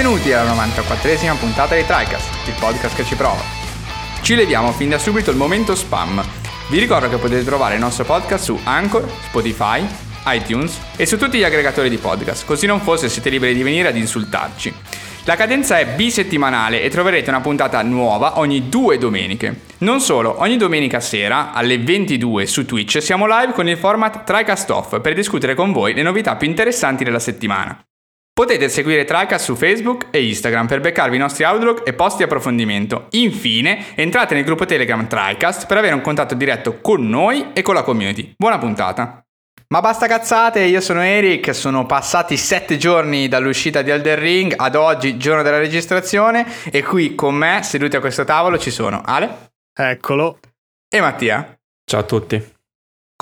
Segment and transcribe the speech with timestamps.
[0.00, 3.42] Benvenuti alla 94esima puntata di TriCast, il podcast che ci prova.
[4.22, 6.24] Ci leviamo fin da subito il momento spam.
[6.70, 9.86] Vi ricordo che potete trovare il nostro podcast su Anchor, Spotify,
[10.28, 13.88] iTunes e su tutti gli aggregatori di podcast, così non fosse siete liberi di venire
[13.88, 14.72] ad insultarci.
[15.24, 19.64] La cadenza è bisettimanale e troverete una puntata nuova ogni due domeniche.
[19.80, 24.70] Non solo, ogni domenica sera alle 22 su Twitch siamo live con il format TriCast
[24.70, 27.84] Off per discutere con voi le novità più interessanti della settimana.
[28.32, 32.22] Potete seguire TriCast su Facebook e Instagram per beccarvi i nostri outlook e post di
[32.22, 33.08] approfondimento.
[33.10, 37.74] Infine, entrate nel gruppo Telegram TriCast per avere un contatto diretto con noi e con
[37.74, 38.32] la community.
[38.36, 39.22] Buona puntata!
[39.72, 44.74] Ma basta cazzate, io sono Eric, sono passati sette giorni dall'uscita di Elder Ring ad
[44.74, 49.52] oggi, giorno della registrazione, e qui con me, seduti a questo tavolo, ci sono Ale
[49.72, 50.40] Eccolo.
[50.88, 51.56] e Mattia.
[51.84, 52.58] Ciao a tutti.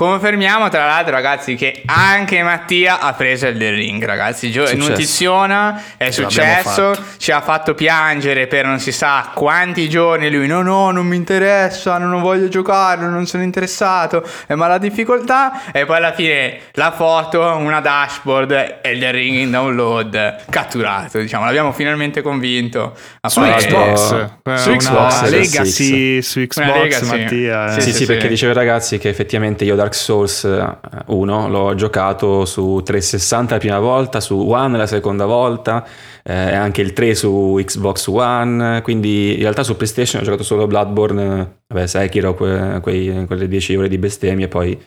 [0.03, 6.05] Confermiamo tra l'altro ragazzi che anche Mattia ha preso il ring ragazzi, Gio- notiziona, è
[6.05, 10.93] Ce successo, ci ha fatto piangere per non si sa quanti giorni lui no no
[10.93, 15.97] non mi interessa, non voglio giocare, non sono interessato, è ma la difficoltà e poi
[15.97, 22.23] alla fine la foto, una dashboard e il ring in download catturato diciamo, l'abbiamo finalmente
[22.23, 24.13] convinto a Su fare- Xbox.
[24.13, 27.01] Eh, Eh, su una Xbox, Legacy su Xbox.
[27.03, 27.67] Mattia.
[27.75, 27.81] eh.
[27.81, 31.75] Sì, Sì, sì, perché dicevo ai ragazzi che effettivamente io Dark Souls eh, 1 l'ho
[31.75, 35.87] giocato su 360 la prima volta, su One la seconda volta,
[36.23, 40.67] eh, anche il 3 su Xbox One, quindi in realtà su PlayStation ho giocato solo
[40.67, 44.79] Bloodborne, eh, vabbè Sekiro, que- quei- quelle 10 ore di bestemmie poi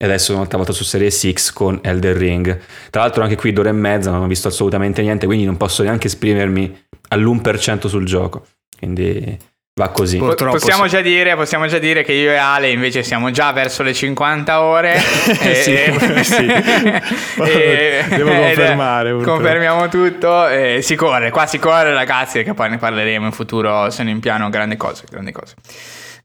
[0.00, 2.58] e adesso un'altra volta su Series X con Elder Ring.
[2.90, 5.82] Tra l'altro anche qui d'ora e mezza non ho visto assolutamente niente, quindi non posso
[5.82, 8.44] neanche esprimermi all'1% sul gioco.
[8.78, 9.36] Quindi
[9.78, 10.18] va così.
[10.18, 10.88] Po- Purtroppo possiamo, sì.
[10.90, 14.60] già dire, possiamo già dire che io e Ale invece siamo già verso le 50
[14.60, 14.94] ore.
[15.40, 16.46] e- Sì, sì.
[16.46, 19.36] e- Devo confermare, purtroppo.
[19.38, 20.48] Confermiamo tutto.
[20.48, 24.18] e si corre, qua si corre ragazzi, che poi ne parleremo in futuro, sono in
[24.20, 25.54] piano grandi cose, grandi cose.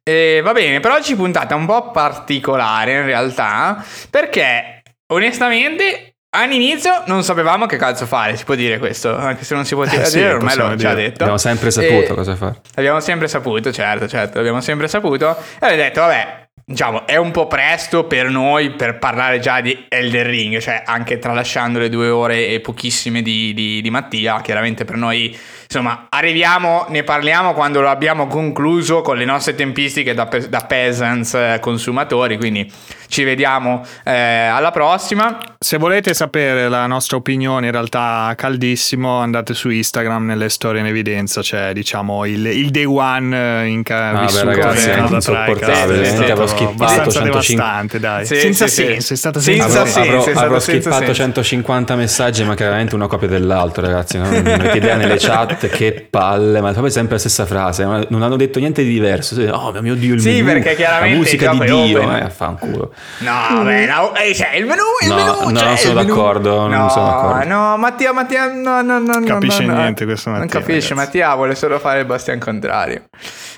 [0.04, 4.82] E va bene, per oggi puntata un po' particolare in realtà, perché
[5.14, 9.76] onestamente all'inizio non sapevamo che cazzo fare, si può dire questo, anche se non si
[9.76, 11.02] poteva Eh sì, dire, ormai possiamo l'ho già dire.
[11.04, 11.22] detto.
[11.22, 12.56] Abbiamo sempre saputo E- cosa fare.
[12.76, 15.36] Abbiamo sempre saputo, certo, certo, abbiamo sempre saputo.
[15.60, 19.86] E ho detto, vabbè, diciamo, è un po' presto per noi per parlare già di
[19.90, 24.86] Elder Ring, cioè anche tralasciando le due ore e pochissime di, di- di Mattia, chiaramente
[24.86, 30.24] per noi, insomma, arriviamo, ne parliamo quando lo abbiamo concluso con le nostre tempistiche da,
[30.48, 32.72] da peasants eh, consumatori, quindi
[33.14, 35.38] ci vediamo eh, alla prossima.
[35.60, 40.88] Se volete sapere la nostra opinione, in realtà caldissimo, andate su Instagram nelle storie in
[40.88, 44.94] evidenza, c'è diciamo il, il day one eh, in ca- Ah, beh, vissuto ragazzi, da-
[44.96, 47.24] è insopportabile, è avevo skippato abbastanza 105
[47.56, 48.26] devastante, dai.
[48.26, 48.86] Sì, senza sì, sì.
[48.88, 50.00] senso, è stato Senza senza, Avrò, senso,
[50.40, 51.14] avrò- è stato avrò senso.
[51.14, 54.18] 150 messaggi, ma chiaramente una copia dell'altro, ragazzi.
[54.18, 54.30] No?
[54.30, 57.84] Non avete idea nelle chat, che palle, ma proprio sempre la stessa frase.
[57.86, 59.40] non- hanno detto niente di diverso.
[59.52, 62.94] Oh mio dio, il Sì, menù, perché chiaramente la musica di è Dio, eh, fanculo.
[63.20, 66.06] No, beh, no, eh, c'è il menù, il No, menù, no, c'è non sono il
[66.06, 66.16] menù.
[66.16, 67.46] d'accordo, non no, sono d'accordo.
[67.46, 69.80] No, Mattia, Mattia, no, no, no, no, Capisce no, no.
[69.82, 70.94] niente questo Non Mattia, capisce, ragazzi.
[70.94, 73.04] Mattia vuole solo fare il bastian contrario.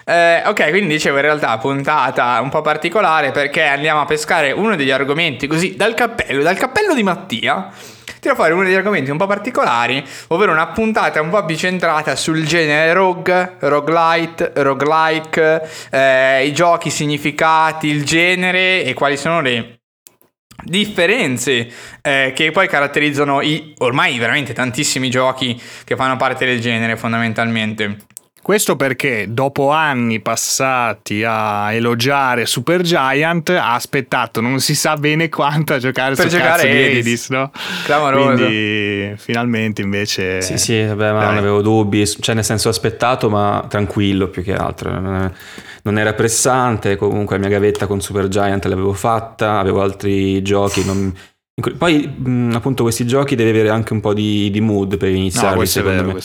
[0.06, 4.76] Eh, ok, quindi dicevo in realtà puntata un po' particolare perché andiamo a pescare uno
[4.76, 7.70] degli argomenti così dal cappello, dal cappello di Mattia.
[8.26, 12.44] Tiro fuori uno degli argomenti un po' particolari, ovvero una puntata un po' bicentrata sul
[12.44, 19.82] genere rogue, roguelite, roguelike, eh, i giochi, i significati, il genere e quali sono le
[20.64, 21.72] differenze
[22.02, 28.08] eh, che poi caratterizzano i ormai veramente tantissimi giochi che fanno parte del genere fondamentalmente.
[28.46, 35.30] Questo perché dopo anni passati a elogiare Super Giant ha aspettato non si sa bene
[35.30, 36.98] quanto a giocare Per su giocare cazzo di.
[37.00, 37.50] Edis, no?
[37.86, 38.46] Clamoroso.
[38.46, 41.28] Quindi finalmente invece Sì, sì, vabbè, ma Dai.
[41.30, 42.06] non avevo dubbi.
[42.06, 44.92] Cioè, nel senso, aspettato, ma tranquillo più che altro.
[44.92, 46.98] Non era pressante.
[46.98, 49.58] Comunque, la mia gavetta con Super Giant l'avevo fatta.
[49.58, 50.86] Avevo altri giochi.
[50.86, 51.12] non-
[51.78, 55.16] Poi, mh, appunto, questi giochi devi avere anche un po' di, di mood per No,
[55.16, 55.62] iniziare.
[55.62, 56.22] è secondo vero, me.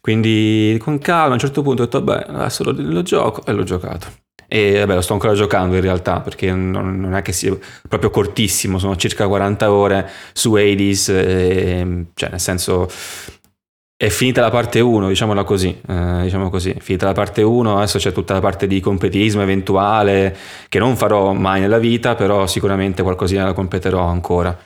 [0.00, 3.52] Quindi, con calma, a un certo punto ho detto, beh, adesso lo, lo gioco e
[3.52, 4.06] l'ho giocato.
[4.48, 7.56] E vabbè, lo sto ancora giocando in realtà, perché non, non è che sia
[7.88, 12.88] proprio cortissimo, sono circa 40 ore su Hades, e, cioè nel senso
[14.02, 17.98] è finita la parte 1, diciamola così, eh, diciamo così, finita la parte 1, adesso
[17.98, 20.34] c'è tutta la parte di completismo eventuale
[20.70, 24.56] che non farò mai nella vita, però sicuramente qualcosina la completerò ancora.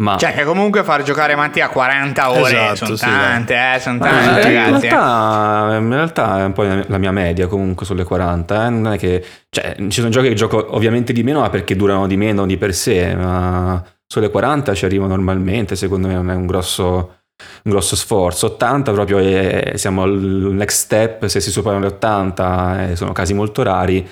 [0.00, 3.98] Ma Cioè, che comunque far giocare Mattia 40 ore Esatto, sono sì, tante, eh, sono
[3.98, 4.86] Ma tante, in, ragazzi.
[4.86, 4.90] eh.
[4.90, 8.66] realtà, in realtà è un po' la mia media comunque sulle 40.
[8.66, 8.70] eh.
[8.70, 12.06] Non è che, cioè, ci sono giochi che gioco ovviamente di meno, ma perché durano
[12.06, 15.74] di meno di per sé, ma sulle 40 ci arrivo normalmente.
[15.74, 17.21] Secondo me non è un grosso,
[17.64, 18.46] un grosso sforzo.
[18.46, 23.34] 80 proprio è, siamo al next step, se si superano le 80 eh, sono casi
[23.34, 24.08] molto rari.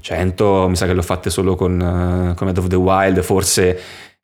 [0.00, 3.80] 100 mi sa che l'ho fatte solo con, uh, con Mad of the Wild, forse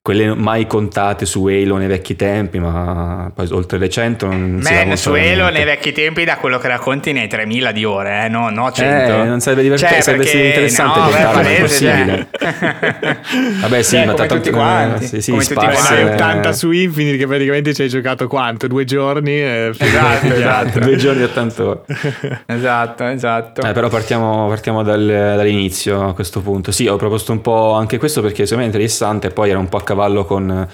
[0.08, 4.96] quelle mai contate su Halo nei vecchi tempi, ma poi oltre le 100 non Man,
[4.96, 8.28] si su Halo nei vecchi tempi da quello che racconti nei 3000 di ore, eh?
[8.30, 9.12] no, no 100.
[9.12, 12.28] Eh, non sarebbe divertente, cioè, sarebbe interessante no, contarlo, ma è impossibile.
[12.30, 13.16] Cioè.
[13.60, 15.06] Vabbè sì, cioè, ma tanto tutti quanti.
[15.08, 18.66] Sì, sì, come sparse, tutti 80 su Infinite che praticamente ci hai giocato quanto?
[18.66, 19.32] Due giorni?
[19.32, 20.78] Eh, esatto, esatto.
[20.78, 21.80] Due giorni e 80 ore.
[22.46, 23.60] esatto, esatto.
[23.60, 26.72] Eh, però partiamo, partiamo dal, dall'inizio a questo punto.
[26.72, 29.58] Sì, ho proposto un po' anche questo perché secondo me è interessante e poi era
[29.58, 30.68] un po' a cavallo cavallo con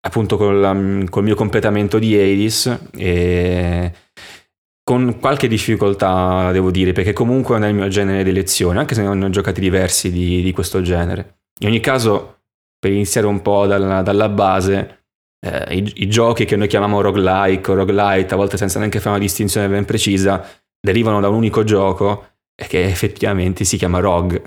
[0.00, 3.92] appunto col, col mio completamento di Hades e
[4.84, 8.94] con qualche difficoltà devo dire perché comunque non è il mio genere di lezione anche
[8.94, 11.40] se ne ho giocati diversi di, di, questo genere.
[11.60, 12.42] In ogni caso
[12.78, 15.04] per iniziare un po' dalla, dalla base
[15.44, 19.16] eh, i, i, giochi che noi chiamiamo roguelike o roguelite a volte senza neanche fare
[19.16, 20.46] una distinzione ben precisa
[20.80, 24.42] derivano da un unico gioco e che effettivamente si chiama rogue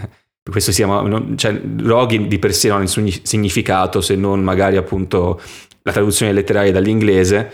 [0.49, 0.87] questo sia,
[1.35, 5.39] cioè, roghi di per sé non ha nessun significato se non magari appunto
[5.83, 7.49] la traduzione letteraria dall'inglese,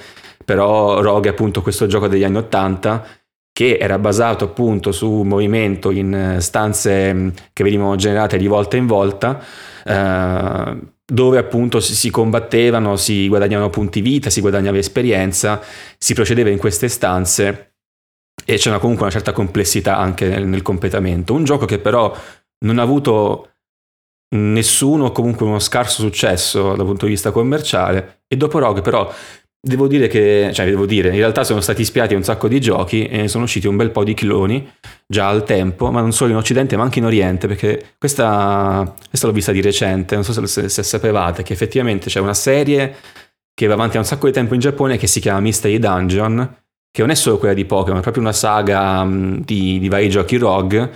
[0.45, 3.05] però rogue è appunto questo gioco degli anni Ottanta
[3.51, 8.45] che era basato appunto su un movimento in eh, stanze mm, che venivano generate di
[8.45, 9.43] volta in volta,
[9.83, 15.59] eh, dove appunto si combattevano, si guadagnavano punti vita, si guadagnava esperienza,
[15.97, 17.71] si procedeva in queste stanze
[18.45, 21.33] e c'era comunque una certa complessità anche nel, nel completamento.
[21.33, 22.15] Un gioco che però
[22.65, 23.51] non ha avuto
[24.35, 29.09] nessuno comunque uno scarso successo dal punto di vista commerciale e dopo Rogue però
[29.59, 33.05] devo dire che, cioè devo dire, in realtà sono stati spiati un sacco di giochi
[33.05, 34.69] e ne sono usciti un bel po' di cloni
[35.05, 39.27] già al tempo, ma non solo in Occidente ma anche in Oriente, perché questa, questa
[39.27, 42.95] l'ho vista di recente, non so se, se, se sapevate, che effettivamente c'è una serie
[43.53, 46.55] che va avanti da un sacco di tempo in Giappone che si chiama Mystery Dungeon,
[46.91, 50.37] che non è solo quella di Pokémon, è proprio una saga di, di vari giochi
[50.37, 50.89] Rogue,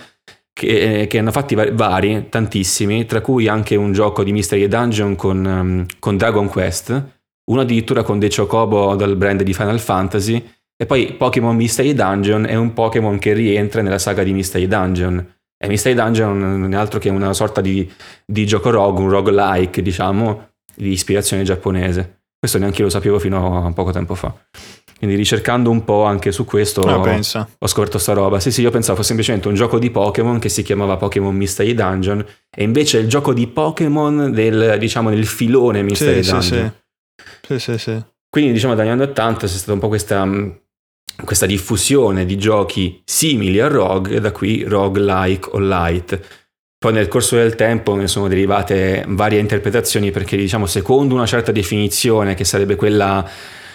[0.54, 5.46] che, che, hanno fatti vari, tantissimi, tra cui anche un gioco di Mystery Dungeon con,
[5.46, 10.44] um, con Dragon Quest, uno addirittura con dei Chocobo dal brand di Final Fantasy,
[10.76, 15.36] e poi Pokémon Mystery Dungeon è un Pokémon che rientra nella saga di Mystery Dungeon.
[15.56, 17.88] E Mystery Dungeon non è altro che una sorta di,
[18.26, 22.21] di gioco rogue, un roguelike, diciamo, di ispirazione giapponese.
[22.42, 24.34] Questo neanche io lo sapevo fino a poco tempo fa.
[24.98, 28.40] Quindi ricercando un po' anche su questo ah, ho, ho, scoperto sta roba.
[28.40, 31.76] Sì, sì, io pensavo fosse semplicemente un gioco di Pokémon che si chiamava Pokémon Mystery
[31.76, 36.74] Dungeon e invece è il gioco di Pokémon del, diciamo, del filone Mystery sì, Dungeon.
[37.48, 38.04] Sì, sì, sì.
[38.28, 40.28] Quindi diciamo dagli anni 80 c'è stata un po' questa,
[41.24, 46.41] questa diffusione di giochi simili a Rogue e da qui roguelike o light.
[46.84, 51.52] Poi nel corso del tempo ne sono derivate varie interpretazioni perché diciamo secondo una certa
[51.52, 53.24] definizione che sarebbe quella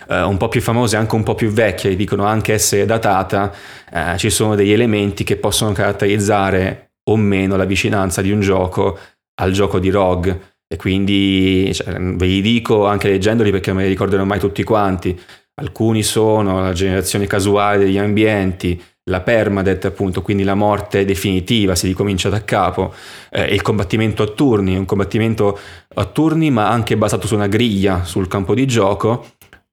[0.08, 3.55] eh, un po' più famose, anche un po' più vecchie, dicono anche essere datata,
[3.93, 8.99] eh, ci sono degli elementi che possono caratterizzare o meno la vicinanza di un gioco
[9.41, 10.55] al gioco di Rogue.
[10.67, 14.65] E quindi cioè, ve li dico anche leggendoli perché non me li ricorderò mai tutti
[14.65, 15.17] quanti.
[15.60, 21.86] Alcuni sono la generazione casuale degli ambienti, la permadeath appunto, quindi la morte definitiva, si
[21.86, 22.93] ricomincia da capo,
[23.31, 25.58] eh, il combattimento a turni, un combattimento
[25.94, 29.25] a turni ma anche basato su una griglia sul campo di gioco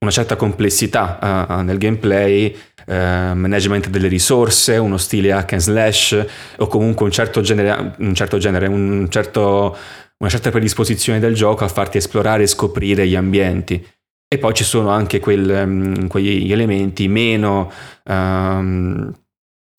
[0.04, 2.54] una certa complessità uh, nel gameplay,
[2.86, 6.26] uh, management delle risorse, uno stile hack and slash
[6.58, 9.74] o comunque un certo genere, un certo genere un certo,
[10.18, 13.84] una certa predisposizione del gioco a farti esplorare e scoprire gli ambienti.
[14.28, 17.72] E poi ci sono anche quel, um, quegli elementi meno...
[18.04, 19.12] Um,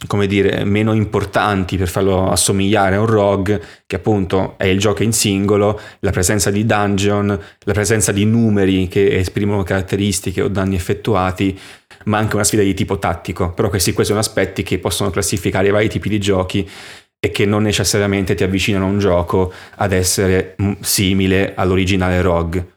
[0.08, 5.04] come dire, meno importanti per farlo assomigliare a un rogue, che appunto è il gioco
[5.04, 7.28] in singolo, la presenza di dungeon,
[7.60, 11.58] la presenza di numeri che esprimono caratteristiche o danni effettuati,
[12.06, 13.54] ma anche una sfida di tipo tattico.
[13.54, 16.70] Però questi qui sono aspetti che possono classificare i vari tipi di giochi
[17.18, 22.75] e che non necessariamente ti avvicinano a un gioco ad essere mm, simile all'originale rogue.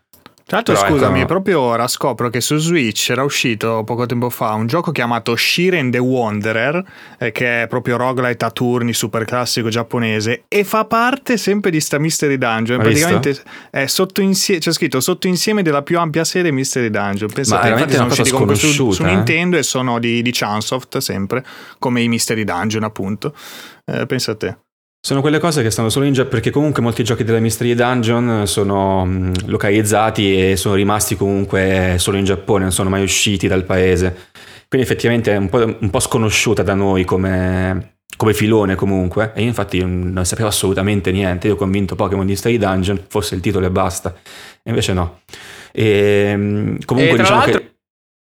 [0.49, 1.27] Tra l'altro, Però scusami, ecco...
[1.27, 5.91] proprio ora scopro che su Switch era uscito poco tempo fa un gioco chiamato Shiren
[5.91, 6.83] the Wanderer,
[7.19, 11.81] eh, che è proprio roguelite a turni, super classico giapponese, e fa parte sempre di
[11.81, 12.79] sta Mystery Dungeon.
[12.79, 13.45] Hai Praticamente visto?
[13.69, 17.31] è sotto insieme, c'è scritto sotto insieme della più ampia serie Mystery Dungeon.
[17.31, 19.07] Pensate, infatti sono usciti comunque su, su eh?
[19.07, 21.45] Nintendo e sono di, di Chunsoft sempre,
[21.79, 23.35] come i Mystery Dungeon appunto.
[23.85, 24.57] Eh, pensa a te.
[25.01, 28.47] Sono quelle cose che stanno solo in Giappone perché comunque molti giochi della Mystery Dungeon
[28.47, 33.65] sono mm, localizzati e sono rimasti comunque solo in Giappone, non sono mai usciti dal
[33.65, 34.15] paese.
[34.69, 39.33] Quindi effettivamente è un po', un po sconosciuta da noi come, come, filone comunque.
[39.35, 41.47] E io infatti non sapevo assolutamente niente.
[41.47, 44.15] Io ho convinto Pokémon Mystery Dungeon, fosse il titolo e basta.
[44.15, 45.21] E invece no.
[45.73, 47.78] E, mm, comunque e diciamo che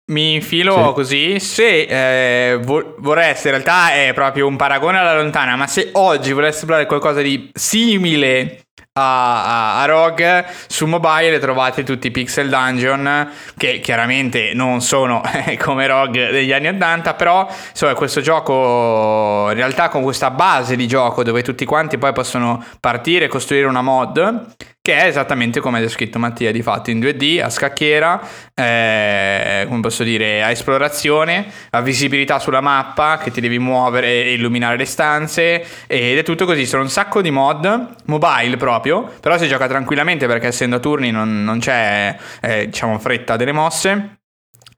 [0.09, 0.93] mi infilo sì.
[0.93, 1.39] così.
[1.39, 6.31] Se eh, vo- vorreste, in realtà è proprio un paragone alla lontana, ma se oggi
[6.31, 8.63] voleste esplorare qualcosa di simile
[8.93, 15.21] a, a, a Rogue su mobile trovate tutti i Pixel Dungeon che chiaramente non sono
[15.59, 20.87] come Rogue degli anni 80 però insomma questo gioco in realtà con questa base di
[20.87, 24.55] gioco dove tutti quanti poi possono partire e costruire una mod
[24.89, 28.19] che è esattamente come ha descritto Mattia, di fatto in 2D, a scacchiera,
[28.55, 34.33] eh, come posso dire, a esplorazione, a visibilità sulla mappa, che ti devi muovere e
[34.33, 39.37] illuminare le stanze, ed è tutto così, sono un sacco di mod, mobile proprio, però
[39.37, 44.18] si gioca tranquillamente perché essendo a turni non, non c'è, eh, diciamo, fretta delle mosse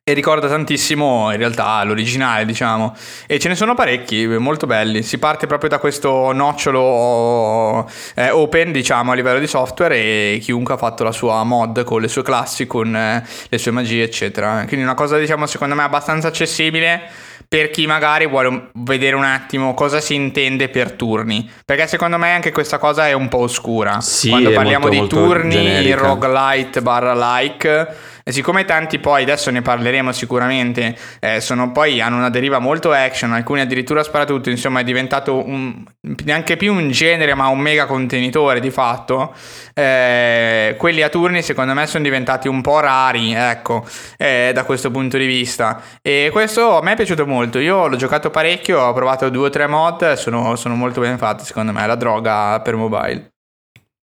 [0.04, 2.96] e ricorda tantissimo in realtà l'originale, diciamo.
[3.28, 5.04] E ce ne sono parecchi, molto belli.
[5.04, 10.74] Si parte proprio da questo nocciolo eh, open, diciamo, a livello di software e chiunque
[10.74, 14.64] ha fatto la sua mod con le sue classi, con eh, le sue magie, eccetera.
[14.68, 17.02] Quindi una cosa, diciamo, secondo me abbastanza accessibile
[17.48, 21.48] per chi magari vuole vedere un attimo cosa si intende per turni.
[21.66, 24.00] Perché secondo me anche questa cosa è un po' oscura.
[24.00, 25.98] Sì, Quando parliamo molto, di molto turni, generica.
[25.98, 27.88] roguelite barra like
[28.24, 32.92] e siccome tanti poi, adesso ne parleremo sicuramente, eh, sono poi hanno una deriva molto
[32.92, 35.84] action, alcuni addirittura sparatutto, insomma è diventato un,
[36.24, 39.34] neanche più un genere ma un mega contenitore di fatto,
[39.74, 43.86] eh, quelli a turni secondo me sono diventati un po' rari, ecco,
[44.18, 45.82] eh, da questo punto di vista.
[46.02, 49.50] E questo a me è piaciuto molto, io l'ho giocato parecchio, ho provato due o
[49.50, 53.31] tre mod, sono, sono molto ben fatti secondo me, la droga per mobile.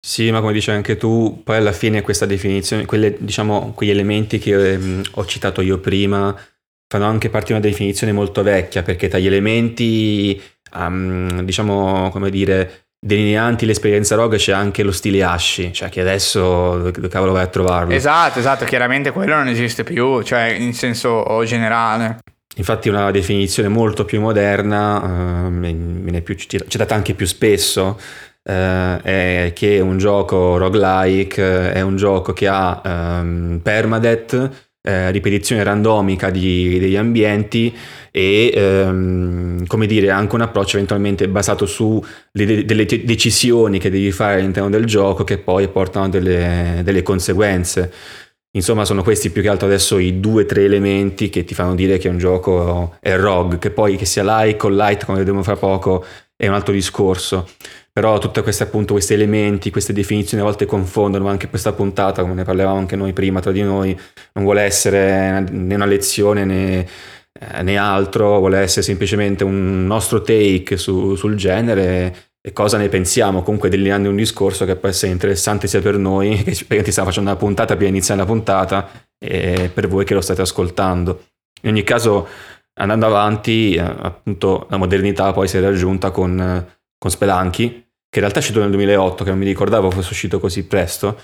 [0.06, 4.38] Sì, ma come dicevi anche tu, poi alla fine questa definizione, quelle, diciamo, quegli elementi
[4.38, 6.37] che ehm, ho citato io prima,
[6.87, 10.38] fanno anche parte di una definizione molto vecchia, perché tra gli elementi,
[10.75, 16.90] um, diciamo, come dire, delineanti l'esperienza rogue c'è anche lo stile Ashi, cioè che adesso
[16.90, 17.94] dove cavolo vai a trovarlo?
[17.94, 22.18] Esatto, esatto, chiaramente quello non esiste più, cioè in senso generale.
[22.56, 27.99] Infatti una definizione molto più moderna, uh, viene più citata anche più spesso,
[28.46, 34.32] Uh, è che un gioco roguelike uh, è un gioco che ha um, permadeath,
[34.82, 37.74] uh, ripetizione randomica di, degli ambienti
[38.10, 38.52] e
[38.86, 44.12] um, come dire anche un approccio eventualmente basato su de- delle te- decisioni che devi
[44.12, 47.90] fare all'interno del gioco che poi portano delle, delle conseguenze.
[48.56, 51.74] Insomma, sono questi più che altro adesso i due o tre elementi che ti fanno
[51.74, 55.42] dire che un gioco è rogue, che poi che sia like o light, come vedremo
[55.42, 56.04] fra poco,
[56.36, 57.48] è un altro discorso
[57.94, 62.76] però tutti questi elementi, queste definizioni a volte confondono anche questa puntata, come ne parlavamo
[62.76, 63.96] anche noi prima tra di noi,
[64.32, 66.84] non vuole essere né una lezione né,
[67.38, 72.88] eh, né altro, vuole essere semplicemente un nostro take su, sul genere e cosa ne
[72.88, 77.10] pensiamo, comunque delineando un discorso che può essere interessante sia per noi, che ti stiamo
[77.10, 78.90] facendo una puntata prima di iniziare la puntata,
[79.24, 81.26] e per voi che lo state ascoltando.
[81.62, 82.26] In ogni caso,
[82.80, 86.66] andando avanti, eh, appunto la modernità poi si è raggiunta con,
[86.98, 87.83] con Spelunky,
[88.14, 91.21] che in realtà è uscito nel 2008, che non mi ricordavo fosse uscito così presto,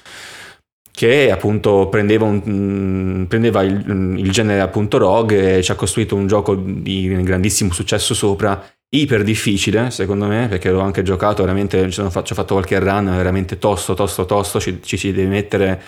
[0.90, 6.16] che appunto prendeva, un, mm, prendeva il, il, genere appunto rogue e ci ha costruito
[6.16, 11.92] un gioco di grandissimo successo sopra, iper difficile secondo me, perché l'ho anche giocato, veramente
[11.92, 15.80] ci ho fatto qualche run, veramente tosto, tosto, tosto, ci, ci, ci devi mettere,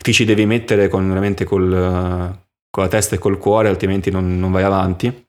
[0.00, 1.68] ti ci devi mettere con, veramente col,
[2.70, 5.26] con la testa e col cuore, altrimenti non, non vai avanti.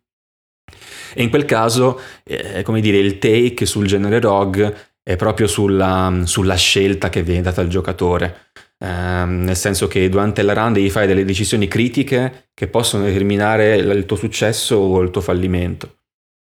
[1.18, 6.22] E in quel caso, eh, come dire, il take sul genere rogue è proprio sulla,
[6.24, 8.50] sulla scelta che viene data al giocatore.
[8.78, 13.76] Um, nel senso che durante la run devi fare delle decisioni critiche che possono determinare
[13.76, 16.00] il tuo successo o il tuo fallimento.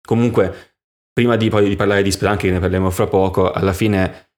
[0.08, 0.74] Comunque,
[1.12, 4.30] prima di, poi di parlare di Spelunky, che ne parliamo fra poco, alla fine,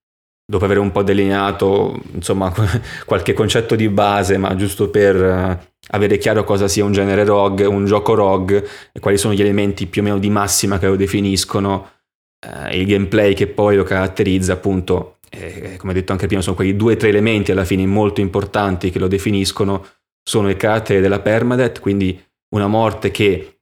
[0.43, 2.51] dopo aver un po' delineato insomma,
[3.05, 5.57] qualche concetto di base, ma giusto per uh,
[5.91, 9.85] avere chiaro cosa sia un genere rogue, un gioco rogue, e quali sono gli elementi
[9.85, 11.96] più o meno di massima che lo definiscono,
[12.47, 16.75] eh, il gameplay che poi lo caratterizza appunto, eh, come detto anche prima, sono quei
[16.75, 19.85] due o tre elementi alla fine molto importanti che lo definiscono,
[20.23, 22.21] sono il carattere della permadeath, quindi
[22.55, 23.59] una morte che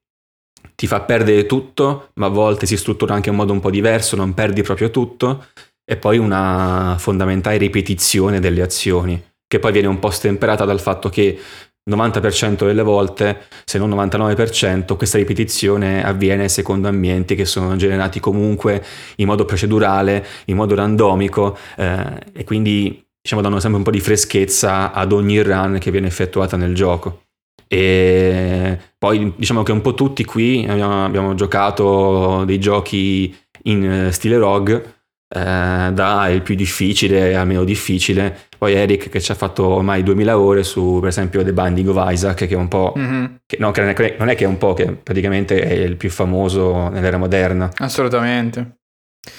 [0.76, 4.16] ti fa perdere tutto, ma a volte si struttura anche in modo un po' diverso,
[4.16, 5.48] non perdi proprio tutto,
[5.84, 11.10] e poi una fondamentale ripetizione delle azioni, che poi viene un po' stemperata dal fatto
[11.10, 11.40] che
[11.90, 18.84] 90% delle volte, se non 99%, questa ripetizione avviene secondo ambienti che sono generati comunque
[19.18, 24.00] in modo procedurale, in modo randomico eh, e quindi diciamo danno sempre un po' di
[24.00, 27.22] freschezza ad ogni run che viene effettuata nel gioco.
[27.68, 34.38] E poi diciamo che un po' tutti qui abbiamo, abbiamo giocato dei giochi in stile
[34.38, 34.95] rogue
[35.28, 38.48] eh, da il più difficile al meno difficile.
[38.58, 42.12] Poi Eric che ci ha fatto ormai 2000 ore su per esempio The Binding of
[42.12, 42.94] Isaac che è un po'...
[42.98, 43.26] Mm-hmm.
[43.46, 43.82] Che, no, che
[44.18, 47.72] non è che è un po', che praticamente è il più famoso nell'era moderna.
[47.78, 48.78] Assolutamente.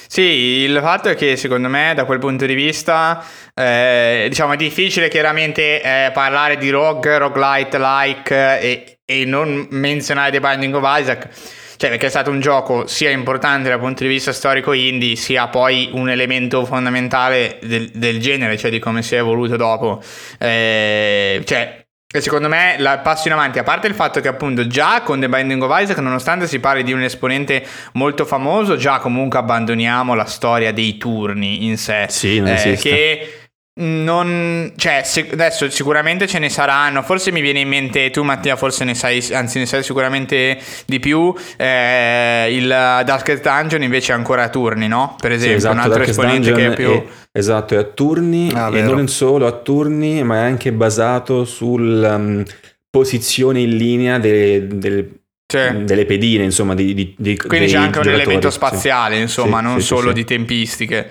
[0.08, 3.24] Sì, il fatto è che secondo me da quel punto di vista
[3.54, 10.32] eh, diciamo è difficile chiaramente eh, parlare di rogue, roguelite like e, e non menzionare
[10.32, 11.28] The Binding of Isaac
[11.76, 15.48] cioè perché è stato un gioco sia importante dal punto di vista storico indie, sia
[15.48, 20.02] poi un elemento fondamentale del, del genere, cioè di come si è evoluto dopo.
[20.38, 21.84] Eh, cioè,
[22.20, 25.28] secondo me il passo in avanti, a parte il fatto che appunto già con The
[25.28, 30.24] Binding of Isaac, nonostante si parli di un esponente molto famoso, già comunque abbandoniamo la
[30.24, 32.06] storia dei turni in sé.
[32.08, 33.45] Sì, non eh, che
[33.78, 35.02] non, cioè,
[35.32, 37.02] adesso sicuramente ce ne saranno.
[37.02, 40.98] Forse mi viene in mente tu, Mattia, forse ne sai, anzi, ne sai sicuramente di
[40.98, 41.34] più.
[41.58, 45.16] Eh, il Darkest Dungeon invece è ancora a turni, no?
[45.20, 46.92] Per esempio, sì, esatto, un altro Darkest esponente Dungeon che è più.
[47.30, 51.44] È, esatto, è a turni ah, e non solo a turni, ma è anche basato
[51.44, 52.42] sulla um,
[52.88, 55.08] posizione in linea delle, delle
[55.46, 59.20] cioè, delle pedine, insomma, di, di, di Quindi c'è anche un elemento spaziale, sì.
[59.20, 61.10] insomma, sì, non solo di tempistiche.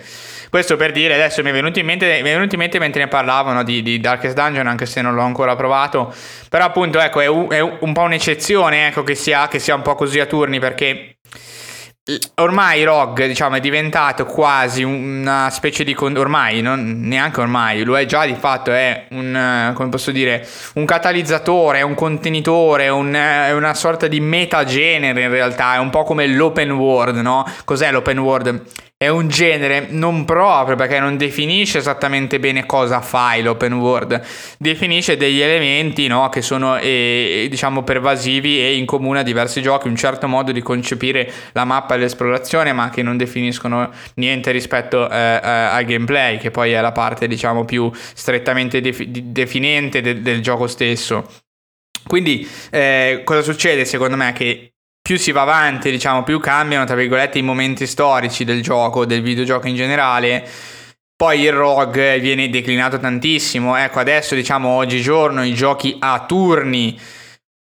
[0.56, 3.02] Questo per dire, adesso mi è venuto in mente, mi è venuto in mente mentre
[3.02, 6.10] ne parlavano di, di, Darkest Dungeon, anche se non l'ho ancora provato.
[6.48, 9.82] Però appunto, ecco, è un, è un po' un'eccezione, ecco, che sia, che sia un
[9.82, 11.18] po' così a turni, perché
[12.36, 17.98] ormai Rogue diciamo è diventato quasi una specie di con- ormai non, neanche ormai lo
[17.98, 23.74] è già di fatto è un come posso dire un catalizzatore un contenitore un, una
[23.74, 28.62] sorta di metagenere in realtà è un po' come l'open world no cos'è l'open world
[28.98, 34.22] è un genere non proprio perché non definisce esattamente bene cosa fai l'open world,
[34.58, 39.88] definisce degli elementi no, che sono eh, diciamo pervasivi e in comune a diversi giochi,
[39.88, 45.10] un certo modo di concepire la mappa e l'esplorazione ma che non definiscono niente rispetto
[45.10, 50.22] eh, eh, al gameplay che poi è la parte diciamo più strettamente def- definente de-
[50.22, 51.30] del gioco stesso.
[52.06, 54.32] Quindi eh, cosa succede secondo me?
[54.32, 54.75] Che
[55.06, 59.22] più si va avanti, diciamo, più cambiano, tra virgolette, i momenti storici del gioco, del
[59.22, 60.44] videogioco in generale.
[61.14, 63.76] Poi il rogue viene declinato tantissimo.
[63.76, 66.98] Ecco, adesso, diciamo, oggigiorno i giochi a turni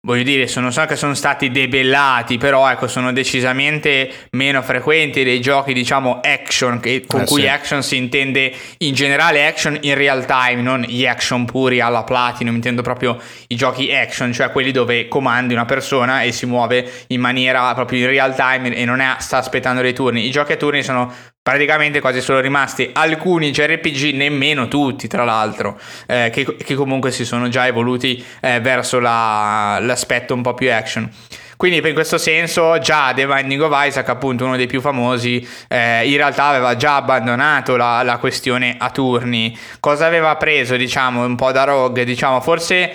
[0.05, 5.41] voglio dire, sono, so che sono stati debellati, però ecco, sono decisamente meno frequenti dei
[5.41, 7.47] giochi, diciamo, action, che, con eh, cui sì.
[7.47, 12.57] action si intende in generale action in real time, non gli action puri alla platinum,
[12.57, 17.21] intendo proprio i giochi action, cioè quelli dove comandi una persona e si muove in
[17.21, 20.27] maniera proprio in real time e non è, sta aspettando dei turni.
[20.27, 25.79] I giochi a turni sono praticamente quasi solo rimasti alcuni JRPG, nemmeno tutti tra l'altro,
[26.07, 30.73] eh, che, che, comunque si sono già evoluti eh, verso la, l'aspetto un po' più
[30.73, 31.11] action.
[31.57, 36.09] Quindi in questo senso già The Binding of Isaac, appunto uno dei più famosi, eh,
[36.09, 39.57] in realtà aveva già abbandonato la, la, questione a turni.
[39.79, 42.05] Cosa aveva preso, diciamo, un po' da Rogue?
[42.05, 42.93] Diciamo, forse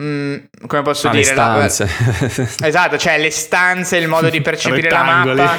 [0.00, 0.36] Mm,
[0.68, 1.24] come posso ah, dire?
[1.24, 1.88] Le stanze.
[2.60, 2.66] La...
[2.68, 5.56] esatto, cioè le stanze, il modo di percepire la mappa.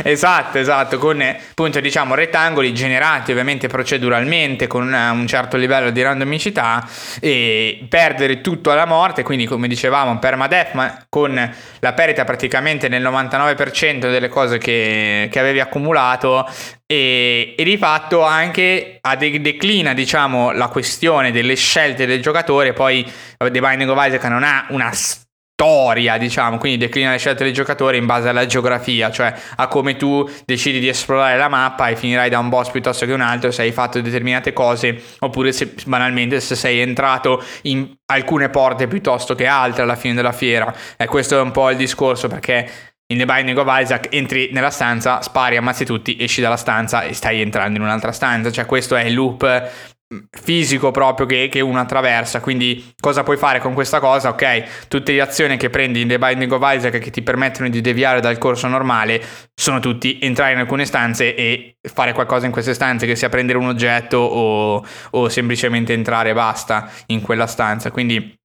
[0.02, 6.88] esatto, esatto, con appunto diciamo rettangoli generati ovviamente proceduralmente con un certo livello di randomicità
[7.20, 13.02] e perdere tutto alla morte, quindi come dicevamo permadeath ma con la perdita praticamente nel
[13.02, 16.48] 99% delle cose che, che avevi accumulato
[16.86, 19.00] e, e, di fatto anche
[19.40, 22.72] declina diciamo la questione delle scelte del giocatore.
[22.72, 23.04] Poi
[23.36, 27.96] The Binding of Isaac non ha una storia diciamo quindi declina le scelte del giocatore
[27.96, 32.28] in base alla geografia cioè a come tu decidi di esplorare la mappa e finirai
[32.28, 36.40] da un boss piuttosto che un altro se hai fatto determinate cose oppure se banalmente
[36.40, 40.74] se sei entrato in alcune porte piuttosto che altre alla fine della fiera.
[40.96, 44.70] E questo è un po' il discorso perché in The Binding of Isaac entri nella
[44.70, 48.50] stanza, spari, ammazzi tutti, esci dalla stanza e stai entrando in un'altra stanza.
[48.50, 49.70] Cioè questo è il loop
[50.12, 52.40] mm, fisico proprio che, che, uno attraversa.
[52.40, 54.30] Quindi cosa puoi fare con questa cosa?
[54.30, 57.80] Ok, tutte le azioni che prendi in The Binding of Isaac che ti permettono di
[57.80, 59.22] deviare dal corso normale
[59.54, 63.58] sono tutti entrare in alcune stanze e fare qualcosa in queste stanze, che sia prendere
[63.58, 67.92] un oggetto o, o semplicemente entrare e basta in quella stanza.
[67.92, 68.42] Quindi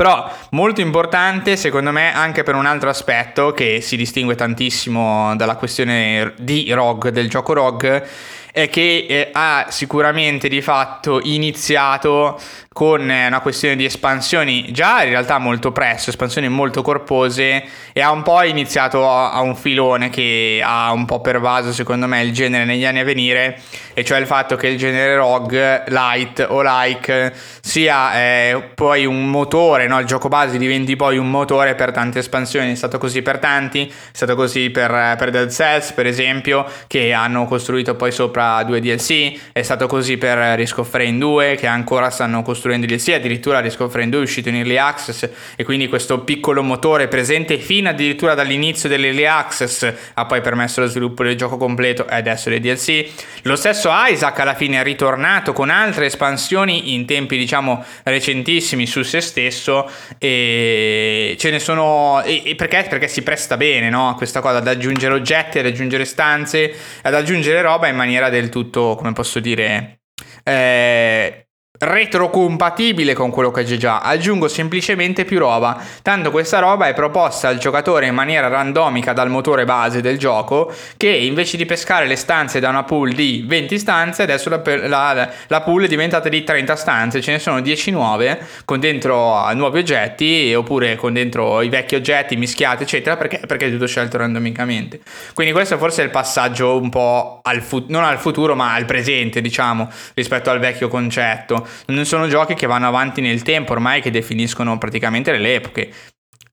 [0.00, 5.56] però molto importante secondo me anche per un altro aspetto che si distingue tantissimo dalla
[5.56, 8.08] questione di ROG, del gioco ROG,
[8.52, 12.38] è che eh, ha sicuramente di fatto iniziato
[12.72, 18.00] con eh, una questione di espansioni già in realtà molto presto, espansioni molto corpose e
[18.00, 22.22] ha un po' iniziato a, a un filone che ha un po' pervaso secondo me
[22.22, 23.60] il genere negli anni a venire
[23.92, 29.28] e cioè il fatto che il genere rogue, light o like sia eh, poi un
[29.28, 29.98] motore, no?
[30.00, 33.86] il gioco base diventi poi un motore per tante espansioni, è stato così per tanti,
[33.86, 38.80] è stato così per, per Dead Cells per esempio che hanno costruito poi sopra due
[38.80, 43.60] DLC, è stato così per Risk of Rain 2 che ancora stanno costruendo DLC, addirittura
[43.60, 47.58] Risk of Rain 2 è uscito in Early Access e quindi questo piccolo motore presente
[47.58, 52.50] fino addirittura dall'inizio dell'Early Access ha poi permesso lo sviluppo del gioco completo e adesso
[52.50, 53.06] le DLC.
[53.42, 59.02] Lo stesso Isaac alla fine è ritornato con altre espansioni in tempi diciamo recentissimi su
[59.02, 62.86] se stesso e ce ne sono e, perché?
[62.88, 64.08] perché si presta bene no?
[64.08, 68.48] a questa cosa ad aggiungere oggetti ad aggiungere stanze ad aggiungere roba in maniera del
[68.48, 70.02] tutto come posso dire
[70.44, 71.48] eh,
[71.82, 77.48] retrocompatibile con quello che c'è già, aggiungo semplicemente più roba, tanto questa roba è proposta
[77.48, 82.16] al giocatore in maniera randomica dal motore base del gioco che invece di pescare le
[82.16, 86.44] stanze da una pool di 20 stanze adesso la, la, la pool è diventata di
[86.44, 91.70] 30 stanze, ce ne sono 10 nuove con dentro nuovi oggetti oppure con dentro i
[91.70, 95.00] vecchi oggetti mischiati eccetera perché, perché è tutto scelto randomicamente.
[95.32, 98.84] Quindi questo forse è il passaggio un po' al fu- non al futuro ma al
[98.84, 104.00] presente diciamo rispetto al vecchio concetto non sono giochi che vanno avanti nel tempo ormai,
[104.00, 105.92] che definiscono praticamente le epoche.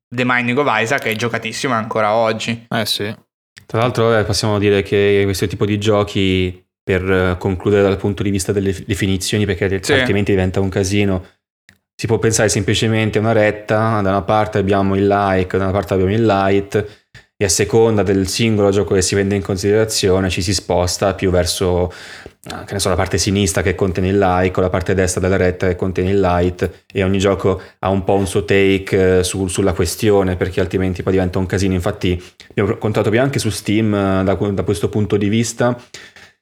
[0.10, 2.66] The Mining of Isaac è giocatissimo ancora oggi.
[2.70, 3.14] Eh sì.
[3.66, 8.54] Tra l'altro possiamo dire che questo tipo di giochi, per concludere dal punto di vista
[8.54, 9.92] delle definizioni, perché sì.
[9.92, 11.26] altrimenti diventa un casino,
[11.94, 15.74] si può pensare semplicemente a una retta, da una parte abbiamo il like, da una
[15.74, 17.07] parte abbiamo il light,
[17.40, 21.30] e a seconda del singolo gioco che si prende in considerazione ci si sposta più
[21.30, 21.94] verso
[22.72, 25.68] ne so, la parte sinistra che contiene il like o la parte destra della retta
[25.68, 29.48] che contiene il light e ogni gioco ha un po' un suo take eh, su,
[29.48, 31.74] sulla questione perché altrimenti poi diventa un casino.
[31.74, 35.78] Infatti abbiamo contato più anche su Steam eh, da, da questo punto di vista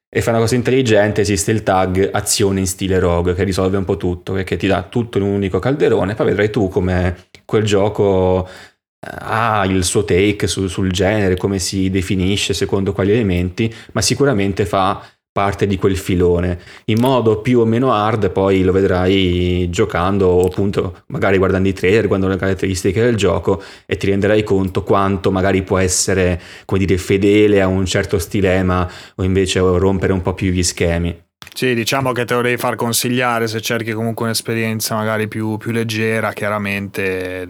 [0.08, 3.84] e fa una cosa intelligente, esiste il tag azione in stile rogue che risolve un
[3.84, 7.64] po' tutto, perché ti dà tutto in un unico calderone, poi vedrai tu come quel
[7.66, 8.75] gioco eh,
[9.06, 14.66] ha il suo take su, sul genere, come si definisce, secondo quali elementi, ma sicuramente
[14.66, 15.02] fa
[15.36, 16.58] parte di quel filone.
[16.86, 21.74] In modo più o meno hard poi lo vedrai giocando o appunto magari guardando i
[21.74, 26.86] trailer guardando le caratteristiche del gioco e ti renderai conto quanto magari può essere come
[26.86, 31.74] dire fedele a un certo stilema o invece rompere un po' più gli schemi sì,
[31.74, 36.34] diciamo che te lo devi far consigliare se cerchi comunque un'esperienza magari più, più leggera,
[36.34, 37.48] chiaramente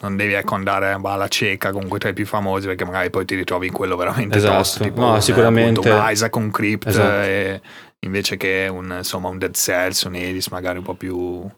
[0.00, 3.34] non devi ecco andare alla cieca comunque tra i più famosi perché magari poi ti
[3.34, 4.56] ritrovi in quello veramente esatto.
[4.56, 5.88] tosto, tipo no, un, sicuramente.
[5.88, 7.22] un Isaac, un Crypt, esatto.
[7.22, 7.60] e,
[8.00, 11.48] invece che un, insomma, un Dead Cells, un Edis magari un po' più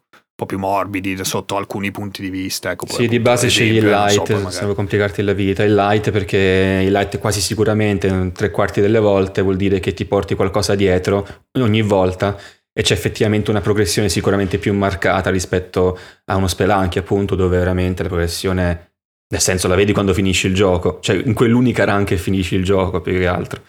[0.40, 2.70] po' più morbidi sotto alcuni punti di vista.
[2.70, 5.62] Ecco, sì, di base scegli il light, so, se vuoi complicarti la vita.
[5.62, 10.06] Il light perché il light quasi sicuramente tre quarti delle volte vuol dire che ti
[10.06, 11.26] porti qualcosa dietro
[11.58, 12.36] ogni volta
[12.72, 18.02] e c'è effettivamente una progressione sicuramente più marcata rispetto a uno Spelunky appunto dove veramente
[18.02, 18.92] la progressione
[19.28, 22.64] nel senso la vedi quando finisci il gioco, cioè in quell'unica run che finisci il
[22.64, 23.62] gioco più che altro.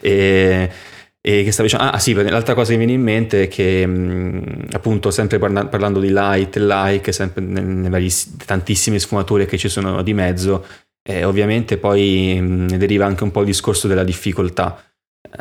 [0.00, 0.70] E
[1.20, 3.86] e che stavo dicendo, ah sì, l'altra cosa che mi viene in mente è che
[3.86, 8.10] mh, appunto sempre parla- parlando di light e like, sempre nelle varie
[8.46, 10.64] tantissime sfumature che ci sono di mezzo,
[11.02, 14.80] eh, ovviamente poi mh, ne deriva anche un po' il discorso della difficoltà,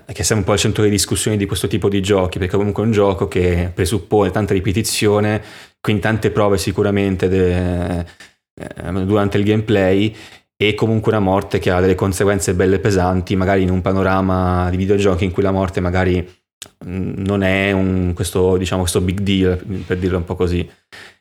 [0.07, 2.57] eh, che sempre un po' al centro delle discussioni di questo tipo di giochi, perché
[2.57, 5.41] comunque è un gioco che presuppone tanta ripetizione,
[5.79, 7.99] quindi tante prove sicuramente de-
[8.59, 10.15] eh, durante il gameplay
[10.57, 14.77] e comunque una morte che ha delle conseguenze belle pesanti, magari in un panorama di
[14.77, 16.27] videogiochi in cui la morte magari
[16.85, 20.67] mm, non è un, questo, diciamo, questo big deal, per dirlo un po' così.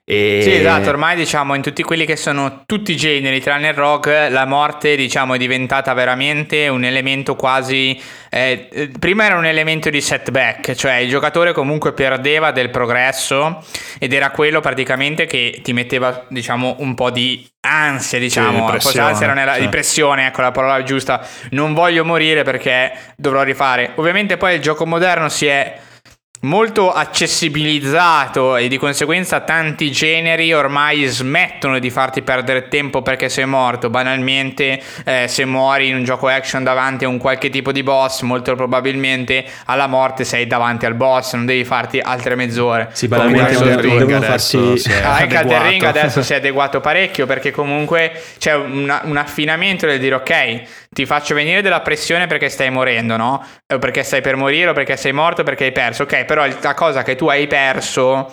[0.08, 0.40] E...
[0.40, 4.28] Sì, esatto, ormai diciamo in tutti quelli che sono tutti i generi, tranne il rock,
[4.30, 10.00] la morte diciamo è diventata veramente un elemento quasi eh, prima era un elemento di
[10.00, 13.64] setback, cioè il giocatore comunque perdeva del progresso
[13.98, 19.00] ed era quello praticamente che ti metteva, diciamo, un po' di ansia, diciamo, sì, forse
[19.00, 19.62] ansia non era sì.
[19.62, 21.26] di pressione, ecco la parola giusta.
[21.50, 23.92] Non voglio morire perché dovrò rifare.
[23.94, 25.78] Ovviamente poi il gioco moderno si è
[26.40, 33.46] molto accessibilizzato e di conseguenza tanti generi ormai smettono di farti perdere tempo perché sei
[33.46, 33.90] morto.
[33.90, 38.22] Banalmente, eh, se muori in un gioco action davanti a un qualche tipo di boss,
[38.22, 42.90] molto probabilmente alla morte sei davanti al boss, non devi farti altre mezz'ore.
[42.92, 44.56] Sì, banalmente devono farsi...
[45.02, 49.86] Ah, anche Elden Ring adesso si è adeguato parecchio perché comunque c'è una, un affinamento
[49.86, 50.62] nel dire ok
[50.96, 53.46] ti faccio venire della pressione perché stai morendo, no?
[53.66, 56.04] O perché stai per morire o perché sei morto o perché hai perso.
[56.04, 58.32] Ok, però la cosa che tu hai perso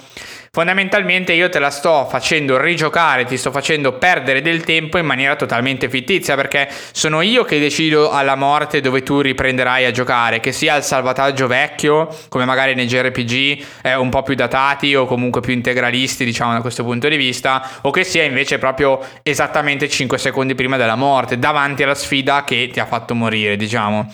[0.55, 5.35] fondamentalmente io te la sto facendo rigiocare, ti sto facendo perdere del tempo in maniera
[5.35, 10.51] totalmente fittizia perché sono io che decido alla morte dove tu riprenderai a giocare, che
[10.51, 15.41] sia il salvataggio vecchio, come magari nei JRPG eh, un po' più datati o comunque
[15.41, 20.19] più integralisti, diciamo da questo punto di vista, o che sia invece proprio esattamente 5
[20.19, 24.07] secondi prima della morte, davanti alla sfida che ti ha fatto morire, diciamo.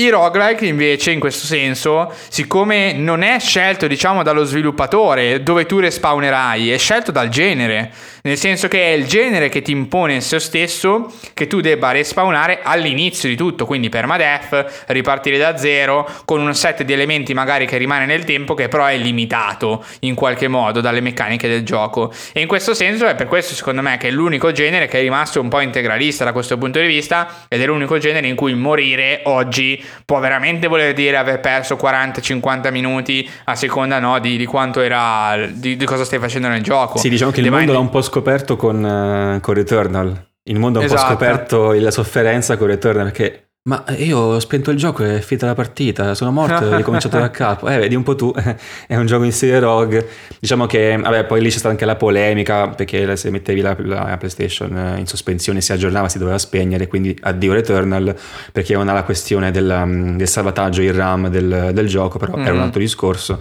[0.00, 5.80] I roguelike invece in questo senso, siccome non è scelto diciamo dallo sviluppatore dove tu
[5.80, 7.90] respawnerai, è scelto dal genere,
[8.22, 11.90] nel senso che è il genere che ti impone in se stesso che tu debba
[11.90, 17.66] respawnare all'inizio di tutto, quindi permadeath, ripartire da zero con un set di elementi magari
[17.66, 22.12] che rimane nel tempo che però è limitato in qualche modo dalle meccaniche del gioco.
[22.32, 25.02] E in questo senso è per questo secondo me che è l'unico genere che è
[25.02, 28.54] rimasto un po' integralista da questo punto di vista ed è l'unico genere in cui
[28.54, 34.46] morire oggi può veramente voler dire aver perso 40-50 minuti a seconda no, di, di,
[34.46, 36.98] quanto era di, di, cosa stai facendo nel gioco.
[36.98, 40.26] Sì, diciamo che il mondo l'ha un po' scoperto con, uh, con Returnal.
[40.44, 41.02] Il mondo ha un esatto.
[41.02, 45.20] po' scoperto la sofferenza con Returnal perché ma io ho spento il gioco e è
[45.20, 47.68] finita la partita, sono morto e ho ricominciato da capo.
[47.68, 48.32] Eh, vedi un po' tu,
[48.86, 50.08] è un gioco in serie rogue.
[50.40, 54.16] Diciamo che, vabbè, poi lì c'è stata anche la polemica, perché se mettevi la, la,
[54.16, 58.16] PlayStation in sospensione si aggiornava, si doveva spegnere, quindi addio Returnal,
[58.52, 62.38] perché non ha la questione del, mm, del salvataggio in RAM del, del gioco, però
[62.38, 62.42] mm.
[62.42, 62.62] era un mm.
[62.62, 63.38] altro discorso.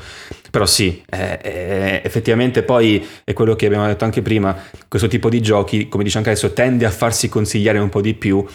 [0.51, 4.57] Però sì, eh, eh, effettivamente poi è quello che abbiamo detto anche prima,
[4.89, 8.13] questo tipo di giochi, come dice anche adesso, tende a farsi consigliare un po' di
[8.13, 8.45] più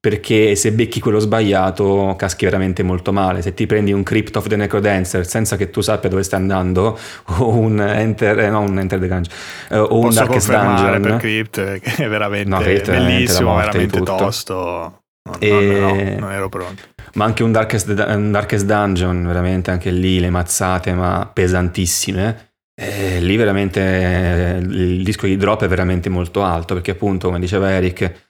[0.00, 3.42] perché se becchi quello sbagliato caschi veramente molto male.
[3.42, 6.98] Se ti prendi un Crypt of the Necrodancer senza che tu sappia dove stai andando,
[7.38, 9.36] o un Enter, eh, no, un Enter the Gungeon,
[9.70, 11.02] uh, o un Darkest Dungeon.
[11.02, 15.02] per Crypt che è veramente no, Crypt bellissimo, veramente tosto.
[15.28, 15.50] No, e...
[15.50, 16.82] no, no, non ero pronto.
[17.14, 22.46] Ma anche un Darkest, un Darkest Dungeon, veramente anche lì le mazzate, ma pesantissime.
[22.80, 27.72] E lì veramente il disco di drop è veramente molto alto perché appunto come diceva
[27.72, 28.27] Eric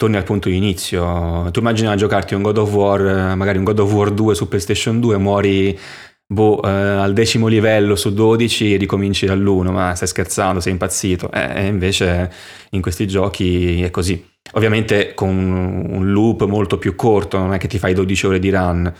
[0.00, 1.50] torni al punto di inizio.
[1.50, 4.48] Tu immagini a giocarti un God of War, magari un God of War 2 su
[4.48, 5.78] PlayStation 2, muori
[6.26, 11.30] boh, eh, al decimo livello su 12 e ricominci dall'1, ma stai scherzando, sei impazzito.
[11.30, 12.32] Eh, e invece
[12.70, 14.26] in questi giochi è così.
[14.52, 18.48] Ovviamente con un loop molto più corto, non è che ti fai 12 ore di
[18.48, 18.90] run.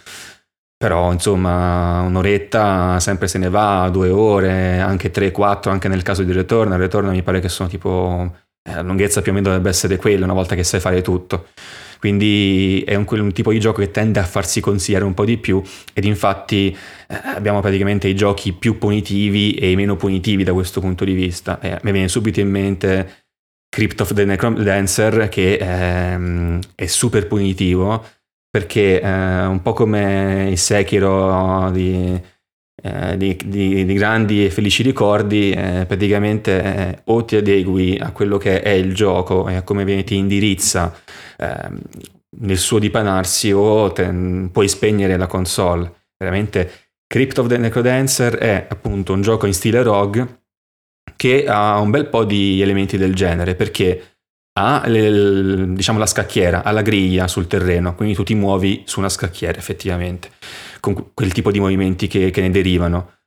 [0.77, 6.33] Però insomma un'oretta sempre se ne va, due ore, anche 3-4 anche nel caso di
[6.33, 6.77] Return.
[6.77, 10.25] Return mi pare che sono tipo eh, la lunghezza più o meno dovrebbe essere quella
[10.25, 11.49] una volta che sai fare tutto.
[11.99, 15.37] Quindi è un, un, tipo di gioco che tende a farsi consigliare un po' di
[15.37, 16.75] più ed infatti
[17.09, 21.13] eh, abbiamo praticamente i giochi più punitivi e i meno punitivi da questo punto di
[21.13, 21.61] vista.
[21.61, 23.27] Eh, mi viene subito in mente
[23.69, 28.03] Crypt of the Necrodancer che ehm, è super punitivo
[28.51, 32.19] perché eh, un po' come il Sekiro di
[32.83, 38.11] eh, di, di, di, grandi e felici ricordi, eh, praticamente eh, o ti adegui a
[38.11, 40.95] quello che è il gioco e a come viene, ti indirizza
[41.37, 41.81] ehm,
[42.39, 44.09] nel suo dipanarsi o te,
[44.51, 45.93] puoi spegnere la console.
[46.17, 50.43] Veramente Crypt of the Necrodancer è appunto un gioco in stile rogue
[51.17, 54.15] che ha un bel po' di elementi del genere perché
[54.59, 59.01] ha le, diciamo la scacchiera, ha la griglia sul terreno, quindi tu ti muovi su
[59.01, 60.31] una scacchiera effettivamente
[60.81, 63.19] con quel tipo di movimenti che, che ne derivano.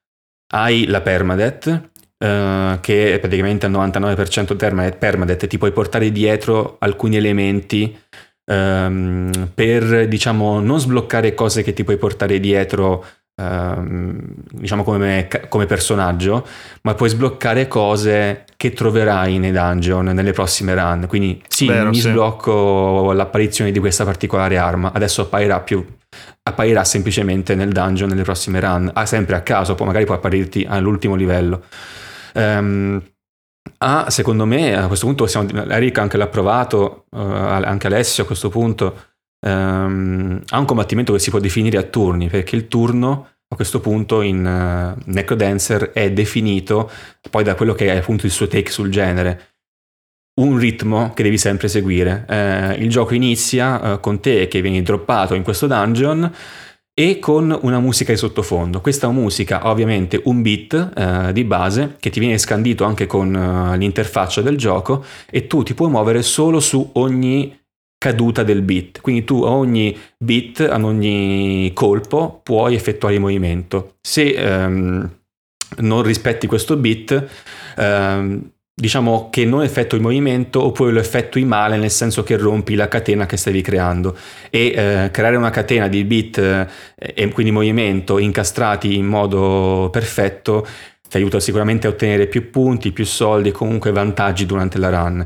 [0.54, 1.92] Hai la permadeath,
[2.24, 7.94] Uh, che è praticamente al 99% permadeath, permadeath, ti puoi portare dietro alcuni elementi
[8.46, 14.20] um, per, diciamo, non sbloccare cose che ti puoi portare dietro, um,
[14.52, 16.46] diciamo, come, come, personaggio,
[16.84, 21.06] ma puoi sbloccare cose che troverai nei dungeon nelle prossime run.
[21.08, 22.10] Quindi sì, Vero, mi sì.
[22.10, 25.86] sblocco l'apparizione di questa particolare arma, adesso apparirà più
[26.46, 30.66] apparirà semplicemente nel dungeon nelle prossime run, ah, sempre a caso, poi magari può apparirti
[30.68, 31.64] all'ultimo livello.
[32.34, 33.02] Um,
[33.78, 38.26] ah, secondo me a questo punto possiamo, Eric anche l'ha provato, uh, anche Alessio a
[38.26, 39.13] questo punto,
[39.44, 43.80] um, ha un combattimento che si può definire a turni, perché il turno a questo
[43.80, 46.90] punto in uh, Necrodancer è definito
[47.30, 49.54] poi da quello che è appunto il suo take sul genere
[50.36, 52.26] un ritmo che devi sempre seguire.
[52.28, 56.32] Eh, il gioco inizia eh, con te che vieni droppato in questo dungeon
[56.96, 58.82] e con una musica di sottofondo.
[58.82, 63.76] Questa musica ha ovviamente un beat di base che ti viene scandito anche con uh,
[63.76, 67.63] l'interfaccia del gioco e tu ti puoi muovere solo su ogni
[68.04, 69.00] caduta del beat.
[69.00, 73.96] Quindi tu a ogni beat, ad ogni colpo puoi effettuare il movimento.
[74.02, 75.10] Se ehm,
[75.78, 77.30] non rispetti questo beat,
[77.78, 82.76] ehm, diciamo che non effettui il movimento oppure lo effettui male nel senso che rompi
[82.76, 84.18] la catena che stavi creando
[84.50, 90.66] e eh, creare una catena di bit eh, e quindi movimento incastrati in modo perfetto
[91.14, 95.24] ti aiuta sicuramente a ottenere più punti, più soldi e comunque vantaggi durante la run.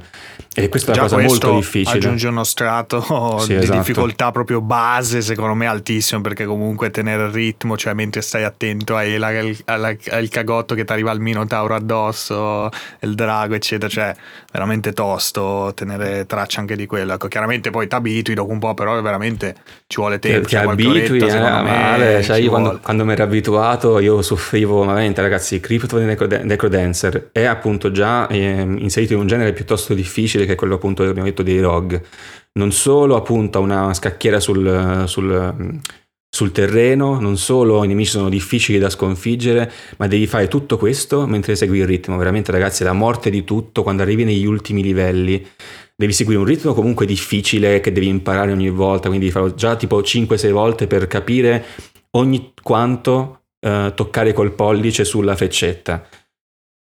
[0.54, 1.98] E questa è una cosa molto difficile.
[1.98, 3.78] Aggiunge uno strato sì, di esatto.
[3.78, 8.96] difficoltà proprio base, secondo me altissimo, perché comunque tenere il ritmo, cioè mentre stai attento
[8.96, 12.70] la, il cagotto che ti arriva il minotauro addosso,
[13.02, 14.16] il drago, eccetera, cioè
[14.52, 17.14] veramente tosto tenere traccia anche di quello.
[17.14, 20.48] Ecco, chiaramente poi ti abitui dopo un po', però veramente ci vuole tempo.
[20.48, 25.60] Ti, abitui, eh, male, cioè io quando, quando, mi ero abituato io soffrivo veramente, ragazzi,
[25.78, 30.76] Crypto Necrodancer è appunto già eh, inserito in un genere piuttosto difficile che è quello
[30.76, 32.02] appunto che abbiamo detto dei ROG.
[32.54, 35.80] Non solo appunto una scacchiera sul, sul,
[36.30, 41.26] sul terreno, non solo i nemici sono difficili da sconfiggere, ma devi fare tutto questo
[41.28, 42.18] mentre segui il ritmo.
[42.18, 45.46] Veramente ragazzi, la morte di tutto quando arrivi negli ultimi livelli.
[45.96, 50.00] Devi seguire un ritmo comunque difficile che devi imparare ogni volta, quindi farò già tipo
[50.00, 51.66] 5-6 volte per capire
[52.12, 56.08] ogni quanto eh, toccare col pollice sulla freccetta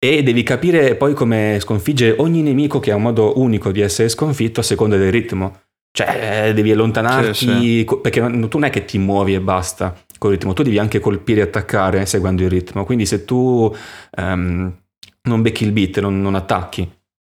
[0.03, 4.09] e devi capire poi come sconfiggere ogni nemico che ha un modo unico di essere
[4.09, 5.61] sconfitto a seconda del ritmo.
[5.95, 7.97] Cioè, devi allontanarti, sì, sì.
[8.01, 11.39] perché tu non è che ti muovi e basta col ritmo, tu devi anche colpire
[11.39, 12.83] e attaccare seguendo il ritmo.
[12.83, 13.73] Quindi se tu
[14.17, 14.75] um,
[15.21, 16.89] non becchi il beat, non, non attacchi,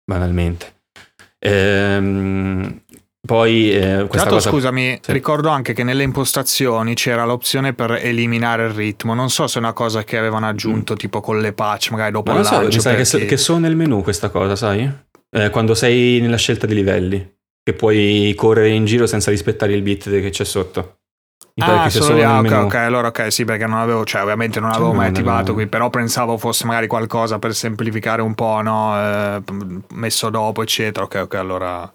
[0.04, 0.74] banalmente.
[1.38, 2.80] Ehm,
[3.26, 4.48] poi eh, questa cosa...
[4.48, 5.12] scusami, sì.
[5.12, 9.12] ricordo anche che nelle impostazioni c'era l'opzione per eliminare il ritmo.
[9.12, 10.96] Non so se è una cosa che avevano aggiunto mm.
[10.96, 12.70] tipo con le patch, magari dopo Ma il lancio.
[12.70, 13.18] So, sai perché...
[13.18, 14.90] che, che sono nel menu questa cosa, sai?
[15.30, 19.82] Eh, quando sei nella scelta dei livelli, che puoi correre in giro senza rispettare il
[19.82, 21.00] bit che c'è sotto.
[21.58, 24.70] Ah, solo lì, ah, ok, ok, allora ok, sì, perché non avevo, cioè ovviamente non
[24.70, 28.94] avevo cioè, mai attivato qui, però pensavo fosse magari qualcosa per semplificare un po', no?
[28.94, 29.42] Eh,
[29.94, 31.06] messo dopo, eccetera.
[31.06, 31.90] Ok, ok, allora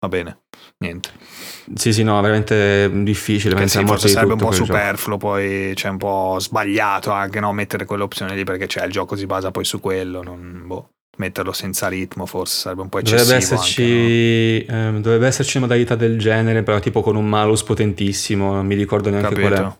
[0.00, 0.42] va bene
[0.78, 1.10] niente.
[1.74, 3.54] Sì, sì, no, veramente difficile.
[3.54, 7.84] Che sì, forse sarebbe un po' superfluo, poi c'è un po' sbagliato anche no, mettere
[7.84, 10.22] quell'opzione lì perché cioè, il gioco si basa poi su quello.
[10.22, 13.22] Non, boh, metterlo senza ritmo forse sarebbe un po' eccessivo.
[13.22, 14.98] Dovrebbe esserci, anche, no?
[14.98, 19.10] eh, dovrebbe esserci modalità del genere, però tipo con un malus potentissimo, non mi ricordo
[19.10, 19.48] neanche Capito.
[19.48, 19.78] qual è.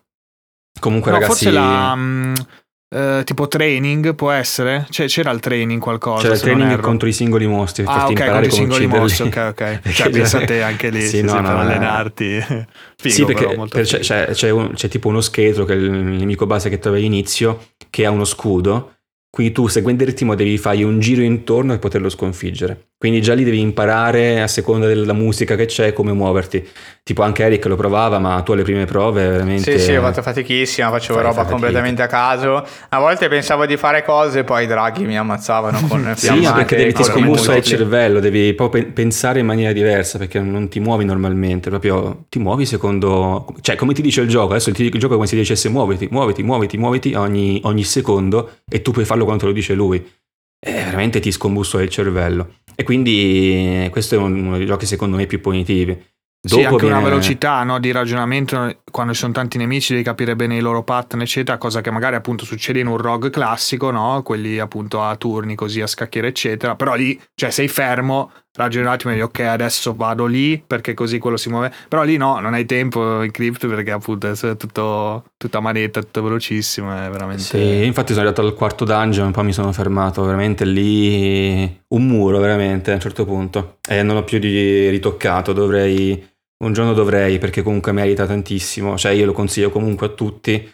[0.81, 1.45] Comunque, no, ragazzi.
[1.45, 1.93] Forse la.
[1.95, 2.35] Um,
[2.91, 4.87] Uh, tipo training può essere?
[4.89, 6.23] Cioè, c'era il training qualcosa?
[6.23, 7.85] C'era il training contro i singoli mostri.
[7.87, 9.27] Ah, ok, contro i singoli mostri.
[9.27, 9.81] Ok, ok.
[9.93, 12.41] cioè, pensate anche lì sì, no, no, per no, allenarti.
[12.97, 15.77] Figo, sì, perché però, per, c'è, c'è, c'è, un, c'è, tipo uno scheletro che è
[15.77, 18.93] il nemico base che trovi all'inizio, che ha uno scudo
[19.31, 22.89] quindi tu seguendo il ritmo devi fare un giro intorno e poterlo sconfiggere.
[22.99, 26.69] Quindi già lì devi imparare a seconda della musica che c'è come muoverti.
[27.05, 29.79] Tipo anche Eric lo provava, ma tu alle prime prove veramente...
[29.79, 32.67] Sì, sì, ho fatto fatichissima, facevo roba completamente a caso.
[32.89, 36.93] A volte pensavo di fare cose, poi i draghi mi ammazzavano con Sì, perché devi
[36.93, 41.71] ti scombussare il cervello, devi proprio pensare in maniera diversa, perché non ti muovi normalmente,
[41.71, 43.47] proprio ti muovi secondo...
[43.61, 46.09] Cioè, come ti dice il gioco, adesso il gioco è come se ti dicesse muoviti,
[46.11, 50.05] muoviti, muoviti, muoviti ogni, ogni secondo e tu puoi farlo quando te lo dice lui.
[50.61, 52.57] E veramente ti scombussola il cervello.
[52.75, 56.17] E quindi questo è uno dei giochi secondo me più punitivi.
[56.41, 56.99] Dopo sì, anche viene...
[56.99, 60.85] una velocità no, di ragionamento quando ci sono tanti nemici devi capire bene i loro
[60.85, 64.23] pattern eccetera cosa che magari appunto succede in un rogue classico no?
[64.23, 68.93] quelli appunto a turni così a scacchiere eccetera però lì cioè sei fermo ragioni un
[68.93, 71.73] attimo e ok adesso vado lì perché così quello si muove.
[71.89, 76.23] Però lì no non hai tempo in crypt perché appunto è tutto tutta manetta tutto
[76.23, 80.65] velocissimo è veramente sì infatti sono arrivato al quarto dungeon poi mi sono fermato veramente
[80.65, 83.79] lì un muro veramente a un certo punto.
[83.89, 86.27] E non ho più di ritoccato dovrei
[86.65, 88.97] un giorno dovrei perché comunque merita tantissimo.
[88.97, 90.71] Cioè io lo consiglio comunque a tutti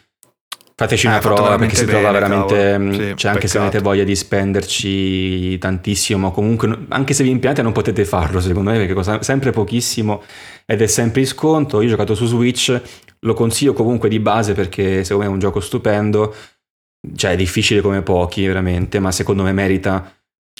[0.77, 2.77] Fateci una eh, prova perché si bene, trova veramente.
[2.77, 3.47] Mm, sì, cioè, anche peccato.
[3.47, 8.41] se avete voglia di spenderci tantissimo, comunque, anche se vi impiante, non potete farlo.
[8.41, 10.21] Secondo me, perché costa sempre pochissimo
[10.65, 11.79] ed è sempre in sconto.
[11.79, 12.81] Io ho giocato su Switch,
[13.19, 16.35] lo consiglio comunque di base perché secondo me è un gioco stupendo.
[17.15, 20.11] Cioè, è difficile come pochi, veramente, ma secondo me merita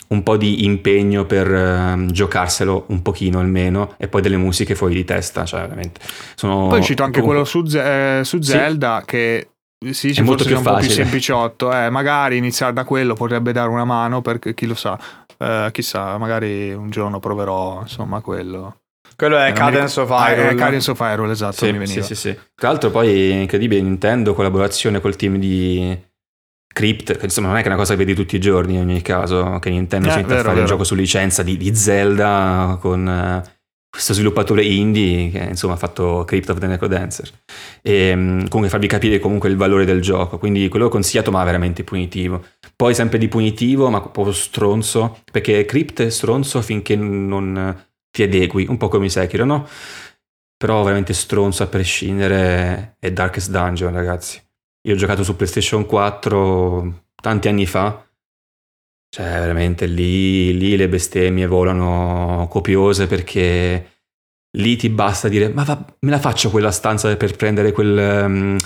[0.08, 4.94] un po' di impegno per uh, giocarselo un pochino almeno e poi delle musiche fuori
[4.94, 6.00] di testa, cioè veramente.
[6.36, 7.44] Sono poi cito anche comunque...
[7.44, 9.06] quello su, eh, su Zelda sì.
[9.06, 9.48] che
[9.90, 10.80] sì, ci è molto più un facile.
[10.80, 14.74] po' più sempiciotto, eh, magari iniziare da quello potrebbe dare una mano perché chi lo
[14.74, 14.98] sa,
[15.38, 18.80] eh, chissà, magari un giorno proverò insomma quello.
[19.16, 20.48] Quello è eh, Cadence of Hyrule.
[20.48, 22.38] Ah, è Cadence of Hyrule, esatto, sì, mi Sì, sì, sì.
[22.54, 25.98] Tra l'altro poi è incredibile Nintendo collaborazione col team di
[26.72, 29.00] Crypt, insomma non è che è una cosa che vedi tutti i giorni in ogni
[29.02, 30.60] caso, che Nintendo eh, si mette a fare vero.
[30.60, 33.42] un gioco su licenza di, di Zelda con
[33.96, 37.30] questo sviluppatore indie che insomma ha fatto Crypt of the Necrodancer.
[37.80, 40.36] E mm, comunque farvi capire comunque il valore del gioco.
[40.36, 42.44] Quindi quello consigliato ma veramente punitivo.
[42.76, 47.74] Poi sempre di punitivo ma proprio stronzo perché Crypt è stronzo finché non
[48.10, 49.66] ti adegui un po' come Sekiro no?
[50.58, 54.40] però veramente stronzo a prescindere è Darkest Dungeon ragazzi.
[54.86, 58.05] Io ho giocato su PlayStation 4 tanti anni fa
[59.16, 63.92] cioè, veramente lì, lì le bestemmie volano copiose perché
[64.58, 68.56] lì ti basta dire ma va, me la faccio quella stanza per prendere quel, um,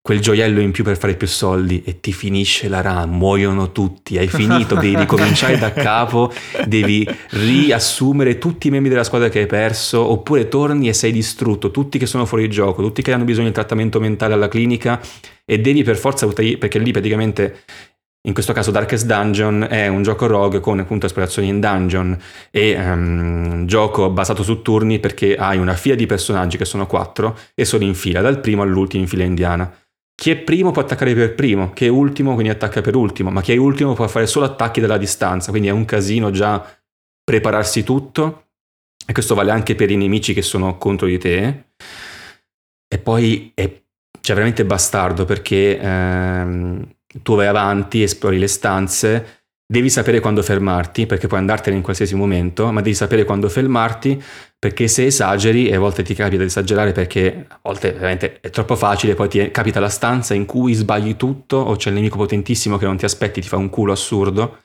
[0.00, 1.82] quel gioiello in più per fare più soldi.
[1.84, 6.32] E ti finisce la RAM, muoiono tutti, hai finito, devi ricominciare da capo,
[6.64, 11.70] devi riassumere tutti i membri della squadra che hai perso oppure torni e sei distrutto,
[11.70, 14.98] tutti che sono fuori gioco, tutti che hanno bisogno di trattamento mentale alla clinica
[15.44, 17.64] e devi per forza, perché lì praticamente
[18.24, 22.16] in questo caso Darkest Dungeon è un gioco rogue con appunto esplorazioni in dungeon
[22.52, 27.36] e um, gioco basato su turni perché hai una fila di personaggi che sono quattro
[27.54, 29.74] e sono in fila, dal primo all'ultimo in fila indiana.
[30.14, 33.40] Chi è primo può attaccare per primo, chi è ultimo quindi attacca per ultimo, ma
[33.42, 36.64] chi è ultimo può fare solo attacchi dalla distanza, quindi è un casino già
[37.24, 38.50] prepararsi tutto
[39.04, 41.64] e questo vale anche per i nemici che sono contro di te.
[42.86, 43.82] E poi è
[44.20, 45.76] cioè, veramente bastardo perché...
[45.80, 46.86] Ehm,
[47.22, 52.14] tu vai avanti, esplori le stanze, devi sapere quando fermarti, perché puoi andartene in qualsiasi
[52.14, 54.22] momento, ma devi sapere quando fermarti,
[54.58, 58.50] perché se esageri, e a volte ti capita di esagerare perché a volte veramente è
[58.50, 62.16] troppo facile, poi ti capita la stanza in cui sbagli tutto o c'è il nemico
[62.16, 64.58] potentissimo che non ti aspetti, ti fa un culo assurdo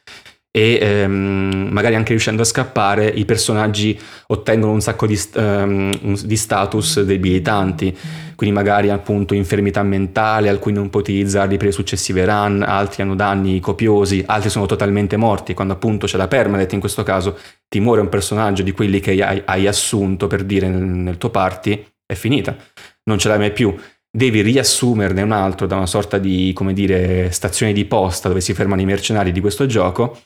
[0.52, 6.36] e ehm, magari anche riuscendo a scappare i personaggi ottengono un sacco di, um, di,
[6.36, 7.96] status debilitanti,
[8.36, 13.16] quindi magari appunto infermità mentale, alcuni non puoi utilizzarli per le successive run, altri hanno
[13.16, 17.38] danni copiosi, altri sono totalmente morti, quando appunto c'è la permadeath in questo caso
[17.68, 21.30] ti muore un personaggio di quelli che hai, hai assunto per dire nel, nel tuo
[21.30, 22.56] party, è finita,
[23.04, 23.76] non ce l'hai mai più
[24.18, 28.56] devi riassumerne un altro da una sorta di, come dire, stazione di posta dove si
[28.56, 30.22] fermano i mercenari di questo gioco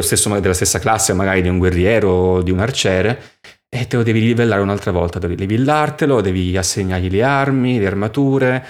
[0.00, 3.38] stesso, della stessa classe, magari di un guerriero o di un arciere,
[3.68, 8.66] e te lo devi livellare un'altra volta, devi livellartelo, devi assegnargli le armi, le armature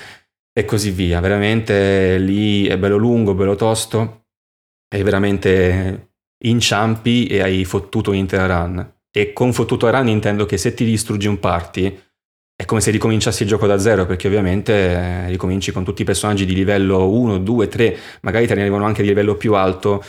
[0.53, 1.21] e così via.
[1.21, 4.27] Veramente lì è bello lungo, bello tosto,
[4.87, 6.11] è veramente
[6.45, 8.95] inciampi e hai fottuto un'intera run.
[9.11, 11.99] E con fottuto run intendo che se ti distruggi un party
[12.57, 16.05] è come se ricominciassi il gioco da zero, perché ovviamente eh, ricominci con tutti i
[16.07, 20.03] personaggi di livello 1, 2, 3, magari te ne arrivano anche di livello più alto,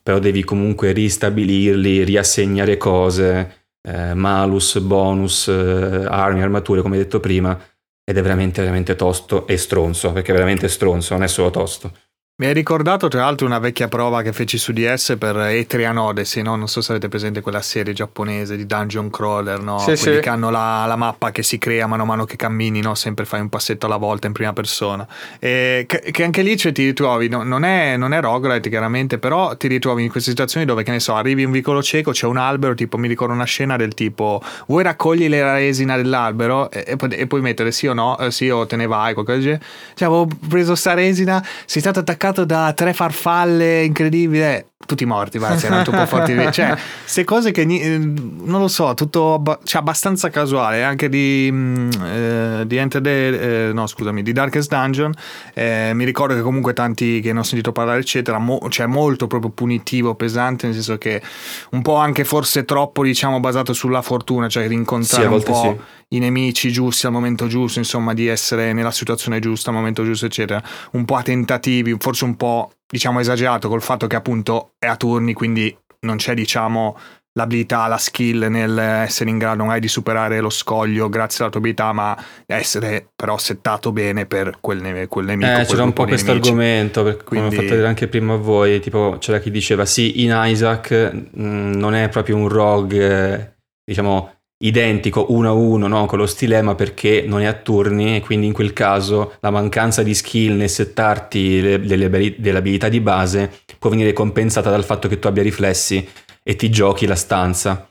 [0.00, 7.58] però devi comunque ristabilirli, riassegnare cose, eh, malus, bonus, eh, armi, armature, come detto prima,
[8.04, 11.92] ed è veramente, veramente tosto e stronzo, perché è veramente stronzo, non è solo tosto.
[12.40, 16.42] Mi hai ricordato tra l'altro una vecchia prova che feci su DS per Etrian Odyssey,
[16.42, 16.56] no?
[16.56, 19.78] non so se avete presente quella serie giapponese di dungeon crawler, no?
[19.80, 20.20] sì, quelli sì.
[20.22, 22.94] che hanno la, la, mappa che si crea mano a mano che cammini, no?
[22.94, 25.06] sempre fai un passetto alla volta in prima persona.
[25.38, 27.42] E che, che anche lì cioè, ti ritrovi, no?
[27.42, 31.00] non, è, non è roguelite chiaramente, però ti ritrovi in queste situazioni dove, che ne
[31.00, 33.92] so, arrivi in un vicolo cieco, c'è un albero, tipo mi ricordo una scena del
[33.92, 38.30] tipo vuoi raccogli la resina dell'albero e, e, e puoi mettere sì o no, eh,
[38.30, 39.64] sì o te ne vai, qualcosa del genere.
[39.92, 45.38] Cioè avevo preso sta resina, sei stato attaccato attaccato da tre farfalle incredibile tutti morti,
[45.38, 46.34] va, erano troppo forti.
[46.50, 50.82] Cioè, queste cose che eh, non lo so, tutto cioè, abbastanza casuale.
[50.82, 55.12] Anche di, mm, eh, di Enter the, eh, no, scusami, di Darkest Dungeon.
[55.54, 59.26] Eh, mi ricordo che comunque tanti che ne ho sentito parlare, eccetera, mo, cioè molto
[59.28, 61.22] proprio punitivo, pesante, nel senso che
[61.70, 65.76] un po' anche forse troppo, diciamo, basato sulla fortuna, cioè rincontrare sì, un po'.
[65.78, 70.02] Sì i nemici giusti al momento giusto, insomma, di essere nella situazione giusta al momento
[70.02, 70.60] giusto, eccetera.
[70.92, 74.96] Un po' a tentativi, forse un po' diciamo esagerato col fatto che appunto è a
[74.96, 76.96] turni, quindi non c'è diciamo
[77.34, 81.60] l'abilità, la skill nel essere in grado magari di superare lo scoglio grazie alla tua
[81.60, 82.16] abilità, ma
[82.46, 85.60] essere però settato bene per quel, quel nemico.
[85.60, 87.24] Eh, c'era un po' questo argomento, Quindi...
[87.24, 91.12] come ho fatto vedere anche prima a voi, tipo c'era chi diceva sì, in Isaac
[91.12, 93.52] mh, mm, non è proprio un rogue, eh,
[93.84, 96.06] diciamo identico uno a uno no?
[96.06, 100.02] con lo stilema perché non è a turni e quindi in quel caso la mancanza
[100.02, 102.08] di skill nel settarti le, delle,
[102.38, 106.06] delle abilità di base può venire compensata dal fatto che tu abbia riflessi
[106.42, 107.88] e ti giochi la stanza.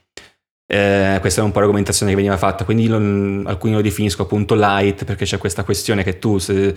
[0.72, 2.98] Eh, questa è un po' l'argomentazione che veniva fatta, quindi lo,
[3.50, 6.76] alcuni lo definisco appunto light perché c'è questa questione che tu se,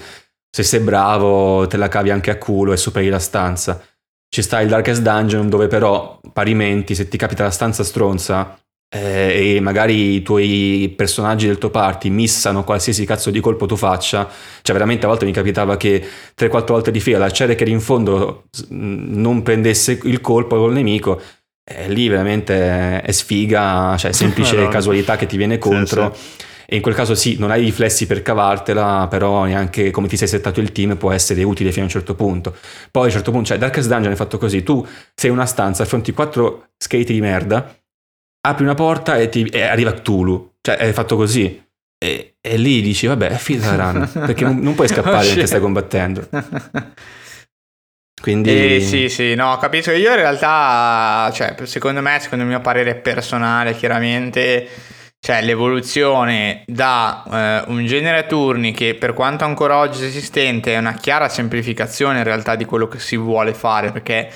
[0.49, 3.83] se sei bravo te la cavi anche a culo e superi la stanza.
[4.27, 8.57] Ci sta il Darkest Dungeon dove però parimenti se ti capita la stanza stronza
[8.95, 13.77] eh, e magari i tuoi personaggi del tuo party missano qualsiasi cazzo di colpo tu
[13.77, 14.29] faccia,
[14.61, 16.05] cioè veramente a volte mi capitava che
[16.39, 21.21] 3-4 volte di fila l'arciere che era in fondo non prendesse il colpo col nemico
[21.65, 26.13] eh, lì veramente è sfiga, cioè semplice casualità che ti viene contro.
[26.15, 26.51] Sì, sì.
[26.67, 30.17] E in quel caso sì, non hai i riflessi per cavartela, però neanche come ti
[30.17, 32.57] sei settato il team può essere utile fino a un certo punto.
[32.91, 34.85] Poi a un certo punto, cioè Darkest Dungeon è fatto così, tu
[35.15, 37.77] sei in una stanza, affronti quattro skate di merda,
[38.43, 41.61] apri una porta e, ti, e arriva Cthulhu, cioè è fatto così.
[41.99, 45.29] E, e lì dici, vabbè, è finita la run, perché non, non puoi scappare oh,
[45.29, 46.29] mentre stai combattendo.
[48.21, 48.77] Quindi...
[48.77, 49.93] Eh, sì, sì, no, capisco.
[49.93, 54.69] Io in realtà, cioè, secondo me, secondo il mio parere personale, chiaramente
[55.25, 60.79] cioè l'evoluzione da eh, un genere a turni che per quanto ancora oggi esistente è
[60.79, 64.29] una chiara semplificazione in realtà di quello che si vuole fare perché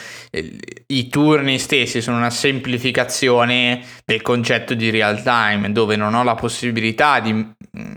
[0.88, 6.34] i turni stessi sono una semplificazione del concetto di real time dove non ho la
[6.34, 7.92] possibilità di mm,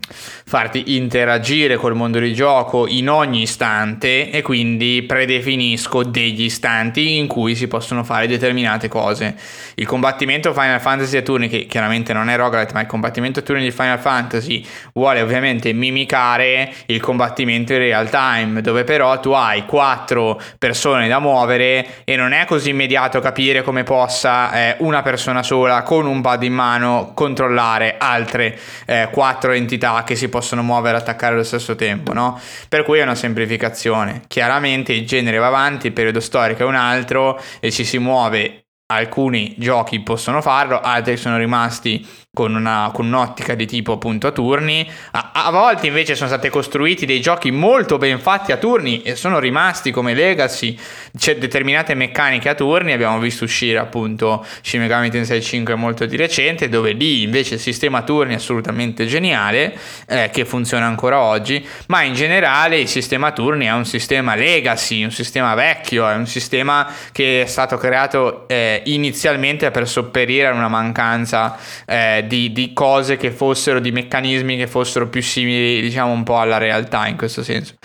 [0.45, 7.27] farti interagire col mondo di gioco in ogni istante e quindi predefinisco degli istanti in
[7.27, 9.35] cui si possono fare determinate cose.
[9.75, 13.43] Il combattimento Final Fantasy a turni che chiaramente non è roguelite ma il combattimento a
[13.43, 19.31] turni di Final Fantasy vuole ovviamente mimicare il combattimento in real time, dove però tu
[19.31, 25.01] hai quattro persone da muovere e non è così immediato capire come possa eh, una
[25.01, 30.63] persona sola con un pad in mano controllare altre eh, quattro entità che si possono
[30.63, 32.39] muovere e attaccare allo stesso tempo, no?
[32.67, 34.21] Per cui è una semplificazione.
[34.27, 38.63] Chiaramente il genere va avanti, il periodo storico è un altro e ci si muove
[38.91, 44.32] alcuni giochi possono farlo, altri sono rimasti con, una, con un'ottica di tipo appunto a
[44.32, 44.89] turni.
[45.11, 49.15] A, a, volte invece sono stati costruiti dei giochi molto ben fatti a turni e
[49.15, 50.77] sono rimasti come legacy.
[51.17, 52.93] C'è determinate meccaniche a turni.
[52.93, 57.59] Abbiamo visto uscire appunto Shin Megami Tensei 5 molto di recente, dove lì invece il
[57.59, 59.75] sistema turni è assolutamente geniale,
[60.07, 61.65] eh, che funziona ancora oggi.
[61.88, 66.27] Ma in generale il sistema turni è un sistema legacy, un sistema vecchio, è un
[66.27, 71.57] sistema che è stato creato eh, inizialmente per sopperire a una mancanza.
[71.88, 76.39] Eh, di, di, cose che fossero, di meccanismi che fossero più simili, diciamo, un po'
[76.39, 77.76] alla realtà in questo senso.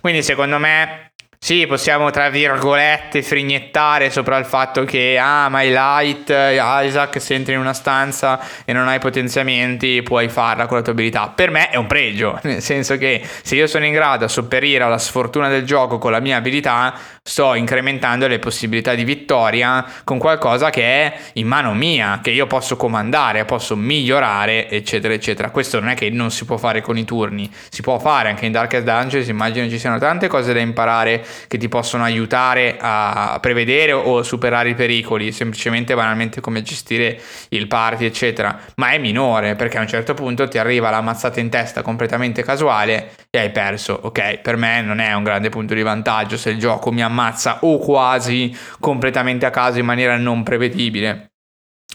[0.00, 1.13] Quindi secondo me
[1.44, 7.52] sì, possiamo tra virgolette frignettare sopra il fatto che ah, ma light, Isaac, se entri
[7.52, 11.28] in una stanza e non hai potenziamenti, puoi farla con la tua abilità.
[11.28, 14.84] Per me è un pregio, nel senso che se io sono in grado a sopperire
[14.84, 20.16] alla sfortuna del gioco con la mia abilità, sto incrementando le possibilità di vittoria con
[20.16, 25.50] qualcosa che è in mano mia, che io posso comandare, posso migliorare, eccetera, eccetera.
[25.50, 28.46] Questo non è che non si può fare con i turni, si può fare anche
[28.46, 33.38] in Darkest Dungeons, immagino ci siano tante cose da imparare che ti possono aiutare a
[33.40, 37.20] prevedere o superare i pericoli, semplicemente banalmente come gestire
[37.50, 38.58] il party, eccetera.
[38.76, 42.42] Ma è minore perché a un certo punto ti arriva la mazzata in testa completamente
[42.42, 43.98] casuale e hai perso.
[44.02, 47.58] Ok, per me non è un grande punto di vantaggio se il gioco mi ammazza
[47.62, 51.30] o quasi completamente a caso in maniera non prevedibile.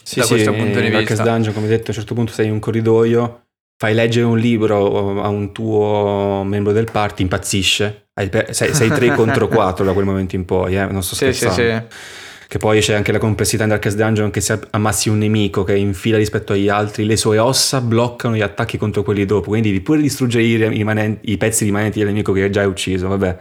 [0.03, 1.23] Sì, da sì, questo punto di vista.
[1.23, 3.43] Dungeon, come detto, a un certo punto sei in un corridoio
[3.77, 8.08] fai leggere un libro a un tuo membro del party, impazzisce.
[8.49, 10.85] Sei, sei 3 contro 4 da quel momento in poi, eh?
[10.85, 11.55] non sto scherzando.
[11.55, 12.17] Sì, sì, sì.
[12.49, 15.75] Che poi c'è anche la complessità in Darkest Dungeon che se ammassi un nemico che
[15.75, 19.49] è in fila rispetto agli altri, le sue ossa bloccano gli attacchi contro quelli dopo,
[19.49, 23.27] quindi pure distruggere i, rimanenti, i pezzi rimanenti del nemico che hai già ucciso, vabbè.
[23.27, 23.37] In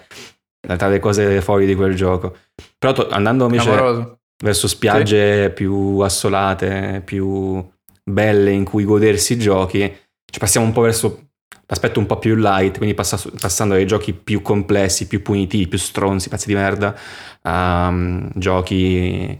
[0.61, 2.37] realtà le cose fuori di quel gioco.
[2.77, 4.19] Però to- andando invece Amoroso.
[4.45, 5.53] verso spiagge sì.
[5.53, 7.67] più assolate, più
[8.05, 9.91] belle in cui godersi i giochi,
[10.31, 11.28] ci passiamo un po' verso
[11.69, 15.79] l'aspetto un po' più light, quindi pass- passando dai giochi più complessi, più punitivi, più
[15.79, 16.97] stronzi, pezzi di merda,
[17.43, 19.39] a um, giochi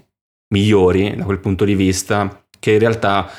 [0.49, 3.31] migliori da quel punto di vista, che in realtà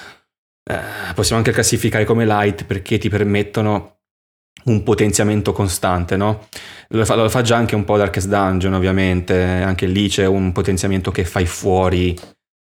[0.63, 3.97] eh, possiamo anche classificare come light perché ti permettono
[4.65, 6.47] un potenziamento costante, no?
[6.89, 10.51] Lo fa, lo fa già anche un po' Darkest Dungeon, ovviamente, anche lì c'è un
[10.51, 12.17] potenziamento che fai fuori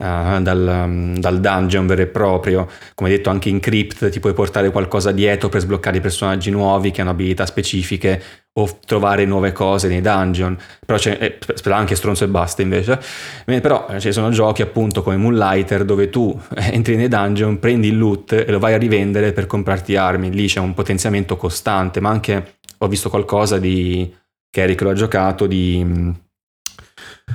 [0.03, 2.69] uh, dal, um, dal, dungeon vero e proprio.
[2.95, 6.91] Come detto, anche in Crypt ti puoi portare qualcosa dietro per sbloccare i personaggi nuovi
[6.91, 8.23] che hanno abilità specifiche
[8.55, 10.59] o trovare nuove cose nei dungeon.
[10.85, 13.01] Però c'è eh, anche stronzo e basta invece.
[13.47, 17.89] Eh, però eh, ci sono giochi appunto come Moonlighter dove tu entri nei dungeon, prendi
[17.89, 20.33] il loot e lo vai a rivendere per comprarti armi.
[20.33, 24.13] Lì c'è un potenziamento costante, ma anche ho visto qualcosa di
[24.55, 26.21] Eric lo ha giocato di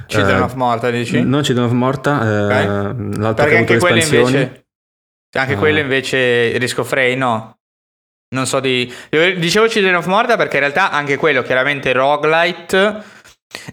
[0.06, 1.22] Children uh, of Morta dici?
[1.24, 2.66] Non Children of Morta, okay.
[2.66, 4.66] uh, l'altro Perché anche quello invece
[5.32, 5.58] anche uh.
[5.58, 7.58] quello invece Risk of no.
[8.30, 13.16] Non so di dicevo Children of Morta perché in realtà anche quello chiaramente roguelite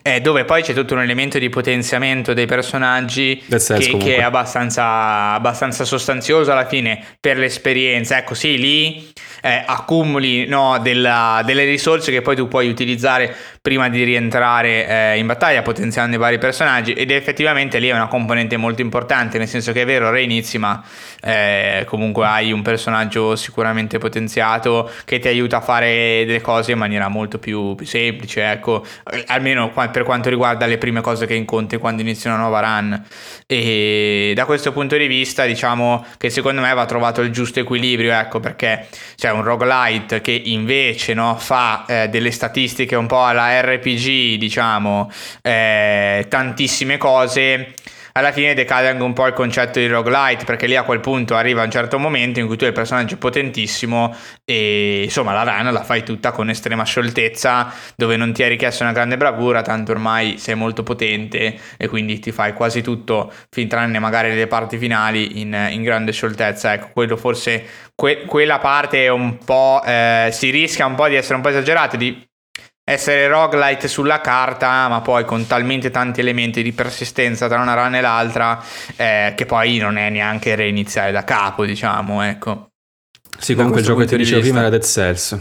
[0.02, 5.32] eh, dove poi c'è tutto un elemento di potenziamento dei personaggi che, che, è abbastanza,
[5.32, 8.16] abbastanza, sostanzioso alla fine per l'esperienza.
[8.16, 9.12] Ecco, sì, lì
[9.44, 15.18] eh, accumuli no, della, delle risorse che poi tu puoi utilizzare prima di rientrare eh,
[15.18, 19.46] in battaglia potenziando i vari personaggi ed effettivamente lì è una componente molto importante nel
[19.46, 20.82] senso che è vero reinizi ma
[21.20, 26.78] eh, comunque hai un personaggio sicuramente potenziato che ti aiuta a fare delle cose in
[26.78, 28.82] maniera molto più, più semplice ecco
[29.26, 33.04] almeno per quanto riguarda le prime cose che incontri quando inizi una nuova run.
[33.46, 38.14] E da questo punto di vista diciamo che secondo me va trovato il giusto equilibrio
[38.14, 38.86] ecco perché
[39.16, 45.10] c'è un roguelite che invece no, fa eh, delle statistiche un po' alla RPG diciamo
[45.42, 47.74] eh, tantissime cose
[48.16, 51.34] alla fine decade anche un po' il concetto di roguelite perché lì a quel punto
[51.34, 55.72] arriva un certo momento in cui tu hai il personaggio potentissimo e insomma la run
[55.72, 59.90] la fai tutta con estrema scioltezza dove non ti è richiesta una grande bravura tanto
[59.90, 64.78] ormai sei molto potente e quindi ti fai quasi tutto fin tranne magari le parti
[64.78, 66.72] finali in, in grande scioltezza.
[66.72, 71.16] Ecco quello forse que- quella parte è un po' eh, si rischia un po' di
[71.16, 72.24] essere un po' esagerato di
[72.84, 77.94] essere roguelite sulla carta, ma poi con talmente tanti elementi di persistenza tra una run
[77.94, 78.62] e l'altra,
[78.96, 82.68] eh, che poi non è neanche reiniziare da capo, diciamo, ecco.
[83.38, 85.38] Sì, comunque il gioco che ti dicevo prima era Dead Cells.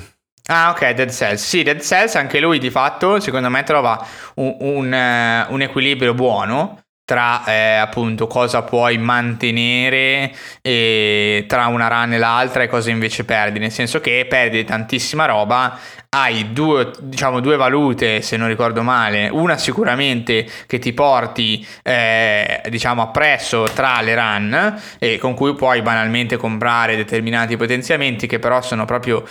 [0.48, 1.46] Ah, ok, Dead Cells.
[1.46, 6.14] Sì, Dead Cells anche lui di fatto, secondo me, trova un, un, uh, un equilibrio
[6.14, 12.92] buono tra eh, appunto cosa puoi mantenere eh, tra una run e l'altra e cosa
[12.92, 15.78] invece perdi, nel senso che perdi tantissima roba,
[16.10, 22.62] hai due, diciamo, due valute se non ricordo male, una sicuramente che ti porti eh,
[22.70, 28.62] diciamo appresso tra le run e con cui puoi banalmente comprare determinati potenziamenti che però
[28.62, 29.26] sono proprio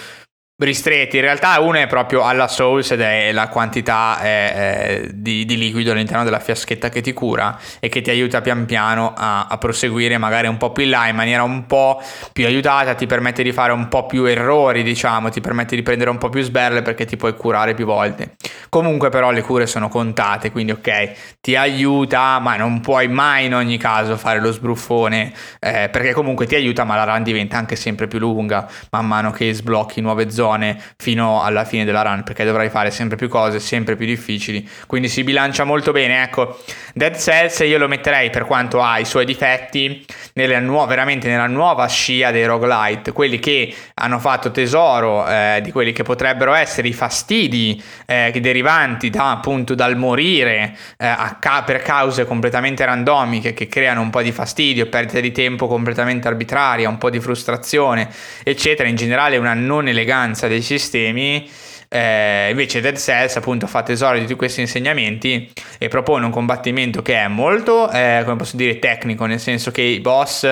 [0.58, 1.16] ristretti.
[1.16, 5.92] In realtà uno è proprio alla Souls ed è la quantità eh, di, di, liquido
[5.92, 10.18] all'interno della fiaschetta che ti cura e che ti aiuta pian piano a, a, proseguire
[10.18, 12.00] magari un po' più in là in maniera un po'
[12.32, 16.10] più aiutata, ti permette di fare un po' più errori, diciamo, ti permette di prendere
[16.10, 18.36] un po' più sberle perché ti puoi curare più volte.
[18.68, 23.54] Comunque però le cure sono contate, quindi ok, ti aiuta, ma non puoi mai in
[23.54, 27.76] ogni caso fare lo sbruffone eh, perché comunque ti aiuta, ma la run diventa anche
[27.76, 32.24] sempre più lunga man mano che sblocchi nuove zone zone fino alla fine della run
[32.24, 36.22] perché dovrai fare sempre più cose, sempre più difficili, quindi si bilancia molto bene.
[36.22, 36.58] Ecco,
[36.94, 41.46] Dead Cells io lo metterei per quanto ha i suoi difetti nella nu- veramente nella
[41.46, 46.88] nuova scia dei roguelite, quelli che hanno fatto tesoro eh, di quelli che potrebbero essere
[46.88, 53.68] i fastidi eh, derivanti da, appunto dal morire eh, ca- per cause completamente randomiche che
[53.68, 58.08] creano un po' di fastidio, perdita di tempo completamente arbitraria, un po' di frustrazione,
[58.42, 61.48] eccetera, in generale una non eleganza dei sistemi
[61.92, 67.02] eh, invece Dead Cells appunto fa tesoro di tutti questi insegnamenti e propone un combattimento
[67.02, 70.44] che è molto, eh, come posso dire, tecnico, nel senso che i boss,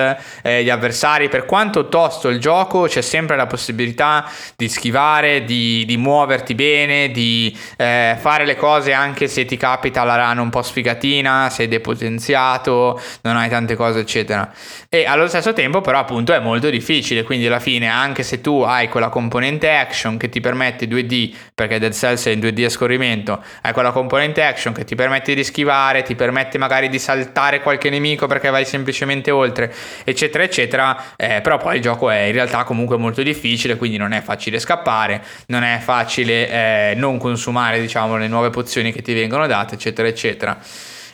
[0.43, 5.83] eh, gli avversari, per quanto tosto il gioco, c'è sempre la possibilità di schivare, di,
[5.85, 10.49] di muoverti bene, di eh, fare le cose anche se ti capita la run un
[10.51, 14.47] po' sfigatina, sei depotenziato, non hai tante cose, eccetera.
[14.89, 18.61] E allo stesso tempo però appunto è molto difficile, quindi alla fine anche se tu
[18.61, 20.87] hai quella componente action che ti permette
[21.31, 24.95] 2D perché Dead Cells è in 2D a scorrimento, hai quella componente action che ti
[24.95, 29.73] permette di schivare, ti permette magari di saltare qualche nemico perché vai semplicemente oltre,
[30.03, 34.11] eccetera, eccetera, eh, però poi il gioco è in realtà comunque molto difficile, quindi non
[34.11, 39.13] è facile scappare, non è facile eh, non consumare, diciamo, le nuove pozioni che ti
[39.13, 40.57] vengono date, eccetera, eccetera.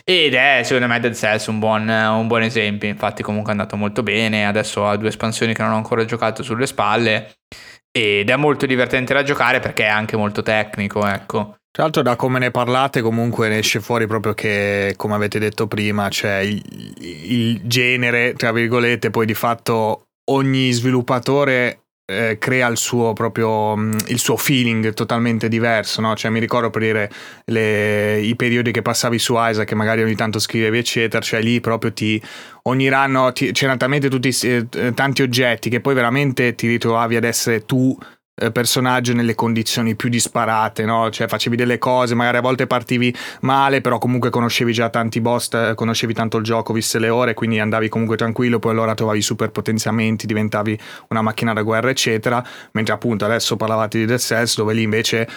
[0.04, 3.76] Ed è secondo me Dead Cells un buon, un buon esempio, infatti comunque è andato
[3.76, 7.34] molto bene, adesso ha due espansioni che non ho ancora giocato sulle spalle
[7.98, 11.56] ed è molto divertente da giocare perché è anche molto tecnico, ecco.
[11.70, 15.66] Tra l'altro da come ne parlate comunque ne esce fuori proprio che, come avete detto
[15.66, 16.62] prima, c'è il,
[16.98, 23.92] il genere, tra virgolette, poi di fatto ogni sviluppatore eh, crea il suo proprio mm,
[24.06, 26.16] il suo feeling totalmente diverso, no?
[26.16, 27.10] Cioè mi ricordo per dire
[27.44, 31.60] le, i periodi che passavi su Isaac che magari ogni tanto scrivevi eccetera, cioè lì
[31.60, 32.20] proprio ti
[32.62, 32.90] ogni
[33.34, 37.96] ti, c'erano talmente tutti eh, tanti oggetti che poi veramente ti ritrovavi ad essere tu
[38.52, 41.10] personaggio nelle condizioni più disparate, no?
[41.10, 45.52] Cioè facevi delle cose, magari a volte partivi male, però comunque conoscevi già tanti boss,
[45.52, 49.20] eh, conoscevi tanto il gioco, viste le ore, quindi andavi comunque tranquillo, poi allora trovavi
[49.20, 50.78] super potenziamenti, diventavi
[51.08, 52.44] una macchina da guerra, eccetera.
[52.72, 55.28] Mentre appunto adesso parlavate di Dead Cells, dove lì invece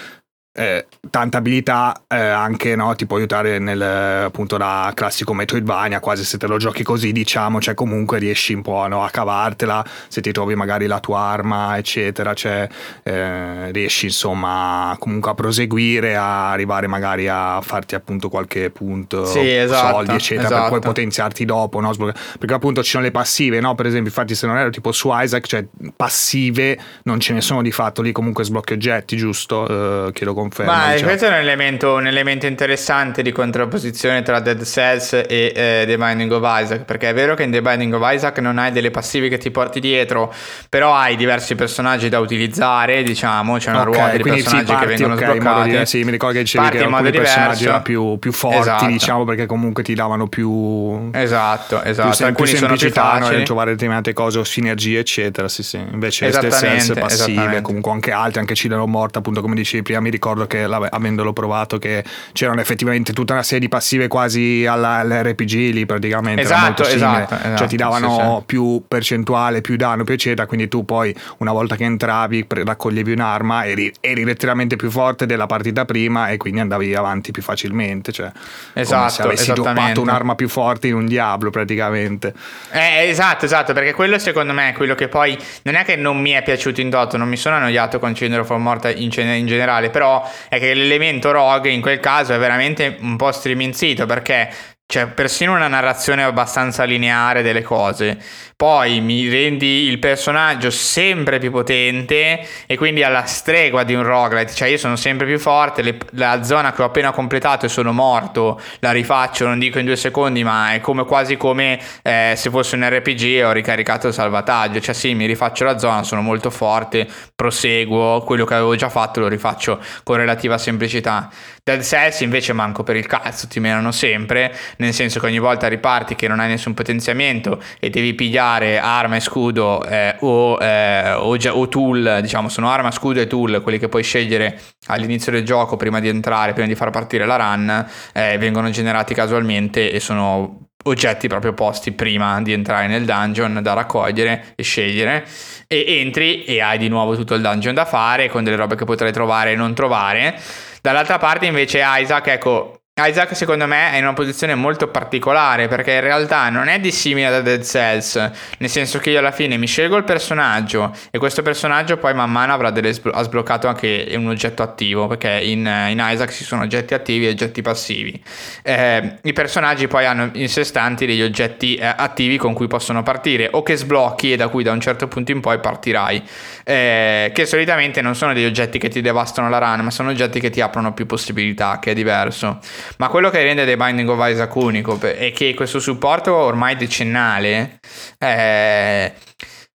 [0.54, 6.26] eh, tanta abilità eh, anche no, ti può aiutare nel appunto da classico Metroidvania quasi
[6.26, 10.20] se te lo giochi così diciamo cioè comunque riesci un po' no, a cavartela se
[10.20, 12.68] ti trovi magari la tua arma eccetera cioè
[13.04, 19.50] eh, riesci insomma comunque a proseguire a arrivare magari a farti appunto qualche punto sì,
[19.50, 20.62] esatto, soldi eccetera esatto.
[20.64, 21.94] per poi potenziarti dopo no?
[21.94, 25.10] perché appunto ci sono le passive no per esempio infatti se non ero tipo su
[25.14, 30.12] Isaac cioè passive non ce ne sono di fatto lì comunque sblocchi oggetti giusto eh,
[30.12, 30.72] che lo conferma.
[30.72, 31.08] Ma diciamo.
[31.08, 35.98] questo è un elemento, un elemento, interessante di contrapposizione tra Dead Cells e eh, The
[35.98, 38.92] Binding of Isaac, perché è vero che in The Binding of Isaac non hai delle
[38.92, 40.34] passive che ti porti dietro,
[40.70, 44.82] però hai diversi personaggi da utilizzare, diciamo, c'è una okay, ruota di personaggi sì, parti,
[44.82, 45.70] che vengono okay, sbloccati.
[45.70, 48.86] Di, sì, mi ricordo che dicevi parti che alcuni personaggi erano più, più forti, esatto.
[48.86, 51.10] diciamo, perché comunque ti davano più...
[51.12, 52.16] Esatto, esatto.
[52.16, 53.38] Più, alcuni più sono più facili.
[53.38, 55.78] No, trovare determinate cose o sinergie, eccetera, sì, sì.
[55.92, 60.10] Invece Dead Cells passive, comunque anche altre, anche Cilero Morta, appunto, come dicevi prima, mi
[60.10, 62.04] ricordo che avendolo provato che
[62.34, 67.68] c'erano effettivamente tutta una serie di passive quasi all'RPG lì praticamente esatto, esatto, esatto, cioè
[67.68, 71.84] ti davano sì, più percentuale più danno più eccetera quindi tu poi una volta che
[71.84, 77.32] entravi raccoglievi un'arma eri, eri letteralmente più forte della partita prima e quindi andavi avanti
[77.32, 78.32] più facilmente cioè
[78.74, 82.34] esatto, come se avessi droppato un'arma più forte in un Diablo praticamente.
[82.72, 86.20] Eh, esatto esatto perché quello secondo me è quello che poi non è che non
[86.20, 89.46] mi è piaciuto in toto non mi sono annoiato con Cenere for Morta in, in
[89.46, 94.50] generale però è che l'elemento rogue in quel caso è veramente un po' striminzito perché
[94.92, 98.18] c'è persino una narrazione abbastanza lineare delle cose.
[98.58, 104.54] Poi mi rendi il personaggio sempre più potente e quindi alla stregua di un roguelite,
[104.54, 107.94] cioè io sono sempre più forte, le, la zona che ho appena completato e sono
[107.94, 112.50] morto, la rifaccio, non dico in due secondi, ma è come quasi come eh, se
[112.50, 116.22] fosse un RPG e ho ricaricato il salvataggio, cioè sì, mi rifaccio la zona, sono
[116.22, 121.30] molto forte, proseguo, quello che avevo già fatto lo rifaccio con relativa semplicità.
[121.64, 125.68] Dead Cells invece manco per il cazzo, ti menano sempre, nel senso che ogni volta
[125.68, 131.14] riparti che non hai nessun potenziamento e devi pigliare arma e scudo eh, o, eh,
[131.14, 135.46] o, o, tool, diciamo sono arma, scudo e tool, quelli che puoi scegliere all'inizio del
[135.46, 140.00] gioco prima di entrare, prima di far partire la run, eh, vengono generati casualmente e
[140.00, 145.28] sono oggetti proprio posti prima di entrare nel dungeon da raccogliere e scegliere.
[145.68, 148.84] E entri e hai di nuovo tutto il dungeon da fare con delle robe che
[148.84, 150.40] potrai trovare e non trovare
[150.82, 155.94] Dall'altra parte invece Isaac, ecco, Isaac secondo me è in una posizione molto particolare perché
[155.94, 158.16] in realtà non è dissimile da Dead Cells,
[158.58, 162.30] nel senso che io alla fine mi scelgo il personaggio e questo personaggio poi man
[162.30, 166.44] mano avrà delle sblo- ha sbloccato anche un oggetto attivo perché in, in, Isaac ci
[166.44, 168.22] sono oggetti attivi e oggetti passivi.
[168.62, 173.04] Eh, I personaggi poi hanno in sé stanti degli oggetti eh, attivi con cui possono
[173.04, 176.22] partire o che sblocchi e da cui da un certo punto in poi partirai,
[176.66, 180.42] eh, che solitamente non sono degli oggetti che ti devastano la run ma sono oggetti
[180.42, 182.60] che ti aprono più possibilità, che è diverso.
[182.98, 187.80] Ma quello che rende The Binding of Isaac unico è che questo supporto ormai decennale
[188.20, 189.14] eh,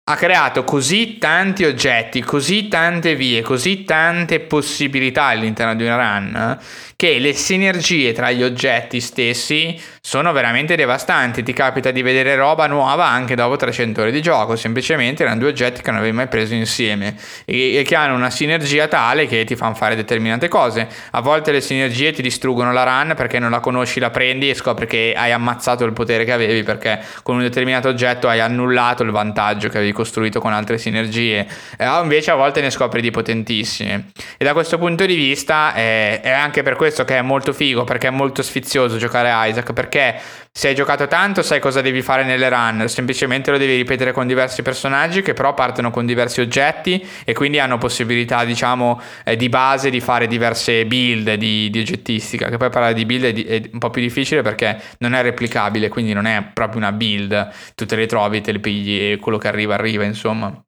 [0.08, 6.58] ha creato così tanti oggetti, così tante vie, così tante possibilità all'interno di una run
[6.96, 11.42] che le sinergie tra gli oggetti stessi sono veramente devastanti.
[11.42, 15.50] Ti capita di vedere roba nuova anche dopo 300 ore di gioco, semplicemente erano due
[15.50, 19.44] oggetti che non avevi mai preso insieme e, e che hanno una sinergia tale che
[19.44, 20.88] ti fanno fare determinate cose.
[21.10, 24.54] A volte le sinergie ti distruggono la run perché non la conosci, la prendi e
[24.54, 29.02] scopri che hai ammazzato il potere che avevi perché con un determinato oggetto hai annullato
[29.02, 33.10] il vantaggio che avevi costruito con altre sinergie, eh, invece a volte ne scopri di
[33.10, 34.06] potentissime.
[34.38, 37.84] E da questo punto di vista eh, è anche per questo che è molto figo,
[37.84, 40.20] perché è molto sfizioso giocare Isaac, perché
[40.52, 44.26] se hai giocato tanto sai cosa devi fare nelle run, semplicemente lo devi ripetere con
[44.26, 49.48] diversi personaggi che però partono con diversi oggetti e quindi hanno possibilità, diciamo, eh, di
[49.48, 53.44] base di fare diverse build di, di oggettistica, che poi parlare di build è, di,
[53.44, 57.50] è, un po' più difficile perché non è replicabile, quindi non è proprio una build,
[57.74, 60.65] tu te le trovi, te le pigli e quello che arriva arriva, insomma.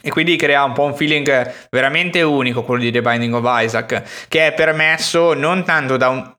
[0.00, 4.28] E quindi crea un po' un feeling veramente unico quello di The Binding of Isaac,
[4.28, 6.34] che è permesso non tanto da un,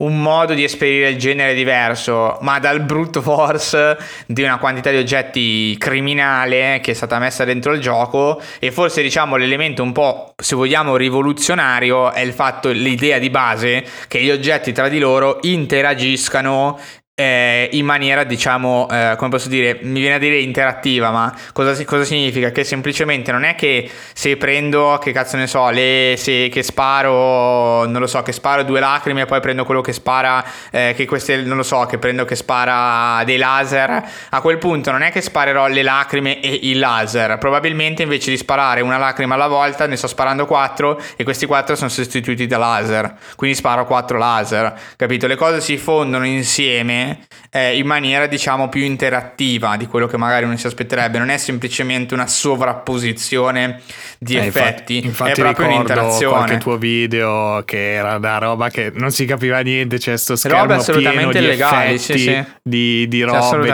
[0.00, 3.96] un modo di esperire il genere diverso, ma dal brute force
[4.26, 8.40] di una quantità di oggetti criminale che è stata messa dentro il gioco.
[8.60, 13.84] E forse diciamo l'elemento un po' se vogliamo rivoluzionario è il fatto l'idea di base
[14.06, 16.78] che gli oggetti tra di loro interagiscano
[17.18, 21.84] eh, in maniera, diciamo, eh, come posso dire, mi viene a dire interattiva, ma cosa,
[21.84, 22.52] cosa, significa?
[22.52, 27.86] Che semplicemente non è che se prendo, che cazzo ne so, le, se, che sparo,
[27.86, 31.06] non lo so, che sparo due lacrime e poi prendo quello che spara, eh, che
[31.06, 34.00] queste, non lo so, che prendo che spara dei laser,
[34.30, 38.36] a quel punto non è che sparerò le lacrime e il laser, probabilmente invece di
[38.36, 42.58] sparare una lacrima alla volta ne sto sparando quattro e questi quattro sono sostituiti da
[42.58, 45.26] laser, quindi sparo quattro laser, capito?
[45.26, 47.06] Le cose si fondono insieme
[47.50, 51.38] eh, in maniera diciamo più interattiva di quello che magari uno si aspetterebbe, non è
[51.38, 53.80] semplicemente una sovrapposizione
[54.18, 56.36] di eh, effetti, infatti, infatti è proprio un'interazione.
[56.36, 60.82] qualche tuo video che era da roba che non si capiva niente, c'è sto schermo
[60.82, 62.44] pieno di legali, effetti, sì, sì.
[62.62, 63.72] Di, di robe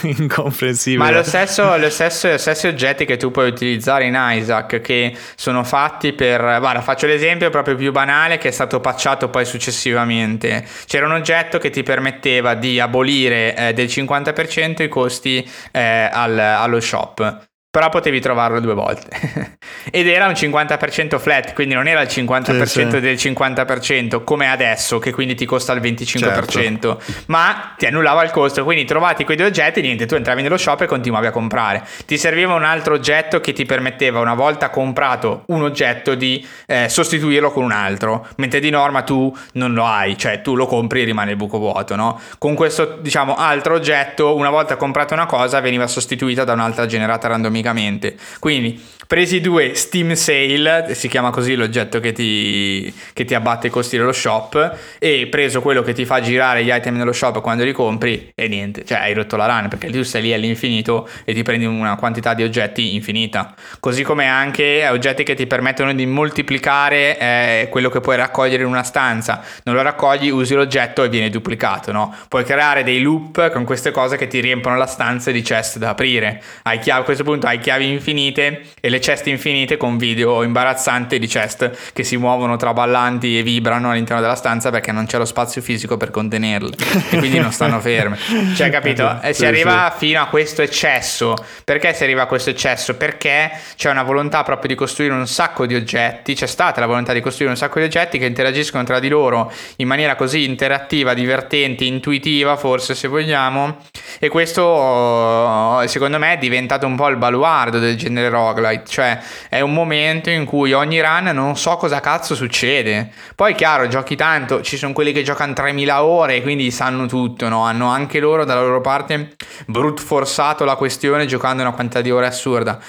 [0.00, 1.02] di, incomprensibili.
[1.02, 5.16] Ma lo stesso, lo, stesso, lo stesso oggetti che tu puoi utilizzare in Isaac che
[5.34, 10.66] sono fatti per, guarda faccio l'esempio proprio più banale che è stato patchato poi successivamente,
[10.86, 16.08] c'era un oggetto che ti permetteva di di abolire eh, del 50% i costi eh,
[16.12, 19.06] al, allo shop però potevi trovarlo due volte.
[19.92, 23.00] Ed era un 50% flat, quindi non era il 50% sì, sì.
[23.00, 27.02] del 50% come adesso, che quindi ti costa il 25%, certo.
[27.26, 28.64] ma ti annullava il costo.
[28.64, 31.86] Quindi trovati quei due oggetti, niente, tu entravi nello shop e continuavi a comprare.
[32.06, 36.88] Ti serviva un altro oggetto che ti permetteva, una volta comprato un oggetto, di eh,
[36.88, 41.02] sostituirlo con un altro, mentre di norma tu non lo hai, cioè tu lo compri
[41.02, 42.18] e rimane il buco vuoto, no?
[42.38, 47.28] Con questo, diciamo, altro oggetto, una volta comprata una cosa, veniva sostituita da un'altra generata
[47.28, 48.16] randomicamente praticamente.
[48.38, 53.70] Quindi presi due Steam Sale, si chiama così l'oggetto che ti, che ti abbatte i
[53.70, 57.64] costi dello shop, e preso quello che ti fa girare gli item nello shop quando
[57.64, 61.34] li compri e niente, cioè hai rotto la run perché tu stai lì all'infinito e
[61.34, 63.54] ti prendi una quantità di oggetti infinita.
[63.80, 68.68] Così come anche oggetti che ti permettono di moltiplicare eh, quello che puoi raccogliere in
[68.68, 69.42] una stanza.
[69.64, 72.14] Non lo raccogli, usi l'oggetto e viene duplicato, no?
[72.28, 75.90] Puoi creare dei loop con queste cose che ti riempiono la stanza di chest da
[75.90, 76.42] aprire.
[76.62, 81.18] Hai chiave, a questo punto hai chiavi infinite e le chest infinite con video imbarazzanti
[81.18, 85.24] di chest che si muovono traballanti e vibrano all'interno della stanza perché non c'è lo
[85.24, 86.74] spazio fisico per contenerle
[87.10, 88.18] e quindi non stanno ferme.
[88.54, 89.20] Cioè, capito?
[89.22, 91.34] E si arriva fino a questo eccesso.
[91.64, 92.94] Perché si arriva a questo eccesso?
[92.96, 97.12] Perché c'è una volontà proprio di costruire un sacco di oggetti, c'è stata la volontà
[97.12, 101.14] di costruire un sacco di oggetti che interagiscono tra di loro in maniera così interattiva,
[101.14, 103.78] divertente, intuitiva, forse se vogliamo.
[104.18, 109.18] E questo secondo me è diventato un po' il baluardo del genere roguelite, cioè
[109.48, 113.10] è un momento in cui ogni run non so cosa cazzo succede.
[113.34, 117.62] Poi chiaro, giochi tanto, ci sono quelli che giocano 3000 ore, quindi sanno tutto, no?
[117.62, 122.26] Hanno anche loro dalla loro parte brut forzato la questione giocando una quantità di ore
[122.26, 122.80] assurda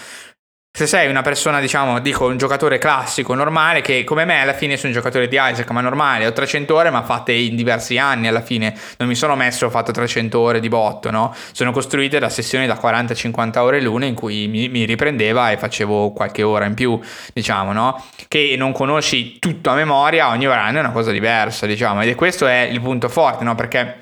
[0.77, 4.77] se sei una persona, diciamo, dico un giocatore classico, normale, che come me alla fine
[4.77, 8.27] sono un giocatore di Isaac, ma normale, ho 300 ore, ma fatte in diversi anni
[8.27, 11.33] alla fine, non mi sono messo, ho fatto 300 ore di botto, no?
[11.51, 16.11] Sono costruite da sessioni da 40-50 ore l'una in cui mi, mi, riprendeva e facevo
[16.11, 16.99] qualche ora in più,
[17.33, 18.05] diciamo, no?
[18.27, 22.13] Che non conosci tutto a memoria, ogni ora è una cosa diversa, diciamo, ed è
[22.13, 23.55] questo è il punto forte, no?
[23.55, 24.01] Perché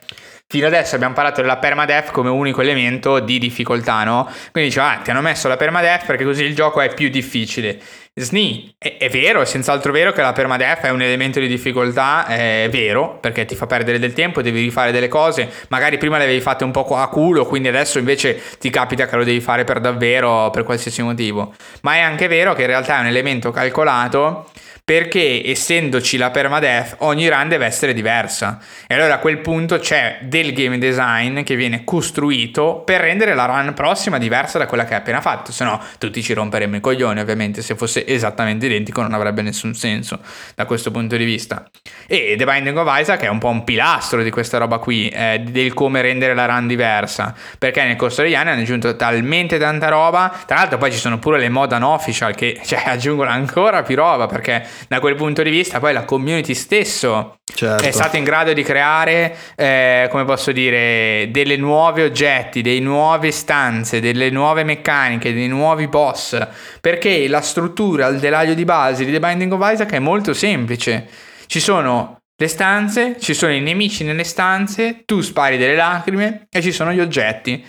[0.56, 4.24] Fino adesso abbiamo parlato della permadeath come unico elemento di difficoltà, no?
[4.54, 7.78] Quindi dice, ah, ti hanno messo la permadeath perché così il gioco è più difficile.
[8.14, 12.26] Sni, è, è, vero, è senz'altro vero che la permadeath è un elemento di difficoltà,
[12.28, 16.24] è vero, perché ti fa perdere del tempo, devi rifare delle cose, magari prima le
[16.24, 19.66] avevi fatte un po' a culo, quindi adesso invece ti capita che lo devi fare
[19.66, 21.54] per davvero, per qualsiasi motivo.
[21.82, 24.46] Ma è anche vero che in realtà è un elemento calcolato
[24.86, 28.60] perché essendoci la permadeath ogni run deve essere diversa.
[28.86, 33.46] E allora a quel punto c'è del game design che viene costruito per rendere la
[33.46, 35.52] run prossima diversa da quella che hai appena fatto.
[35.52, 39.74] Se no tutti ci romperemmo i coglioni ovviamente se fosse esattamente identico non avrebbe nessun
[39.74, 40.20] senso
[40.54, 41.68] da questo punto di vista.
[42.06, 45.40] E The Binding of Isaac è un po' un pilastro di questa roba qui eh,
[45.40, 47.34] del come rendere la run diversa.
[47.58, 50.32] Perché nel corso degli anni hanno aggiunto talmente tanta roba.
[50.46, 54.28] Tra l'altro poi ci sono pure le mod unofficial che cioè, aggiungono ancora più roba
[54.28, 57.84] perché da quel punto di vista poi la community stesso certo.
[57.84, 63.32] è stata in grado di creare, eh, come posso dire, delle nuovi oggetti, dei nuove
[63.32, 66.38] stanze, delle nuove meccaniche, dei nuovi boss,
[66.82, 71.08] perché la struttura, il telaio di base di The Binding of Isaac è molto semplice.
[71.48, 76.62] Ci sono le stanze, ci sono i nemici nelle stanze, tu spari delle lacrime e
[76.62, 77.64] ci sono gli oggetti.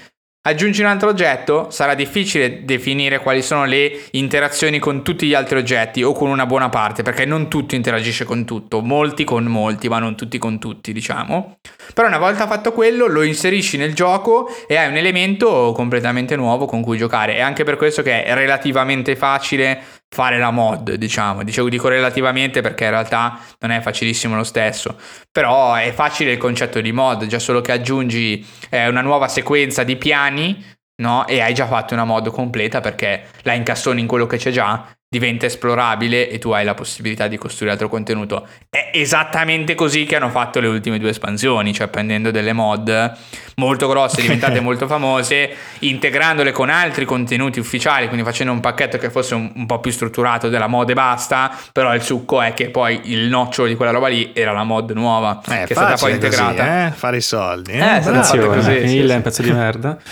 [0.47, 5.59] Aggiungi un altro oggetto, sarà difficile definire quali sono le interazioni con tutti gli altri
[5.59, 9.89] oggetti o con una buona parte, perché non tutto interagisce con tutto, molti con molti,
[9.89, 11.59] ma non tutti con tutti, diciamo.
[11.93, 16.67] Però una volta fatto quello, lo inserisci nel gioco e hai un elemento completamente nuovo
[16.67, 17.35] con cui giocare.
[17.35, 21.43] È anche per questo che è relativamente facile fare la mod, diciamo.
[21.43, 24.99] Dicevo, dico relativamente perché in realtà non è facilissimo lo stesso.
[25.31, 29.83] Però è facile il concetto di mod, già solo che aggiungi eh, una nuova sequenza
[29.85, 30.65] di piani,
[31.03, 31.27] no?
[31.27, 34.87] E hai già fatto una mod completa perché la incastoni in quello che c'è già
[35.19, 38.47] diventa esplorabile e tu hai la possibilità di costruire altro contenuto.
[38.69, 43.17] È esattamente così che hanno fatto le ultime due espansioni, cioè prendendo delle mod
[43.57, 45.51] molto grosse, diventate molto famose,
[45.81, 49.91] integrandole con altri contenuti ufficiali, quindi facendo un pacchetto che fosse un, un, po' più
[49.91, 53.93] strutturato della mod e basta, però il succo è che poi il nocciolo di quella
[53.93, 56.65] roba lì era la mod nuova, eh, che è stata poi integrata.
[56.65, 56.91] Così, eh?
[56.95, 57.73] Fare i soldi.
[57.73, 59.97] Eh, eh Attenzione, così, il sì, è un pezzo di merda.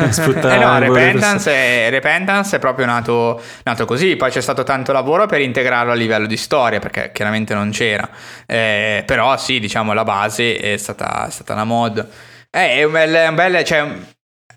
[0.00, 5.26] eh no, Repentance è, Repentance è proprio nato, nato così, poi c'è stato tanto lavoro
[5.26, 8.08] per integrarlo a livello di storia, perché chiaramente non c'era,
[8.46, 12.08] eh, però sì, diciamo la base è stata, è stata la mod.
[12.50, 13.86] Eh, è un bel, è un bel cioè,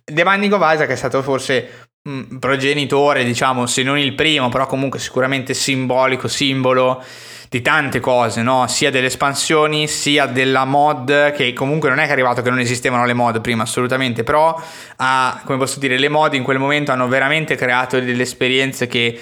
[0.03, 4.65] The Binding of Isaac è stato forse un progenitore, diciamo, se non il primo, però
[4.65, 7.01] comunque sicuramente simbolico, simbolo
[7.49, 8.67] di tante cose, no?
[8.67, 12.59] Sia delle espansioni, sia della mod, che comunque non è che è arrivato che non
[12.59, 14.59] esistevano le mod prima, assolutamente, però
[14.97, 19.19] ha, come posso dire, le mod in quel momento hanno veramente creato delle esperienze che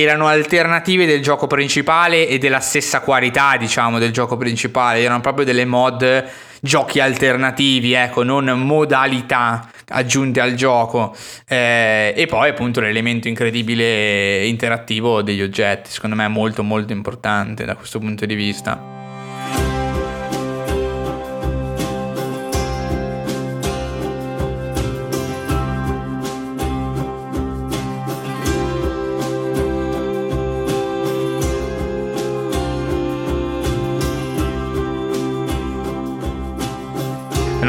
[0.00, 5.44] erano alternative del gioco principale e della stessa qualità, diciamo, del gioco principale, erano proprio
[5.44, 6.24] delle mod
[6.60, 11.14] giochi alternativi, ecco, non modalità aggiunte al gioco.
[11.46, 17.64] Eh, e poi appunto l'elemento incredibile interattivo degli oggetti, secondo me è molto molto importante
[17.64, 18.95] da questo punto di vista.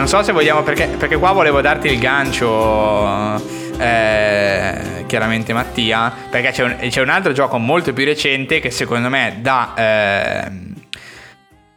[0.10, 3.36] Non so se vogliamo, perché, perché qua volevo darti il gancio.
[3.78, 9.10] Eh, chiaramente Mattia, perché c'è un, c'è un, altro gioco molto più recente che secondo
[9.10, 10.52] me da, eh,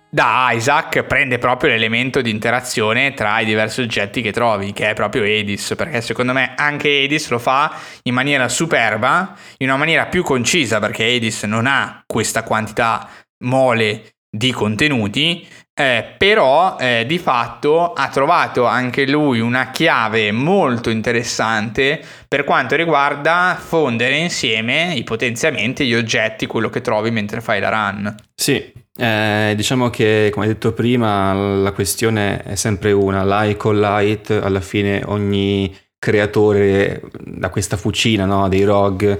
[0.08, 4.94] da Isaac prende proprio l'elemento di interazione tra i diversi oggetti che trovi, che è
[4.94, 10.06] proprio Edis, perché secondo me anche Edis lo fa in maniera superba, in una maniera
[10.06, 13.08] più concisa, perché Edis non ha questa quantità
[13.44, 15.44] mole di contenuti,
[15.80, 22.76] eh, però eh, di fatto ha trovato anche lui una chiave molto interessante per quanto
[22.76, 28.14] riguarda fondere insieme i potenziamenti, gli oggetti, quello che trovi mentre fai la run.
[28.34, 34.30] Sì, eh, diciamo che come detto prima la questione è sempre una, like o light,
[34.30, 39.18] alla fine ogni creatore da questa fucina no, dei ROG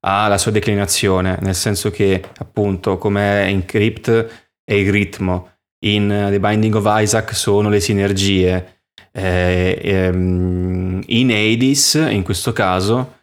[0.00, 5.55] ha la sua declinazione, nel senso che appunto come in Crypt è il ritmo,
[5.94, 8.74] in uh, The Binding of Isaac sono le sinergie.
[9.12, 13.14] Eh, ehm, in Hades, in questo caso,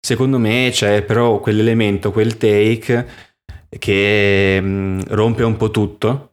[0.00, 3.06] secondo me c'è però quell'elemento, quel take
[3.78, 6.28] che mm, rompe un po' tutto.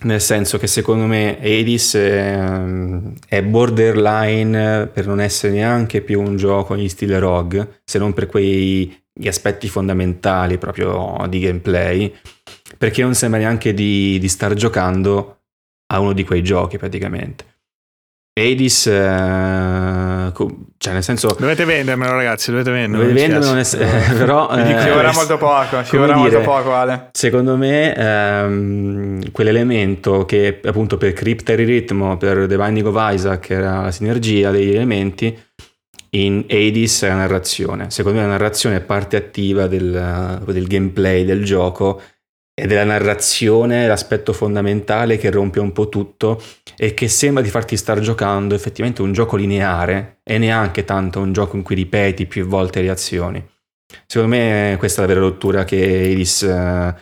[0.00, 2.38] Nel senso che secondo me Hades è,
[3.26, 8.26] è borderline per non essere neanche più un gioco in stile rogue, se non per
[8.26, 8.94] quegli
[9.24, 12.14] aspetti fondamentali proprio di gameplay
[12.76, 15.38] perché non sembra neanche di, di star giocando
[15.90, 17.44] a uno di quei giochi praticamente.
[18.38, 20.32] Hades, eh,
[20.78, 21.34] cioè nel senso...
[21.38, 23.02] Dovete vendermelo ragazzi, dovete vendermelo.
[23.02, 24.48] Dovete vendermelo, nel, però...
[24.50, 27.08] Eh, ci vorrà molto poco, ci vorrà dire, molto poco Ale.
[27.12, 33.82] Secondo me ehm, quell'elemento che appunto per Cryptary Ritmo, per The Binding of Isaac era
[33.82, 35.36] la sinergia degli elementi,
[36.10, 37.90] in Hades è la narrazione.
[37.90, 42.00] Secondo me la narrazione è parte attiva del, del gameplay del gioco
[42.58, 46.42] e della narrazione, l'aspetto fondamentale che rompe un po' tutto
[46.76, 51.32] e che sembra di farti star giocando effettivamente un gioco lineare e neanche tanto un
[51.32, 53.46] gioco in cui ripeti più volte le azioni.
[54.06, 56.92] Secondo me questa è la vera rottura che Iris uh,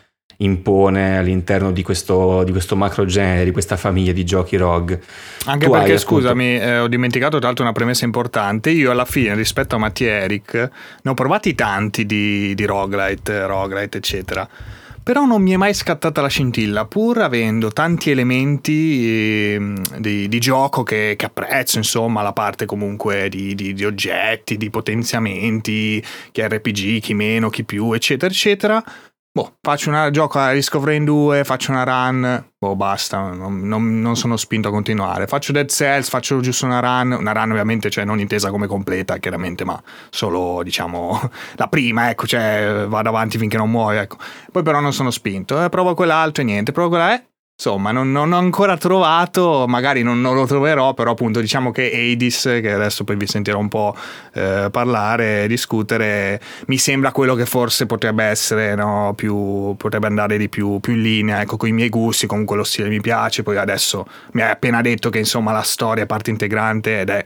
[0.45, 5.01] impone all'interno di questo, di questo macro genere, di questa famiglia di giochi ROG.
[5.47, 8.69] Anche tu perché, hai, scusami, eh, ho dimenticato tra l'altro una premessa importante.
[8.69, 13.97] Io alla fine, rispetto a Mattia Eric, ne ho provati tanti di, di roguelite, roguelite,
[13.97, 14.47] eccetera
[15.07, 19.07] però non mi è mai scattata la scintilla, pur avendo tanti elementi
[19.55, 24.57] eh, di, di, gioco che, che, apprezzo, insomma, la parte comunque di, di, di, oggetti,
[24.57, 26.03] di potenziamenti,
[26.33, 28.83] chi RPG, chi meno, chi più, eccetera, eccetera.
[29.37, 33.69] Boh, faccio una gioco a Risk of Rain 2, faccio una run, boh, basta, non,
[33.69, 35.27] non, non, sono spinto a continuare.
[35.27, 39.19] Faccio Dead Cells, faccio giusto una run, una run ovviamente, cioè non intesa come completa,
[39.19, 39.79] chiaramente, ma
[40.09, 41.21] solo, diciamo,
[41.57, 44.17] la prima, ecco, cioè vado avanti finché non muoio, ecco.
[44.51, 47.27] Poi però non sono spinto, eh, provo quell'altro e niente, provo quella, eh,
[47.57, 51.91] insomma, non, non, ho ancora trovato, magari non, non, lo troverò, però appunto diciamo che
[51.91, 53.97] Hades, che adesso poi vi sentirò un po'
[54.35, 60.51] eh, parlare, discutere, mi sembra quello che forse potrebbe essere, no, più, potrebbe andare di
[60.51, 63.57] più, più in linea, ecco, con i miei gusti, comunque lo stile mi piace, poi
[63.57, 67.25] adesso mi hai appena detto che insomma la storia è parte integrante ed è,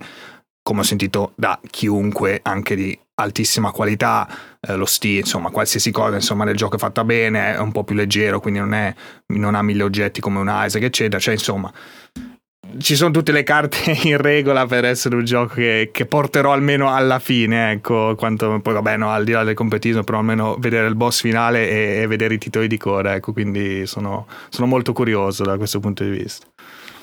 [0.63, 4.29] come ho sentito da chiunque, anche di altissima qualità,
[4.61, 7.85] eh, lo stile, insomma, qualsiasi cosa insomma, del gioco è fatta bene, è un po'
[7.85, 8.95] più leggero, quindi non, è,
[9.29, 11.19] non ha mille oggetti come un Isaac, eccetera.
[11.19, 11.73] Cioè, insomma,
[12.79, 16.95] ci sono tutte le carte in regola per essere un gioco che, che porterò almeno
[16.95, 20.87] alla fine, ecco, quanto, poi vabbè, no, al di là del competition, però almeno vedere
[20.87, 24.93] il boss finale e, e vedere i titoli di coda, ecco, quindi sono, sono molto
[24.93, 26.47] curioso da questo punto di vista.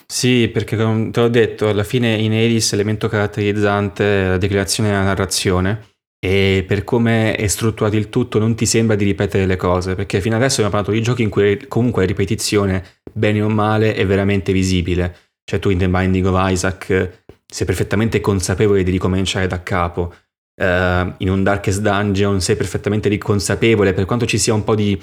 [0.09, 4.89] Sì, perché come te l'ho detto, alla fine in Hades l'elemento caratterizzante è la declinazione
[4.89, 9.57] della narrazione e per come è strutturato il tutto non ti sembra di ripetere le
[9.57, 13.49] cose, perché fino adesso abbiamo parlato di giochi in cui comunque la ripetizione, bene o
[13.49, 15.15] male, è veramente visibile.
[15.43, 20.13] Cioè tu in The Binding of Isaac sei perfettamente consapevole di ricominciare da capo.
[20.59, 24.99] Uh, in un Darkest Dungeon sei perfettamente consapevole, per quanto ci sia un po' di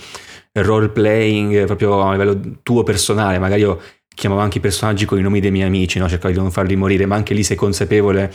[0.52, 3.80] role playing proprio a livello tuo personale, magari io
[4.14, 6.08] chiamavo anche i personaggi con i nomi dei miei amici, no?
[6.08, 8.32] cercavo di non farli morire, ma anche lì sei consapevole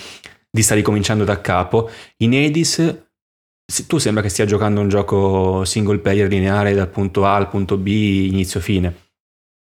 [0.51, 1.89] di stare ricominciando da capo.
[2.17, 3.07] In Edis
[3.87, 7.77] tu sembra che stia giocando un gioco single player lineare dal punto A al punto
[7.77, 9.07] B, inizio fine.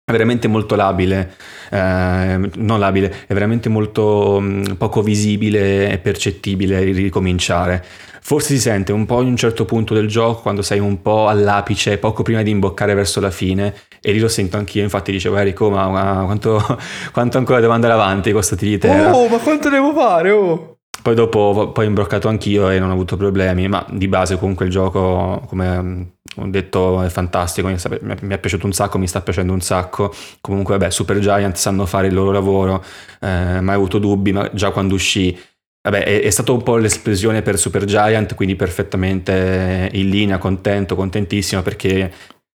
[0.04, 1.34] È veramente molto labile,
[1.68, 7.84] eh, non labile, è veramente molto mh, poco visibile e percettibile ricominciare.
[8.26, 11.28] Forse si sente un po' in un certo punto del gioco quando sei un po'
[11.28, 14.82] all'apice, poco prima di imboccare verso la fine, e lì lo sento anch'io.
[14.82, 16.60] Infatti, dicevo, Enrico, ma, ma quanto,
[17.12, 19.14] quanto, ancora devo andare avanti con questo tiritera?
[19.14, 20.32] Oh, ma quanto devo fare?
[20.32, 20.78] Oh.
[21.00, 24.64] Poi dopo poi ho imbroccato anch'io e non ho avuto problemi, ma di base comunque
[24.64, 26.02] il gioco, come mm,
[26.38, 30.12] ho detto, è fantastico, mi, è piaciuto un sacco, mi sta piacendo un sacco.
[30.40, 32.82] Comunque, vabbè, Super Giant sanno fare il loro lavoro,
[33.20, 35.38] eh, mai avuto dubbi, ma già quando uscì
[35.86, 40.96] Vabbè, è, è stato un po' l'esplosione per Super Giant, quindi perfettamente in linea, contento,
[40.96, 42.12] contentissimo perché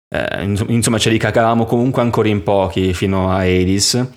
[0.09, 4.09] eh, insomma ce li cacavamo comunque ancora in pochi fino a Hades.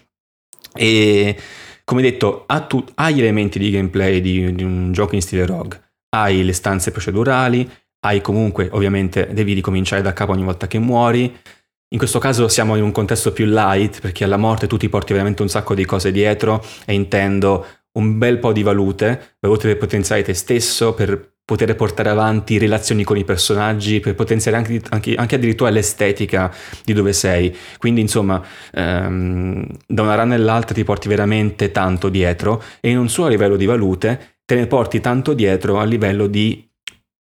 [0.74, 1.36] E
[1.84, 5.44] come detto ha, tu, ha gli elementi di gameplay di, di, un gioco in stile
[5.44, 5.78] rogue,
[6.16, 7.70] hai le stanze procedurali,
[8.06, 11.24] hai comunque ovviamente devi ricominciare da capo ogni volta che muori,
[11.92, 15.12] in questo caso siamo in un contesto più light perché alla morte tu ti porti
[15.12, 19.78] veramente un sacco di cose dietro e intendo un bel po' di valute, valute per
[19.78, 25.14] potenziare te stesso, per poter portare avanti relazioni con i personaggi, per potenziare anche, anche,
[25.14, 26.52] anche addirittura l'estetica
[26.84, 27.54] di dove sei.
[27.78, 33.26] Quindi insomma, ehm, da una run all'altra ti porti veramente tanto dietro e non solo
[33.26, 36.71] a livello di valute, te ne porti tanto dietro a livello di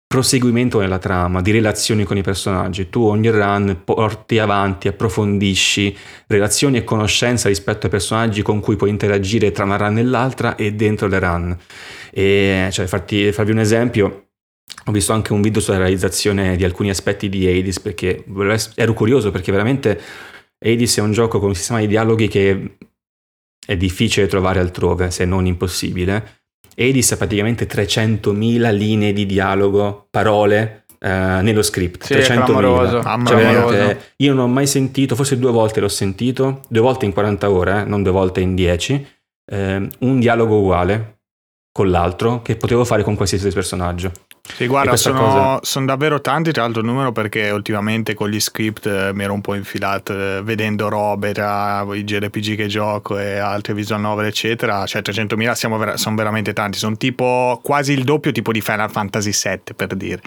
[0.10, 2.90] proseguimento nella trama, di relazioni con i personaggi.
[2.90, 5.96] Tu ogni run porti avanti, approfondisci
[6.26, 10.56] relazioni e conoscenza rispetto ai personaggi con cui puoi interagire tra una run e l'altra
[10.56, 11.58] e dentro le run.
[12.10, 14.30] E cioè, farti, farvi un esempio,
[14.86, 18.26] ho visto anche un video sulla realizzazione di alcuni aspetti di Hades perché
[18.74, 20.02] ero curioso perché veramente
[20.58, 22.78] Hades è un gioco con un sistema di dialoghi che
[23.64, 26.39] è difficile trovare altrove, se non impossibile
[26.82, 31.10] Edis ha praticamente 300.000 linee di dialogo, parole eh,
[31.42, 32.06] nello script.
[32.06, 33.26] Sì, 300.000.
[33.26, 37.50] Cioè, io non ho mai sentito, forse due volte l'ho sentito, due volte in 40
[37.52, 39.08] ore, eh, non due volte in 10,
[39.52, 41.18] eh, un dialogo uguale
[41.74, 44.12] con l'altro che potevo fare con qualsiasi personaggio.
[44.56, 48.86] Sì, guarda, sono, sono, davvero tanti, tra l'altro il numero perché ultimamente con gli script
[48.86, 53.38] eh, mi ero un po' infilato eh, vedendo robe tra i JRPG che gioco e
[53.38, 58.32] altri visual novel eccetera, cioè 300.000 ver- sono veramente tanti, sono tipo quasi il doppio
[58.32, 60.22] tipo di Final Fantasy VII per dire.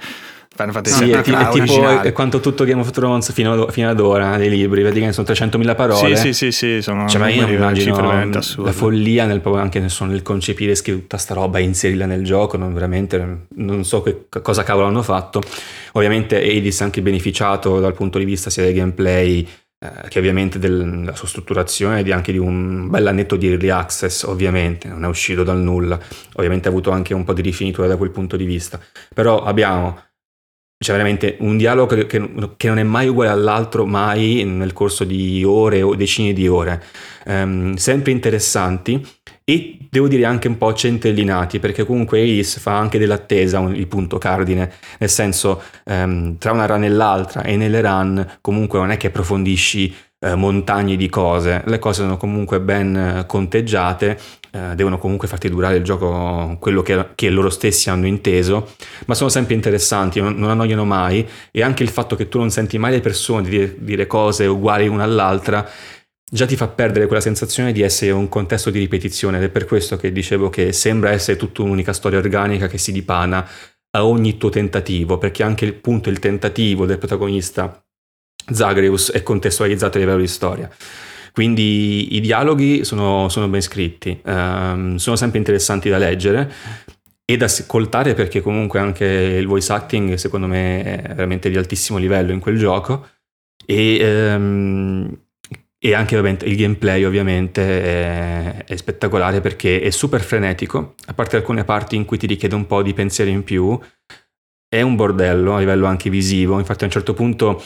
[0.54, 3.72] Final Fantasy sì, è, t- è tipo è quanto tutto Game of Thrones fino ad,
[3.72, 6.16] fino ad ora dei libri, vedi che sono 300.000 parole.
[6.16, 7.96] Sì, sì, sì, sì sono cioè, ma io immagino
[8.56, 12.74] la follia nel, anche nel, nel concepire tutta sta roba e inserirla nel gioco, non,
[12.74, 15.40] veramente non so che cosa cavolo hanno fatto.
[15.92, 19.46] Ovviamente Hades ha anche beneficiato dal punto di vista sia del gameplay
[19.82, 24.22] eh, che ovviamente della sua strutturazione e anche di un bel annetto di early access,
[24.24, 25.98] ovviamente, non è uscito dal nulla,
[26.34, 28.78] ovviamente ha avuto anche un po' di rifinitura da quel punto di vista.
[29.12, 30.10] Però abbiamo
[30.82, 35.42] c'è veramente un dialogo che, che, non è mai uguale all'altro, mai nel corso di
[35.44, 36.82] ore o decine di ore,
[37.26, 39.04] um, sempre interessanti
[39.44, 44.18] e devo dire anche un po' centellinati, perché comunque Ace fa anche dell'attesa il punto
[44.18, 48.96] cardine, nel senso um, tra una run e l'altra e nelle run comunque non è
[48.96, 54.18] che approfondisci eh, montagne di cose, le cose sono comunque ben eh, conteggiate,
[54.52, 58.74] eh, devono comunque farti durare il gioco quello che, che, loro stessi hanno inteso,
[59.06, 61.26] ma sono sempre interessanti, non, non, annoiano mai.
[61.50, 64.86] E anche il fatto che tu non senti mai le persone dire, dire cose uguali
[64.86, 65.68] una all'altra
[66.32, 69.38] già ti fa perdere quella sensazione di essere un contesto di ripetizione.
[69.38, 72.92] Ed è per questo che dicevo che sembra essere tutta un'unica storia organica che si
[72.92, 73.46] dipana
[73.94, 77.84] a ogni tuo tentativo, perché anche il punto, il tentativo del protagonista
[78.50, 80.70] Zagreus è contestualizzato a livello di storia.
[81.32, 86.52] Quindi i dialoghi sono, sono ben scritti, um, sono sempre interessanti da leggere
[87.24, 91.96] e da ascoltare perché comunque anche il voice acting secondo me è veramente di altissimo
[91.98, 93.08] livello in quel gioco
[93.64, 95.16] e, um,
[95.78, 101.64] e anche il gameplay ovviamente è, è, spettacolare perché è super frenetico, a parte alcune
[101.64, 103.78] parti in cui ti richiede un po' di pensiero in più,
[104.68, 107.62] è un bordello a livello anche visivo, infatti a un certo punto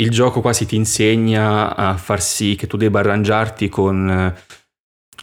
[0.00, 4.34] il gioco quasi ti insegna a far sì che tu debba arrangiarti con eh,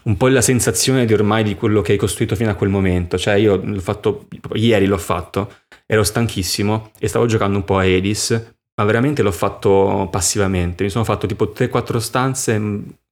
[0.03, 3.17] un po' la sensazione di ormai di quello che hai costruito fino a quel momento,
[3.17, 5.53] cioè io l'ho fatto, ieri l'ho fatto,
[5.85, 10.83] ero stanchissimo e stavo giocando un po' a Edis ma veramente l'ho fatto passivamente.
[10.83, 12.61] Mi sono fatto tipo 3-4 stanze,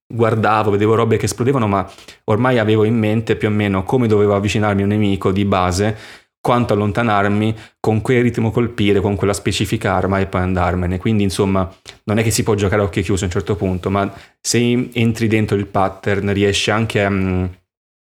[0.07, 1.89] guardavo, vedevo robe che esplodevano, ma
[2.25, 5.97] ormai avevo in mente più o meno come dovevo avvicinarmi a un nemico di base,
[6.45, 10.99] quanto allontanarmi, con quel ritmo colpire, con quella specifica arma e poi andarmene.
[10.99, 11.67] Quindi insomma
[12.03, 14.89] non è che si può giocare a occhio chiuso a un certo punto, ma se
[14.93, 17.45] entri dentro il pattern riesci anche a, mm,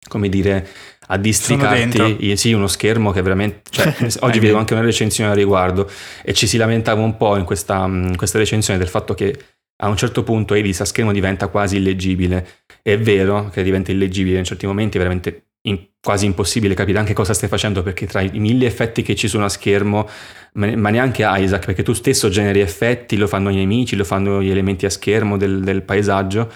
[0.07, 0.65] come dire,
[1.07, 5.89] a districarti sì, uno schermo che veramente cioè, oggi vedo anche una recensione al riguardo
[6.23, 9.37] e ci si lamentava un po' in questa, in questa recensione del fatto che
[9.81, 12.47] a un certo punto Edis a schermo diventa quasi illeggibile
[12.81, 17.33] è vero che diventa illeggibile in certi momenti veramente in, quasi impossibile capire anche cosa
[17.33, 20.07] stai facendo perché tra i mille effetti che ci sono a schermo
[20.53, 24.49] ma neanche Isaac perché tu stesso generi effetti lo fanno i nemici lo fanno gli
[24.49, 26.51] elementi a schermo del, del paesaggio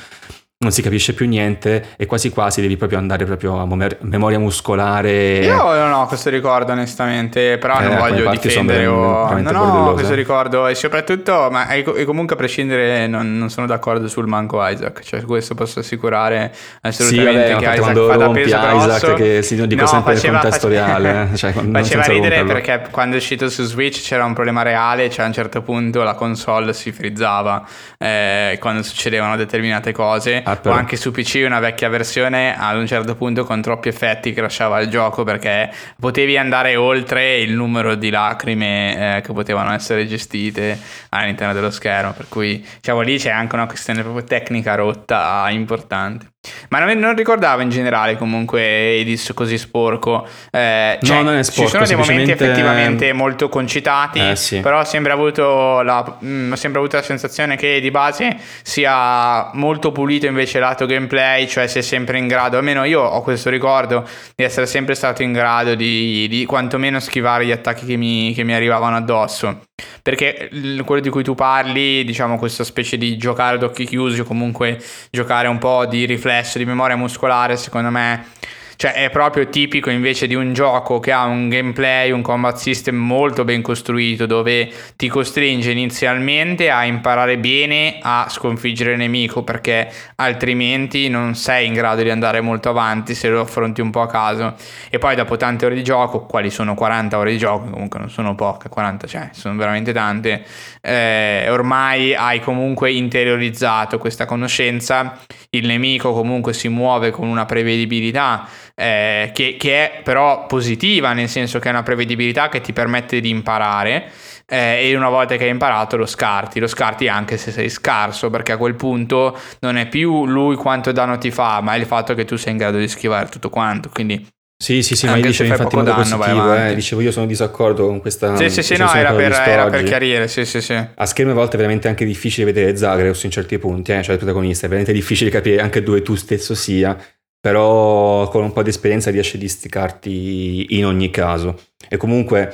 [0.63, 3.67] non si capisce più niente e quasi quasi devi proprio andare proprio a
[3.99, 5.39] memoria muscolare.
[5.39, 9.39] Io non ho questo ricordo onestamente, però eh, non voglio difendere o...
[9.39, 14.07] Non ho questo ricordo e soprattutto, ma e comunque a prescindere non, non, sono d'accordo
[14.07, 18.55] sul manco Isaac, cioè questo posso assicurare assolutamente sì, vabbè, che Isaac fa da peso
[18.55, 19.13] Isaac grosso.
[19.13, 21.29] che si dico no, sempre faceva, nel contesto faceva, reale.
[21.31, 22.61] Eh, cioè, faceva ridere romperlo.
[22.61, 26.03] perché quando è uscito su Switch c'era un problema reale, cioè a un certo punto
[26.03, 27.65] la console si frizzava
[27.97, 30.41] eh, quando succedevano determinate cose.
[30.43, 34.33] Ah, o anche su PC una vecchia versione ad un certo punto con troppi effetti
[34.33, 40.05] crashava il gioco perché potevi andare oltre il numero di lacrime eh, che potevano essere
[40.07, 42.13] gestite all'interno dello schermo.
[42.13, 46.32] Per cui diciamo lì c'è anche una questione proprio tecnica rotta importante
[46.69, 48.61] ma non, non, ricordavo in generale comunque
[48.99, 50.27] Edis così sporco.
[50.51, 51.63] Eh, cioè, no, non è sporco.
[51.63, 54.59] Ci sono dei momenti effettivamente molto concitati, eh, sì.
[54.59, 58.37] però ho sempre, avuto la, mh, mm, ho sempre avuto la sensazione che di base
[58.61, 63.49] sia molto pulito invece lato gameplay, cioè sei sempre in grado, almeno io ho questo
[63.49, 68.33] ricordo di essere sempre stato in grado di, di quantomeno schivare gli attacchi che mi,
[68.33, 69.61] che mi arrivavano addosso.
[70.03, 70.49] Perché
[70.85, 74.79] quello di cui tu parli, diciamo questa specie di giocare ad occhi chiusi o comunque
[75.09, 78.27] giocare un po' di riflesso, di memoria muscolare, secondo me
[78.75, 82.95] cioè è proprio tipico invece di un gioco che ha un gameplay, un combat system
[82.95, 89.91] molto ben costruito dove ti costringe inizialmente a imparare bene a sconfiggere il nemico perché
[90.15, 94.07] altrimenti non sei in grado di andare molto avanti se lo affronti un po' a
[94.07, 94.55] caso.
[94.89, 98.09] E poi dopo tante ore di gioco, quali sono 40 ore di gioco, comunque non
[98.09, 100.43] sono poche, 40 cioè sono veramente tante,
[100.81, 105.19] eh, ormai hai comunque interiorizzato questa conoscenza,
[105.51, 111.29] il nemico comunque si muove con una prevedibilità eh, che, che, è però positiva, nel
[111.29, 114.09] senso che è una prevedibilità che ti permette di imparare
[114.47, 118.29] eh, e una volta che hai imparato lo scarti, lo scarti anche se sei scarso,
[118.29, 121.85] perché a quel punto non è più lui quanto danno ti fa, ma è il
[121.85, 124.27] fatto che tu sei in grado di schivare tutto quanto, quindi...
[124.55, 127.25] Sì, sì, sì, ma io dicevo infatti in modo danno, positivo, eh, dicevo io sono
[127.25, 128.37] disaccordo con questa...
[128.37, 130.73] Sì, sì, sì, no, era per, era per, chiarire, sì, sì, sì.
[130.73, 134.13] A schermo a volte è veramente anche difficile vedere Zagreus in certi punti, eh, cioè
[134.13, 136.97] il protagonista, è veramente difficile capire anche dove tu stesso sia,
[137.43, 141.59] però con un po' di esperienza riesci a disticarti in ogni caso.
[141.89, 142.53] E comunque,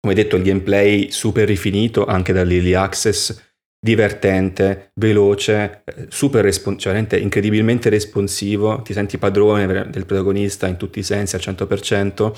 [0.00, 3.38] come detto, il gameplay super rifinito anche dall'Early Access,
[3.78, 11.00] divertente, veloce, eh, super respons- cioè incredibilmente responsivo, ti senti padrone del protagonista in tutti
[11.00, 12.34] i sensi al 100%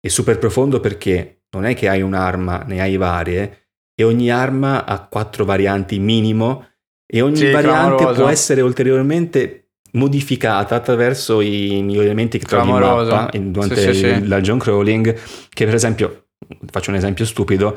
[0.00, 4.86] e super profondo perché non è che hai un'arma, ne hai varie e ogni arma
[4.86, 6.66] ha quattro varianti minimo
[7.06, 8.20] e ogni sì, variante clamoroso.
[8.22, 9.65] può essere ulteriormente
[9.96, 15.18] modificata attraverso i miglioramenti che trovi in mappa durante sì, sì, il dungeon crawling
[15.48, 16.28] che per esempio
[16.70, 17.76] faccio un esempio stupido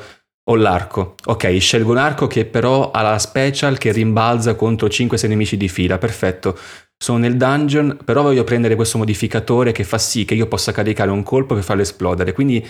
[0.50, 1.14] Ho l'arco.
[1.26, 5.70] Ok, scelgo un arco che però ha la special che rimbalza contro 5-6 nemici di
[5.70, 6.00] fila.
[6.00, 6.58] Perfetto.
[6.98, 11.12] Sono nel dungeon, però voglio prendere questo modificatore che fa sì che io possa caricare
[11.12, 12.34] un colpo per farlo esplodere.
[12.34, 12.66] Quindi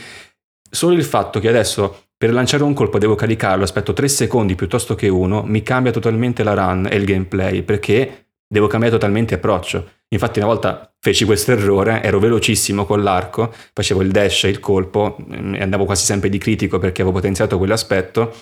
[0.69, 4.93] solo il fatto che adesso per lanciare un colpo devo caricarlo, aspetto 3 secondi piuttosto
[4.93, 9.87] che uno, mi cambia totalmente la run e il gameplay perché devo cambiare totalmente approccio.
[10.09, 15.17] Infatti una volta feci questo errore, ero velocissimo con l'arco, facevo il dash il colpo
[15.21, 18.35] mm, e andavo quasi sempre di critico perché avevo potenziato quell'aspetto.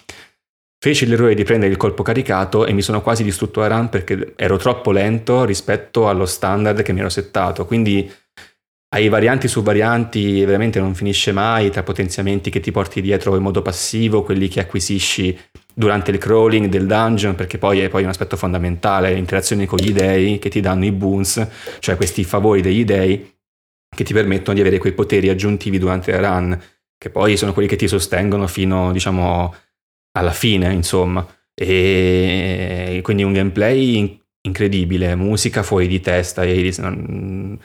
[0.80, 4.34] Feci l'errore di prendere il colpo caricato e mi sono quasi distrutto la run perché
[4.38, 7.66] ero troppo lento rispetto allo standard che mi ero settato.
[7.66, 8.10] Quindi
[8.90, 13.42] hai varianti su varianti, veramente non finisce mai tra potenziamenti che ti porti dietro in
[13.42, 15.38] modo passivo, quelli che acquisisci
[15.78, 19.94] durante il crawling del dungeon, perché poi è poi un aspetto fondamentale, l'interazione con gli
[19.94, 21.48] dei che ti danno i boons,
[21.78, 23.32] cioè questi favori degli dei
[23.88, 26.60] che ti permettono di avere quei poteri aggiuntivi durante la run,
[26.98, 29.54] che poi sono quelli che ti sostengono fino, diciamo,
[30.14, 31.24] alla fine, insomma.
[31.54, 36.80] E quindi un gameplay incredibile, musica fuori di testa, Iris.
[36.80, 37.60] Non,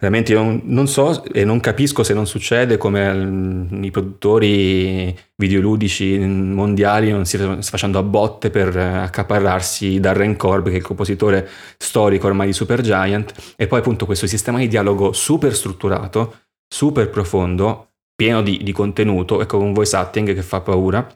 [0.00, 6.18] veramente io non, so e non capisco se non succede come mm, i produttori videoludici
[6.18, 12.26] mondiali non stiano facendo a botte per accaparrarsi Darren Korb, che è il compositore storico
[12.26, 18.42] ormai di Supergiant, e poi appunto questo sistema di dialogo super strutturato, super profondo, pieno
[18.42, 21.06] di, di contenuto con un voice acting che fa paura.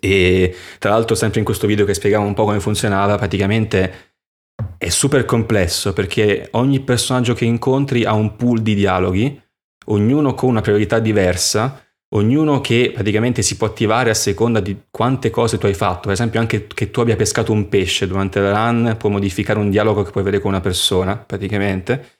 [0.00, 4.16] E tra l'altro, sempre in questo video che spiegava un po' come funzionava, praticamente
[4.78, 9.40] è super complesso perché ogni personaggio che incontri ha un pool di dialoghi,
[9.86, 11.82] ognuno con una priorità diversa,
[12.14, 16.02] ognuno che praticamente si può attivare a seconda di quante cose tu hai fatto.
[16.02, 19.68] Per esempio, anche che tu abbia pescato un pesce durante la run può modificare un
[19.68, 22.10] dialogo che puoi avere con una persona, praticamente.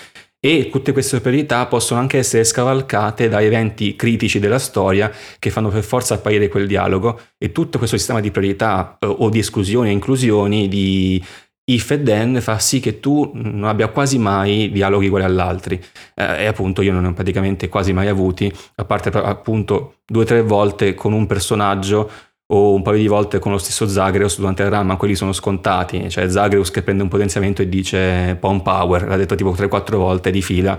[0.40, 5.68] E tutte queste priorità possono anche essere scavalcate da eventi critici della storia che fanno
[5.68, 7.20] per forza apparire quel dialogo.
[7.38, 11.22] E tutto questo sistema di priorità eh, o di esclusioni e inclusioni, di
[11.68, 15.82] if e then fa sì che tu non abbia quasi mai dialoghi uguali all'altri.
[16.14, 20.22] Eh, e appunto io non ne ho praticamente quasi mai avuti a parte appunto due
[20.22, 22.10] o tre volte con un personaggio
[22.50, 25.32] o un paio di volte con lo stesso Zagreus durante il run ma quelli sono
[25.32, 26.08] scontati.
[26.08, 30.30] Cioè Zagreus che prende un potenziamento e dice Pom Power l'ha detto tipo 3-4 volte
[30.30, 30.78] di fila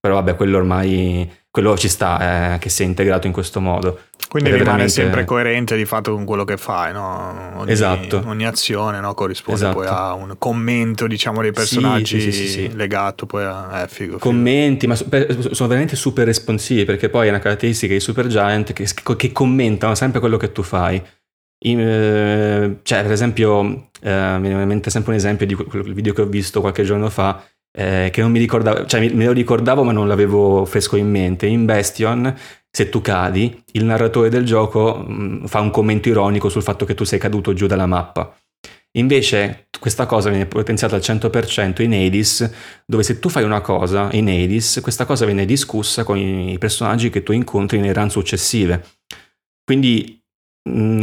[0.00, 4.50] però vabbè quello ormai quello ci sta eh, che sia integrato in questo modo quindi
[4.50, 4.92] rimane veramente...
[4.92, 7.54] sempre coerente di fatto con quello che fai, no?
[7.56, 8.22] ogni, esatto.
[8.26, 9.14] ogni azione no?
[9.14, 9.76] corrisponde esatto.
[9.78, 14.18] poi a un commento diciamo dei personaggi sì, sì, sì, legato poi a eh, figo,
[14.18, 15.06] commenti, figo.
[15.10, 19.94] ma sono veramente super responsivi perché poi è una caratteristica di Supergiant che, che commentano
[19.94, 21.02] sempre quello che tu fai.
[21.60, 25.92] In, eh, cioè, per esempio, eh, mi viene in mente sempre un esempio di quel
[25.92, 27.42] video che ho visto qualche giorno fa
[27.76, 31.46] eh, che non mi ricordavo, cioè me lo ricordavo ma non l'avevo fresco in mente.
[31.46, 32.34] In Bastion
[32.70, 36.84] se tu cadi, il narratore del gioco mh, mm, fa un commento ironico sul fatto
[36.84, 38.36] che tu sei caduto giù dalla mappa.
[38.92, 42.50] Invece questa cosa viene potenziata al 100% in Hades,
[42.86, 47.10] dove se tu fai una cosa in Hades, questa cosa viene discussa con i personaggi
[47.10, 48.84] che tu incontri nei run successive.
[49.64, 50.17] Quindi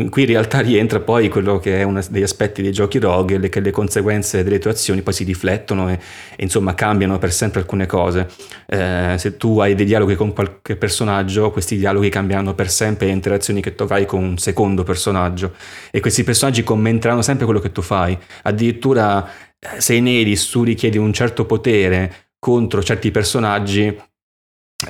[0.09, 3.59] qui in realtà rientra poi quello che è uno degli aspetti dei giochi rogue, che
[3.59, 5.93] le conseguenze delle tue azioni poi si riflettono e,
[6.35, 8.29] e insomma cambiano per sempre alcune cose.
[8.67, 13.13] Eh, se tu hai dei dialoghi con qualche personaggio, questi dialoghi cambieranno per sempre le
[13.13, 15.53] interazioni che tu avrai con un secondo personaggio
[15.91, 18.17] e questi personaggi commenteranno sempre quello che tu fai.
[18.43, 19.27] Addirittura
[19.59, 23.95] eh, se in Eris tu richiedi un certo potere contro certi personaggi,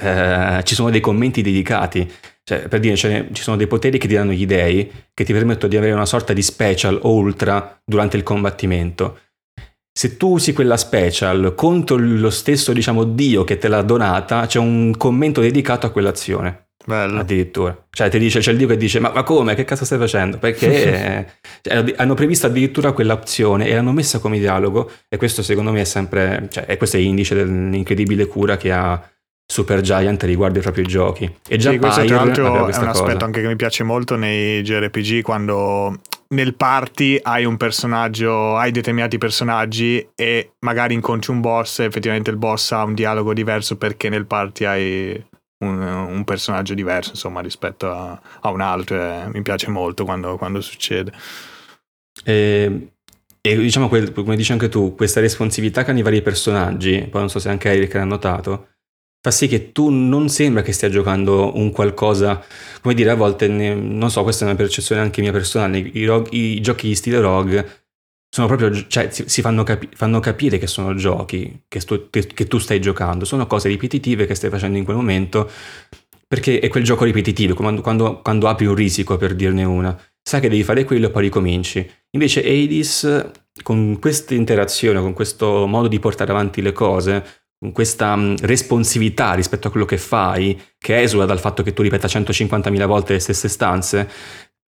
[0.01, 2.11] eh, ci sono dei commenti dedicati
[2.47, 5.33] cioè, per dire, cioè, ci sono dei poteri che ti danno gli dei che ti
[5.33, 9.19] permettono di avere una sorta di special o ultra durante il combattimento.
[9.91, 14.59] Se tu usi quella special contro lo stesso, diciamo, dio che te l'ha donata, c'è
[14.59, 16.67] un commento dedicato a quell'azione.
[16.85, 17.19] Bello.
[17.19, 17.75] Addirittura.
[17.89, 19.55] Cioè, ti dice, c'è il dio che dice: Ma, ma come?
[19.55, 20.37] Che cazzo stai facendo?
[20.37, 21.25] Perché
[21.63, 24.91] cioè, hanno previsto addirittura quell'opzione e l'hanno messa come dialogo.
[25.09, 26.47] E questo, secondo me, è sempre.
[26.51, 29.01] Cioè, e questo è indice dell'incredibile cura che ha
[29.47, 31.31] Super Giant riguardo i propri giochi.
[31.47, 32.89] E già sì, questo tra l'altro è un cosa.
[32.89, 35.99] aspetto anche che mi piace molto nei JRPG quando
[36.29, 42.31] nel party hai un personaggio, hai determinati personaggi e magari incontri un boss e effettivamente
[42.31, 45.25] il boss ha un dialogo diverso perché nel party hai
[45.63, 50.37] un, un personaggio diverso insomma rispetto a, a un altro e mi piace molto quando,
[50.37, 51.13] quando succede.
[52.23, 52.89] E,
[53.41, 57.29] e diciamo, come dici anche tu, questa responsività che hanno i vari personaggi, poi non
[57.29, 58.69] so se anche Eric l'ha notato,
[59.25, 62.45] fa sì che tu non sembra che stia giocando un qualcosa,
[62.79, 66.29] come dire, a volte, non so, questa è una percezione anche mia personale, i, rogue,
[66.37, 67.85] i giochi di stile rogue
[68.29, 72.59] sono proprio, cioè, si fanno, capi- fanno capire che sono giochi che, stu- che, tu
[72.59, 75.49] stai giocando, sono cose ripetitive che stai facendo in quel momento,
[76.27, 80.39] perché è quel gioco ripetitivo, quando, quando, quando apri un risico per dirne una, sai
[80.39, 81.89] che devi fare quello e poi ricominci.
[82.11, 83.31] Invece Hades,
[83.63, 89.67] con questa interazione, con questo modo di portare avanti le cose, questa mm, responsività rispetto
[89.67, 93.47] a quello che fai, che esula dal fatto che tu ripeta 150.000 volte le stesse
[93.47, 94.09] stanze,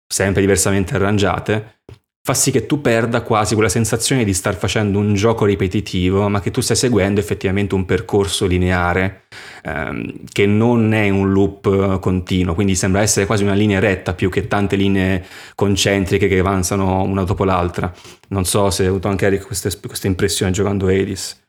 [0.07, 1.82] sempre diversamente arrangiate,
[2.26, 6.40] fa sì che tu perda quasi quella sensazione di star facendo un gioco ripetitivo, ma
[6.40, 9.24] che tu stai seguendo effettivamente un percorso lineare,
[9.64, 14.14] ehm, che non è un loop eh, continuo, quindi sembra essere quasi una linea retta
[14.14, 17.91] più che tante linee concentriche che avanzano una dopo l'altra.
[18.30, 21.43] Non so se hai avuto anche questa, impressione giocando Hades.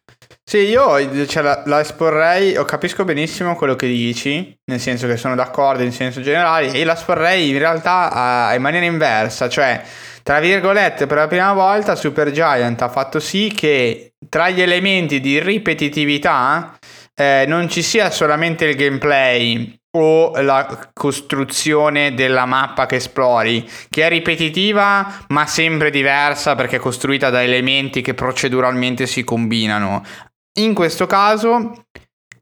[0.47, 5.17] Sì, io cioè, la, la, esporrei, o capisco benissimo quello che dici, nel senso che
[5.17, 9.83] sono d'accordo in senso generale, e la esporrei in realtà a, in maniera inversa, cioè,
[10.23, 15.41] tra virgolette, per la prima volta Supergiant ha fatto sì che tra gli elementi di
[15.41, 16.79] ripetitività
[17.15, 24.05] eh, non ci sia solamente il gameplay o la costruzione della mappa che esplori, che
[24.05, 30.03] è ripetitiva ma sempre diversa perché è costruita da elementi che proceduralmente si combinano.
[30.57, 31.87] In questo caso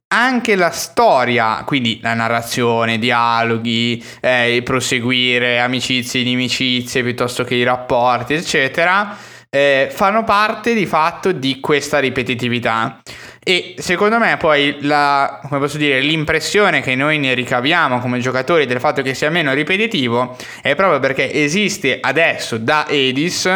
[0.09, 8.35] anche la storia, quindi la narrazione, dialoghi, eh, proseguire, amicizie, inimicizie, piuttosto che i rapporti,
[8.35, 9.17] eccetera,
[9.49, 13.01] eh, fanno parte di fatto di questa ripetitività.
[13.43, 15.41] E secondo me poi la,
[15.75, 20.75] dire, l'impressione che noi ne ricaviamo come giocatori del fatto che sia meno ripetitivo è
[20.75, 23.51] proprio perché esiste adesso da Edis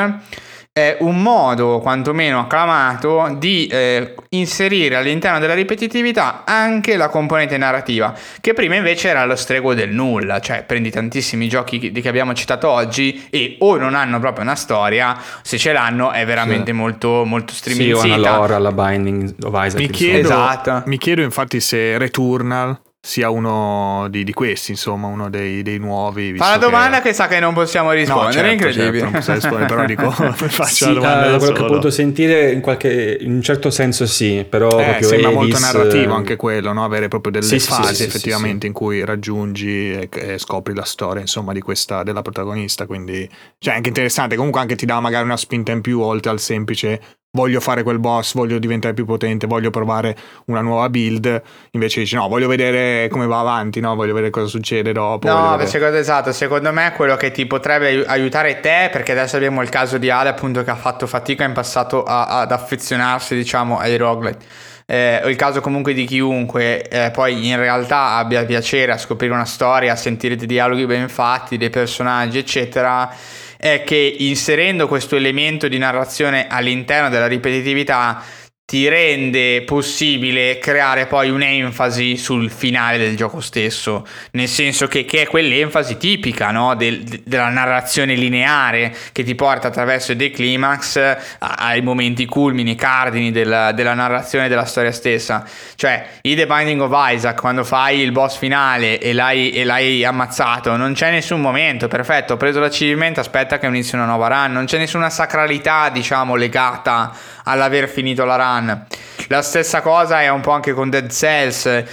[0.77, 8.15] è un modo quantomeno acclamato di eh, inserire all'interno della ripetitività anche la componente narrativa,
[8.43, 12.35] che prima invece era lo strego del nulla, cioè prendi tantissimi giochi che, che abbiamo
[12.35, 16.77] citato oggi e o non hanno proprio una storia, se ce l'hanno è veramente sì.
[16.77, 17.97] molto, molto streaming.
[17.97, 19.81] Sì, o una lore alla Binding of Isaac.
[19.81, 20.83] Mi chiedo, esatto.
[20.85, 26.35] mi chiedo infatti se Returnal sia uno di, di, questi, insomma, uno dei, dei nuovi.
[26.37, 27.11] Fa la domanda che...
[27.11, 27.15] che...
[27.15, 28.99] sa che non possiamo rispondere, no, certo, incredibile.
[28.99, 30.11] Certo, non posso rispondere, però dico,
[30.51, 31.31] faccio sì, la domanda.
[31.31, 34.99] Da quello che ho potuto sentire, in, qualche, in un certo senso sì, però eh,
[35.03, 35.39] sembra Edis...
[35.39, 36.85] molto narrativo anche quello, no?
[36.85, 41.21] avere proprio delle sì, fasi sì, effettivamente in cui raggiungi e, e, scopri la storia,
[41.21, 43.29] insomma, di questa, della protagonista, quindi
[43.59, 46.41] cioè, è anche interessante, comunque anche ti dà magari una spinta in più oltre al
[46.41, 47.01] semplice
[47.37, 51.43] voglio fare quel boss, voglio diventare più potente, voglio provare una nuova build,
[51.73, 53.95] invece dici no, voglio vedere come va avanti, no?
[53.95, 55.29] voglio vedere cosa succede dopo.
[55.29, 59.69] No, secondo, esatto, secondo me quello che ti potrebbe aiutare te, perché adesso abbiamo il
[59.69, 63.97] caso di Ale appunto che ha fatto fatica in passato a, ad affezionarsi diciamo ai
[63.97, 64.45] roguelite.
[64.89, 69.35] Eh, o il caso comunque di chiunque eh, poi in realtà abbia piacere a scoprire
[69.35, 73.13] una storia, a sentire dei dialoghi ben fatti, dei personaggi, eccetera
[73.57, 78.23] è che inserendo questo elemento di narrazione all'interno della ripetitività
[78.67, 85.23] ti rende possibile creare poi un'enfasi sul finale del gioco stesso, nel senso che, che
[85.23, 86.75] è quell'enfasi tipica no?
[86.75, 93.71] del, della narrazione lineare che ti porta attraverso dei climax ai momenti culmini, cardini della,
[93.71, 95.47] della narrazione della storia stessa.
[95.77, 100.05] Cioè, in The Binding of Isaac, quando fai il boss finale e l'hai, e l'hai
[100.05, 104.51] ammazzato, non c'è nessun momento, perfetto, ho preso l'achievement, aspetta che inizi una nuova run,
[104.51, 108.87] non c'è nessuna sacralità, diciamo, legata all'aver finito la run.
[109.29, 111.85] La stessa cosa è un po' anche con Dead Cells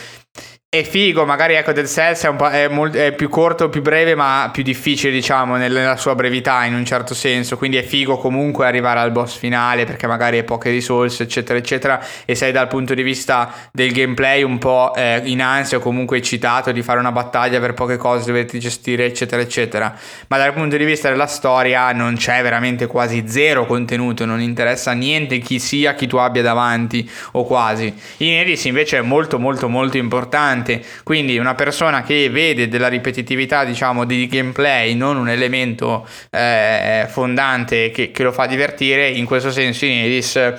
[0.73, 4.49] è figo, magari ecco Dead Cells è, è, molto, è, più corto, più breve, ma
[4.51, 7.57] più difficile, diciamo, nella sua brevità in un certo senso.
[7.57, 12.03] Quindi è figo comunque arrivare al boss finale perché magari hai poche risorse, eccetera, eccetera.
[12.25, 16.17] E sei dal punto di vista del gameplay un po' eh, in ansia o comunque
[16.17, 19.95] eccitato di fare una battaglia per poche cose, doverti gestire, eccetera, eccetera.
[20.29, 24.93] Ma dal punto di vista della storia non c'è veramente quasi zero contenuto, non interessa
[24.93, 27.93] niente chi sia, chi tu abbia davanti o quasi.
[28.17, 30.81] In Edis invece è molto, molto, molto importante importante.
[31.03, 37.91] Quindi una persona che vede della ripetitività, diciamo, di gameplay, non un elemento eh, fondante
[37.91, 40.53] che, che, lo fa divertire, in questo senso in Edis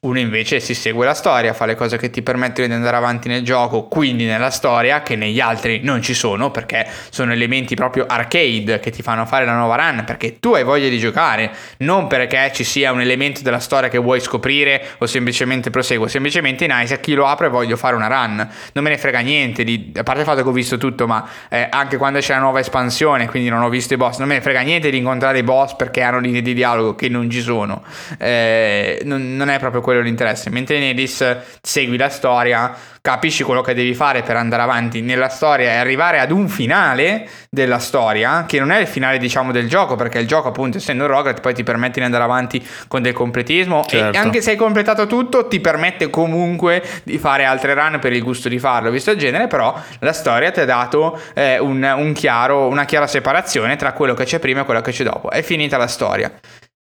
[0.00, 3.28] uno invece si segue la storia, fa le cose che ti permettono di andare avanti
[3.28, 8.06] nel gioco, quindi nella storia, che negli altri non ci sono, perché sono elementi proprio
[8.06, 12.06] arcade che ti fanno fare la nuova run, perché tu hai voglia di giocare, non
[12.06, 16.72] perché ci sia un elemento della storia che vuoi scoprire o semplicemente proseguo, semplicemente in
[16.74, 19.64] Isaac chi lo apre e voglio fare una run, non me ne frega niente niente
[19.64, 22.40] di, a parte il fatto che ho visto tutto, ma eh, anche quando c'è la
[22.40, 25.38] nuova espansione, quindi non ho visto i boss, non me ne frega niente di incontrare
[25.38, 27.82] i boss perché hanno linee di dialogo che non ci sono.
[28.18, 30.50] Eh, non, non, è proprio quello l'interesse.
[30.50, 35.28] Mentre in Edis segui la storia, capisci quello che devi fare per andare avanti nella
[35.28, 39.68] storia e arrivare ad un finale della storia, che non è il finale diciamo del
[39.68, 43.02] gioco, perché il gioco appunto essendo un roguelite poi ti permette di andare avanti con
[43.02, 44.16] del completismo certo.
[44.16, 48.22] e anche se hai completato tutto ti permette comunque di fare altre run per il
[48.22, 48.90] gusto di farlo.
[48.90, 53.76] Visto genere, però la storia ti ha dato eh, un, un chiaro, una chiara separazione
[53.76, 55.30] tra quello che c'è prima e quello che c'è dopo.
[55.30, 56.32] È finita la storia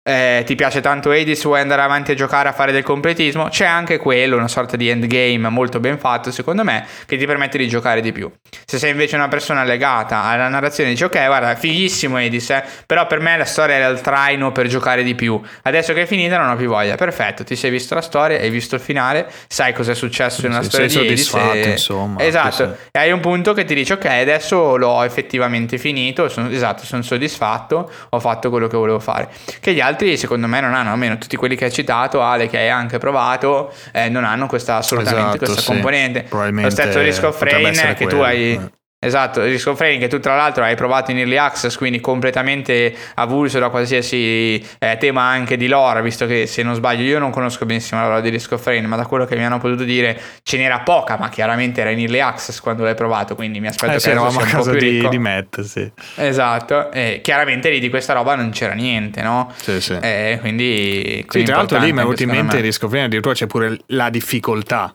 [0.03, 3.67] eh, ti piace tanto Hades, vuoi andare avanti a giocare a fare del completismo, c'è
[3.67, 7.69] anche quello, una sorta di endgame molto ben fatto secondo me, che ti permette di
[7.69, 8.31] giocare di più.
[8.65, 13.07] Se sei invece una persona legata alla narrazione dici ok guarda fighissimo Hades, eh, però
[13.07, 16.39] per me la storia era il traino per giocare di più, adesso che è finita
[16.39, 19.75] non ho più voglia, perfetto, ti sei visto la storia, hai visto il finale, sai
[19.75, 21.35] cosa è successo nella storia sei di Hades.
[21.35, 21.71] E...
[21.73, 22.21] insomma.
[22.23, 26.85] Esatto, e hai un punto che ti dice ok adesso l'ho effettivamente finito, sono, esatto,
[26.85, 29.29] sono soddisfatto, ho fatto quello che volevo fare.
[29.61, 32.59] Che gli altri secondo me non hanno, almeno tutti quelli che hai citato, Ale che
[32.59, 35.67] hai anche provato, eh, non hanno questa, assolutamente esatto, questa sì.
[35.67, 36.27] componente.
[36.31, 38.53] Lo stesso Risk of Rain che quello, tu hai...
[38.53, 38.79] Eh.
[39.03, 42.95] Esatto, Risk of Rain che tu tra l'altro hai provato in Early Access, quindi completamente
[43.15, 47.31] avulso da qualsiasi eh, tema anche di lore, visto che se non sbaglio io non
[47.31, 49.85] conosco benissimo la lore di Risk of Rain, ma da quello che mi hanno potuto
[49.85, 53.69] dire ce n'era poca, ma chiaramente era in Early Access quando l'hai provato, quindi mi
[53.69, 55.91] aspetto eh, che sì, sia a un casa po' più di, di Matt, sì.
[56.17, 59.51] Esatto, e chiaramente lì di questa roba non c'era niente, no?
[59.57, 59.97] Sì, sì.
[59.99, 62.61] Eh, quindi, Sì, tra l'altro lì mi è venuto in mente me.
[62.61, 64.95] Risk of Rain, addirittura c'è pure la difficoltà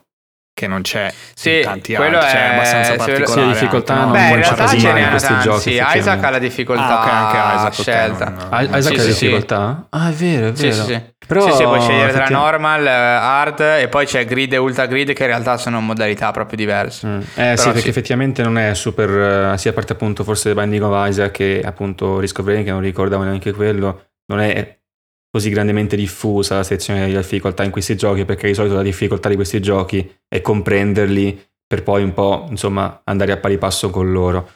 [0.55, 3.41] che non c'è Sì, in tanti quello altri, cioè è è- abbastanza sì, particolare.
[3.41, 4.11] sì, difficoltà anche, no?
[4.13, 5.43] non Beh, in realtà ce in ne hanno questi tanti.
[5.43, 8.29] giochi, Sì, Isaac ha la difficoltà Ah, ok, anche Isaac, scelta.
[8.29, 9.07] non- Ah, Isaac Sì, ha sì, la sì.
[9.25, 9.87] difficoltà?
[9.89, 10.73] Ah, è vero, è vero.
[10.73, 11.01] sì, sì.
[11.27, 14.85] Però, sì, sì, puoi scegliere tra normal, eh, hard e poi c'è grid e ultra
[14.85, 17.05] grid che in realtà sono modalità proprio diverse.
[17.05, 17.19] Mm.
[17.19, 17.89] Eh Però sì, perché sì.
[17.89, 21.61] effettivamente non è super, eh, sia a parte appunto forse The Binding of Isaac che
[21.65, 24.77] appunto Risk of Rain, che non ricordavo neanche quello, non è
[25.35, 29.27] così grandemente diffusa la sezione di difficoltà in questi giochi, perché di solito la difficoltà
[29.27, 34.13] di questi giochi è comprenderli per poi un po' insomma andare a pari passo con
[34.13, 34.49] loro.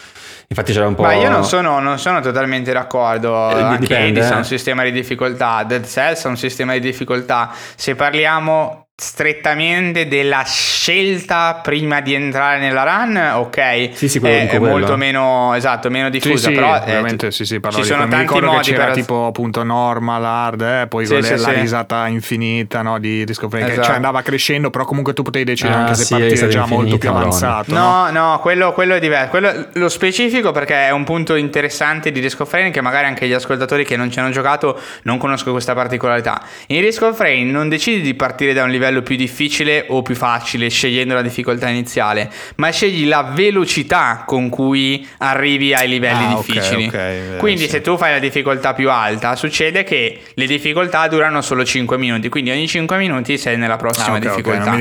[0.47, 1.01] Infatti c'era un po'...
[1.01, 3.49] Ma io non sono, non sono totalmente d'accordo.
[3.49, 4.37] Eh, Anche dipende, Hades ha eh.
[4.37, 7.51] un sistema di difficoltà, Dead Cells ha un sistema di difficoltà.
[7.75, 13.89] Se parliamo strettamente della scelta prima di entrare nella run, ok.
[13.93, 16.49] Sì, sì, quello è, dico è molto meno, esatto, meno diffusa.
[16.49, 18.93] sì, però eh, ovviamente sì, sì, ci di sono tanti modi che c'era per...
[18.95, 21.59] tipo appunto normal, hard, eh, poi Sì, con sì, la sì.
[21.59, 23.87] risata infinita no, di Rain, che Esatto.
[23.87, 26.97] cioè andava crescendo, però comunque tu potevi decidere Ah, anche se sì, partire già molto
[26.97, 27.73] più avanzato.
[27.73, 28.09] no?
[28.09, 29.29] No, no, quello, quello è diverso.
[29.29, 33.27] Quello, lo specifico perché è un punto interessante di Risk of Rain che magari anche
[33.27, 36.41] gli ascoltatori che non ci hanno giocato non conoscono questa particolarità.
[36.67, 40.15] In Risk of Rain non decidi di partire da un livello più difficile o più
[40.15, 46.35] facile scegliendo la difficoltà iniziale, ma scegli la velocità con cui arrivi ai livelli Ah,
[46.35, 46.87] difficili.
[46.87, 47.69] ok, eh, quindi sì.
[47.69, 52.29] se tu fai la difficoltà più alta, succede che le difficoltà durano solo 5 minuti,
[52.29, 54.71] quindi ogni 5 minuti sei nella prossima Ah, ok, ok, difficoltà.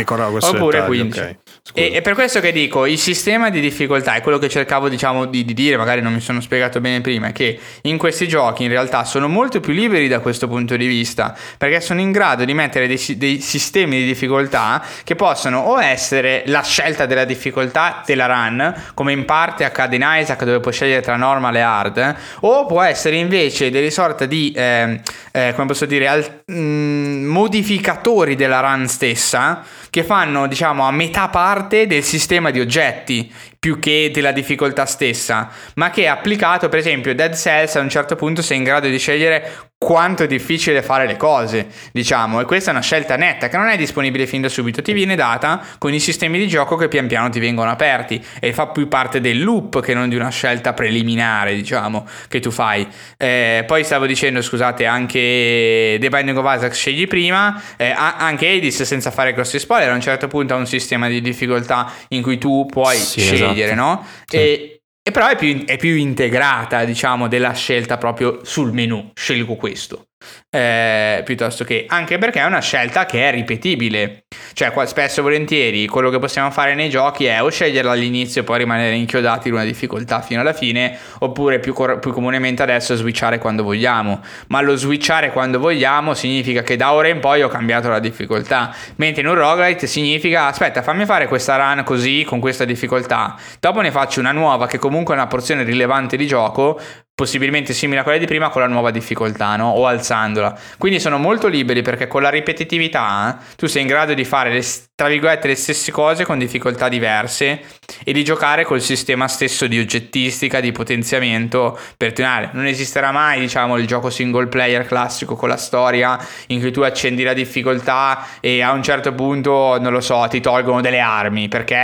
[0.49, 1.21] Oppure dettaglio, 15.
[1.21, 1.73] ok, scusa.
[1.87, 5.27] E, e per questo che dico, il sistema di difficoltà è quello che cercavo diciamo
[5.27, 8.69] di, di dire, magari non mi sono spiegato bene prima, che in questi giochi in
[8.71, 12.55] realtà sono molto più liberi da questo punto di vista, perché sono in grado di
[12.55, 18.27] mettere dei, dei sistemi di difficoltà che possono o essere la scelta della difficoltà della
[18.27, 22.67] run, come in parte accade in Isaac dove puoi scegliere tra normal e hard, o
[22.67, 25.01] può essere invece delle sorte di, ehm,
[25.33, 31.29] eh, come posso dire, al- mm, modificatori della run stessa che fanno diciamo a metà
[31.29, 37.15] parte del sistema di oggetti più che della difficoltà stessa, ma che applicato per esempio
[37.15, 41.07] Dead Cells a un certo punto sei in grado di scegliere quanto è difficile fare
[41.07, 44.49] le cose, diciamo, e questa è una scelta netta che non è disponibile fin da
[44.49, 48.23] subito, ti viene data con i sistemi di gioco che pian piano ti vengono aperti
[48.41, 52.51] e fa più parte del loop che non di una scelta preliminare, diciamo, che tu
[52.51, 52.89] fai.
[53.17, 58.83] Eh, poi stavo dicendo, scusate, anche The Binding of Isaac scegli prima, eh, anche Hades
[58.83, 62.39] senza fare grossi spoiler, a un certo punto ha un sistema di difficoltà in cui
[62.39, 63.75] tu puoi Sì, scegliere, esatto.
[63.75, 64.07] no?
[64.27, 64.37] Sì.
[64.37, 69.57] E, e però è più, è più integrata, diciamo, della scelta proprio sul menu, scelgo
[69.57, 70.09] questo.
[70.51, 74.23] Eh, piuttosto che anche perché è una scelta che è ripetibile
[74.55, 78.45] cioè spesso e volentieri quello che possiamo fare nei giochi è o sceglierla all'inizio e
[78.45, 82.97] poi rimanere inchiodati in una difficoltà fino alla fine oppure più, cor- più comunemente adesso
[82.97, 87.49] switchare quando vogliamo ma lo switchare quando vogliamo significa che da ora in poi ho
[87.49, 92.41] cambiato la difficoltà mentre in un roguelite significa aspetta fammi fare questa run così con
[92.41, 96.81] questa difficoltà dopo ne faccio una nuova che comunque è una porzione rilevante di gioco
[97.19, 99.71] possibilmente simile a quella di prima con la nuova difficoltà, no?
[99.71, 100.48] O alzandola.
[100.79, 104.53] Quindi sono molto liberi perché con la ripetitività eh, tu sei in grado di fare
[104.53, 104.65] le,
[104.95, 107.61] tra virgolette le stesse cose con difficoltà diverse
[108.05, 112.51] e di giocare col sistema stesso di oggettistica, di potenziamento per tenere.
[112.53, 116.19] Non esisterà mai, diciamo, il gioco single player classico con la storia
[116.49, 120.41] in cui tu accendi la difficoltà e a un certo punto, non lo so, ti
[120.41, 121.75] tolgono delle armi perché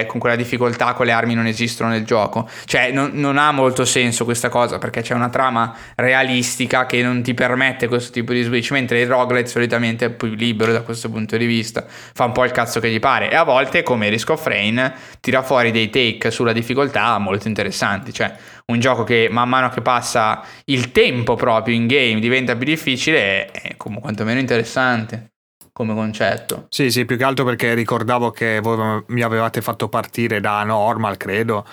[0.00, 2.48] eh, con quella difficoltà quelle armi non esistono nel gioco.
[2.64, 7.22] Cioè non, non ha molto senso questa cosa perché c'è una trama realistica che non
[7.22, 11.08] ti permette questo tipo di Switch, mentre il roguelite solitamente è più libero da questo
[11.08, 13.30] punto di vista, fa un po' il cazzo che gli pare.
[13.30, 18.12] E a volte come Risk of Rain tira fuori dei take sulla difficoltà molto interessanti,
[18.12, 18.34] cioè
[18.66, 23.50] un gioco che man mano che passa il tempo proprio in game diventa più difficile
[23.50, 25.28] è come quantomeno interessante
[25.72, 26.66] come concetto.
[26.68, 31.16] Sì, sì, più che altro perché ricordavo che voi mi avevate fatto partire da normal,
[31.16, 31.64] credo,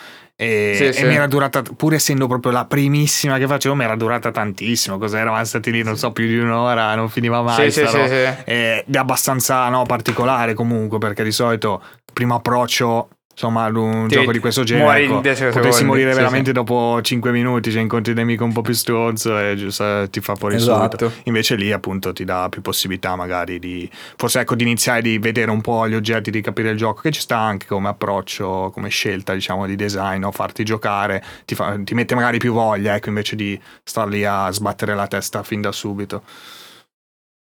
[0.41, 1.03] e, sì, e sì.
[1.03, 4.97] mi era durata, pur essendo proprio la primissima che facevo, mi era durata tantissimo.
[4.97, 5.23] Cos'era?
[5.23, 7.69] Eravamo stati lì, non so, più di un'ora, non finiva mai.
[7.69, 8.43] Sì, sì, sì, sì.
[8.45, 11.83] Ed è abbastanza no, particolare comunque, perché di solito
[12.13, 13.09] primo approccio
[13.39, 16.51] insomma un sì, gioco di questo genere ecco, potresti morire veramente sì.
[16.51, 20.55] dopo 5 minuti cioè incontri nemico un po' più stronzo e giusto, ti fa fuori
[20.55, 20.97] esatto.
[20.97, 25.17] subito invece lì appunto ti dà più possibilità magari di forse ecco di iniziare di
[25.19, 28.71] vedere un po' gli oggetti di capire il gioco che ci sta anche come approccio
[28.73, 32.95] come scelta diciamo di design o farti giocare ti, fa, ti mette magari più voglia
[32.95, 36.23] ecco invece di star lì a sbattere la testa fin da subito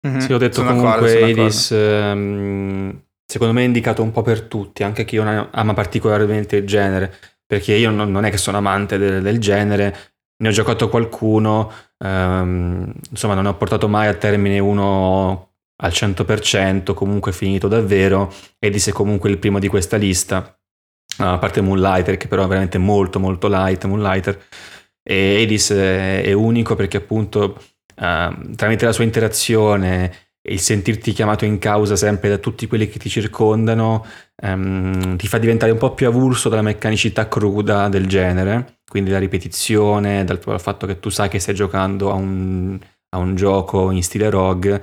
[0.06, 0.18] mm-hmm.
[0.18, 4.82] sì ho detto sono comunque Edis ehm, secondo me è indicato un po' per tutti,
[4.82, 7.14] anche chi non ama particolarmente il genere,
[7.46, 9.96] perché io non, non è che sono amante del, del, genere,
[10.36, 15.52] ne ho giocato qualcuno, ehm, insomma non ho portato mai a termine uno
[15.82, 20.58] al 100%, comunque finito davvero, Edis è comunque il primo di questa lista,
[21.18, 24.40] a parte Moonlighter, che però è veramente molto molto light, Moonlighter,
[25.02, 27.60] e Edis è, unico perché appunto
[27.96, 32.98] eh, tramite la sua interazione il sentirti chiamato in causa sempre da tutti quelli che
[32.98, 34.04] ti circondano
[34.42, 39.18] um, ti fa diventare un po' più avulso dalla meccanicità cruda del genere, quindi la
[39.18, 42.78] ripetizione, dal, dal fatto che tu sai che stai giocando a un,
[43.10, 44.82] a un gioco in stile rogue.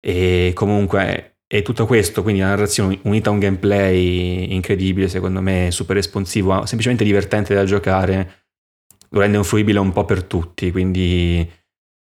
[0.00, 5.70] E comunque è tutto questo, quindi la narrazione unita a un gameplay incredibile, secondo me
[5.70, 8.44] super responsivo, semplicemente divertente da giocare,
[9.10, 11.48] lo rende un fruibile un po' per tutti, quindi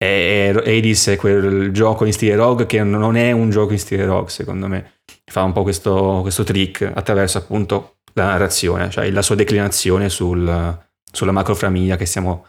[0.02, 4.06] e Hades è quel gioco in stile rogue che non è un gioco in stile
[4.06, 4.92] rogue secondo me.
[5.26, 10.78] Fa un po' questo, questo trick attraverso appunto la narrazione cioè la sua declinazione sul,
[11.12, 12.46] sulla macrofamiglia che stiamo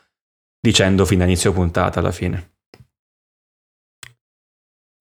[0.61, 2.53] dicendo fin da inizio puntata alla fine.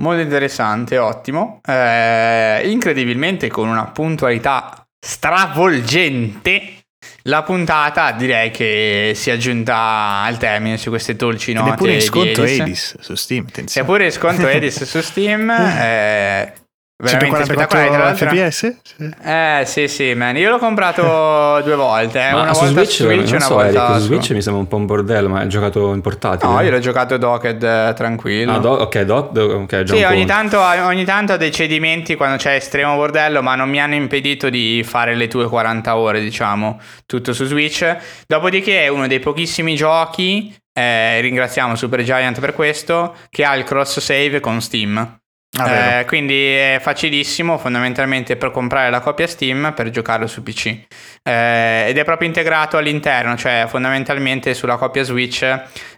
[0.02, 1.60] Molto interessante ottimo.
[1.64, 6.79] Eh, incredibilmente con una puntualità stravolgente
[7.22, 11.68] la puntata direi che si è giunta al termine su queste dolci note.
[11.68, 12.60] Ed è pure in sconto Edis.
[12.60, 13.44] Edis su Steam.
[13.48, 13.86] Attenzione.
[13.86, 15.50] È pure in sconto Edis su Steam.
[15.50, 16.52] eh,
[17.00, 18.14] veramente spettacolare.
[18.14, 18.76] FPS?
[18.82, 19.14] Sì.
[19.22, 22.32] Eh sì sì man, io l'ho comprato due volte, eh.
[22.32, 24.68] una su volta Switch, su Switch una so, volta Eric, su Switch mi sembra un
[24.68, 26.52] po' un bordello, ma hai giocato in portatile?
[26.52, 28.52] No, io l'ho giocato docked eh, tranquillo.
[28.52, 32.54] Ah, do- ok, docked, ok, Sì, ogni tanto, ogni tanto ho dei cedimenti quando c'è
[32.54, 37.32] estremo bordello, ma non mi hanno impedito di fare le tue 40 ore, diciamo, tutto
[37.32, 37.96] su Switch.
[38.26, 43.98] Dopodiché è uno dei pochissimi giochi eh, ringraziamo Supergiant per questo, che ha il cross
[44.00, 45.19] save con Steam.
[45.58, 50.86] Ah, eh, quindi è facilissimo fondamentalmente per comprare la copia Steam per giocarlo su PC
[51.22, 55.42] eh, ed è proprio integrato all'interno, cioè fondamentalmente sulla copia Switch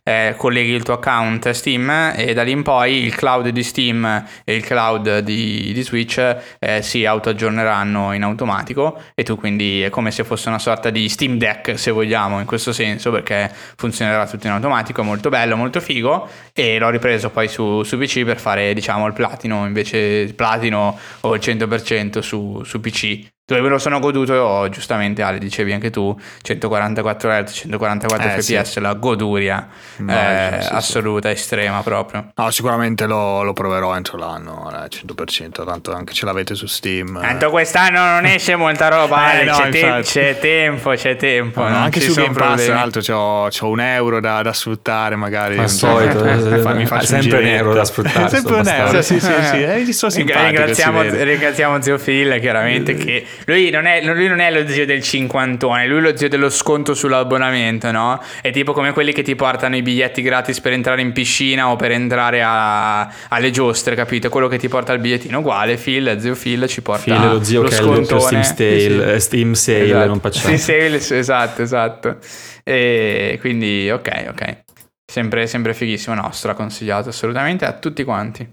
[0.02, 4.24] eh, colleghi il tuo account Steam e da lì in poi il cloud di Steam
[4.44, 6.18] e il cloud di, di Switch
[6.58, 11.08] eh, si auto-aggiorneranno in automatico e tu quindi è come se fosse una sorta di
[11.08, 15.80] Steam Deck se vogliamo in questo senso perché funzionerà tutto in automatico, molto bello, molto
[15.80, 20.98] figo e l'ho ripreso poi su, su PC per fare diciamo il platino invece platino
[21.20, 25.90] o il 100% su, su PC dove me lo sono goduto, giustamente Ale, dicevi anche
[25.90, 28.80] tu, 144 Hz, 144 eh, fps, sì.
[28.80, 31.34] la goduria eh, sì, assoluta, sì.
[31.34, 32.30] estrema proprio.
[32.36, 37.20] No, sicuramente lo, lo proverò entro l'anno, al 100%, tanto anche ce l'avete su Steam.
[37.20, 41.66] Tanto quest'anno non esce molta roba, eh, no, c'è, te- c'è, tempo, c'è tempo.
[41.66, 45.58] No, anche su Game Pass, tra l'altro, c'ho, c'ho, un euro da, da sfruttare magari.
[45.58, 46.22] Al solito,
[46.74, 48.28] mi faccio sempre un, un euro da sfruttare.
[48.28, 49.62] sempre un euro, sì, sì, sì.
[49.62, 54.86] Eh, ringraziamo, ringraziamo Zio Phil, chiaramente, che lui non, è, lui non è lo zio
[54.86, 58.22] del cinquantone, lui è lo zio dello sconto sull'abbonamento, no?
[58.40, 61.76] È tipo come quelli che ti portano i biglietti gratis per entrare in piscina o
[61.76, 64.28] per entrare a, alle giostre, capito?
[64.28, 67.62] Quello che ti porta il bigliettino uguale, Phil, zio Phil ci porta Phil lo zio
[67.62, 68.40] lo che scontone.
[68.40, 69.00] è Steam Sale, sì, sì.
[69.00, 70.06] Eh, Steam Sale esatto.
[70.06, 70.56] non facciamo.
[70.56, 72.18] Steam Sale, esatto, esatto.
[72.64, 74.62] E quindi, ok, ok.
[75.04, 78.48] Sempre, sempre fighissimo, no, straconsigliato assolutamente a tutti quanti,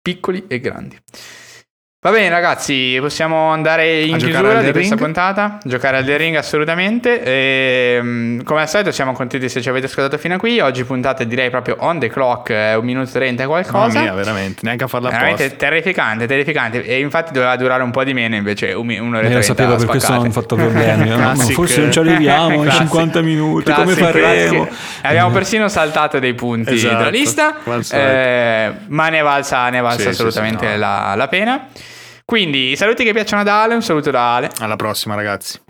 [0.00, 0.98] piccoli e grandi.
[2.04, 5.04] Va bene ragazzi, possiamo andare in A giocare chiusura al di questa Ring?
[5.04, 7.22] puntata, giocare al The Ring assolutamente.
[7.22, 10.58] E, mm, come al solito siamo contenti se ci avete ascoltato fino a qui.
[10.58, 13.86] Oggi puntate direi proprio on the clock, eh, un minuto e trenta e qualcosa.
[13.86, 15.64] Mamma mia, veramente, neanche a farla Veramente apposta.
[15.64, 16.82] terrificante, terrificante.
[16.84, 18.98] E infatti doveva durare un po' di meno, invece un, un'ora
[19.28, 21.08] e Io lo trenta sapevo per questo non ho fatto problemi.
[21.08, 21.34] no?
[21.36, 22.80] Forse non ci arriviamo in Classic.
[22.82, 24.64] 50 minuti, come Classic, faremo?
[24.64, 25.04] classic.
[25.04, 29.78] Abbiamo persino saltato dei punti Esatto, della lista, come eh, ma ne è valsa, ne
[29.78, 30.78] è valsa Sì, sì, assolutamente sì, no.
[30.78, 31.66] la, la pena.
[32.24, 35.60] Quindi i saluti che piacciono ad Ale, un saluto da Ale, Alla prossima, ragazzi.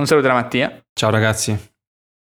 [0.00, 1.50] un saluto da Mattia Ciao ragazzi.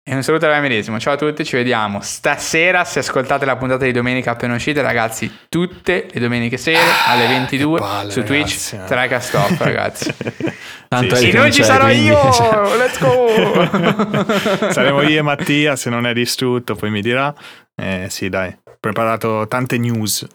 [0.04, 0.98] e un saluto da me medesimo.
[0.98, 5.30] Ciao a tutti, ci vediamo stasera se ascoltate la puntata di domenica appena uscita, ragazzi,
[5.48, 8.84] tutte le domeniche sere alle 22 che palle, su Twitch, ragazzi, eh.
[8.84, 10.14] Tricast Off, ragazzi.
[10.92, 14.68] Tanto Sì, e che noi non ci sarò quindi- io, let's go!
[14.72, 17.32] Saremo io e Mattia, se non è distrutto, poi mi dirà.
[17.74, 20.26] Eh, sì, dai, ho preparato tante news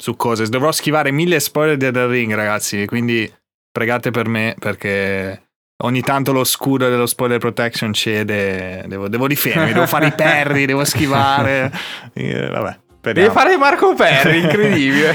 [0.00, 0.48] su cose.
[0.48, 3.30] Dovrò schivare mille spoiler di The Ring, ragazzi, quindi
[3.70, 5.48] pregate per me perché
[5.82, 8.84] ogni tanto lo scudo dello spoiler protection cede.
[8.86, 11.70] Devo, devo difendermi, devo fare i perri, devo schivare.
[12.12, 13.28] Eh, vabbè, speriamo.
[13.28, 15.14] Devi fare Marco Perri, incredibile.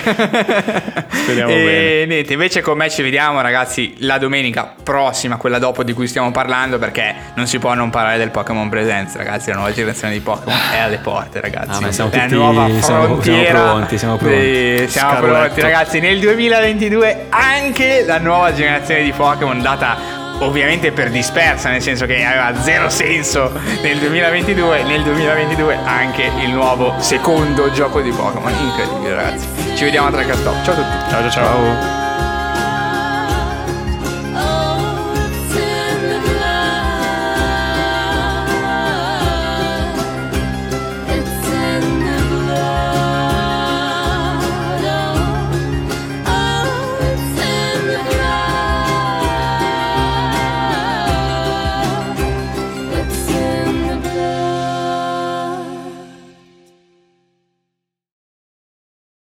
[1.10, 2.06] Speriamo e bene.
[2.06, 6.32] niente, invece con me ci vediamo ragazzi la domenica prossima, quella dopo di cui stiamo
[6.32, 9.50] parlando, perché non si può non parlare del Pokémon Presents, ragazzi.
[9.50, 11.70] La nuova generazione di Pokémon è alle porte, ragazzi.
[11.78, 13.62] Ah, ma siamo è la tutti- nuova siamo- siamo frontiera.
[13.62, 14.36] pronti, siamo pronti.
[14.38, 15.34] Sì, siamo Scarletto.
[15.38, 16.00] pronti, ragazzi.
[16.00, 22.24] Nel 2022 anche la nuova generazione di Pokémon data ovviamente per dispersa, nel senso che
[22.24, 23.52] aveva zero senso
[23.82, 28.52] nel 2022, nel 2022 anche il nuovo secondo gioco di Pokémon.
[28.52, 29.48] Incredibile, ragazzi.
[29.76, 30.64] Ci vediamo a Tracastop.
[30.64, 31.10] Ciao a tutti.
[31.10, 32.05] Ciao ciao ciao.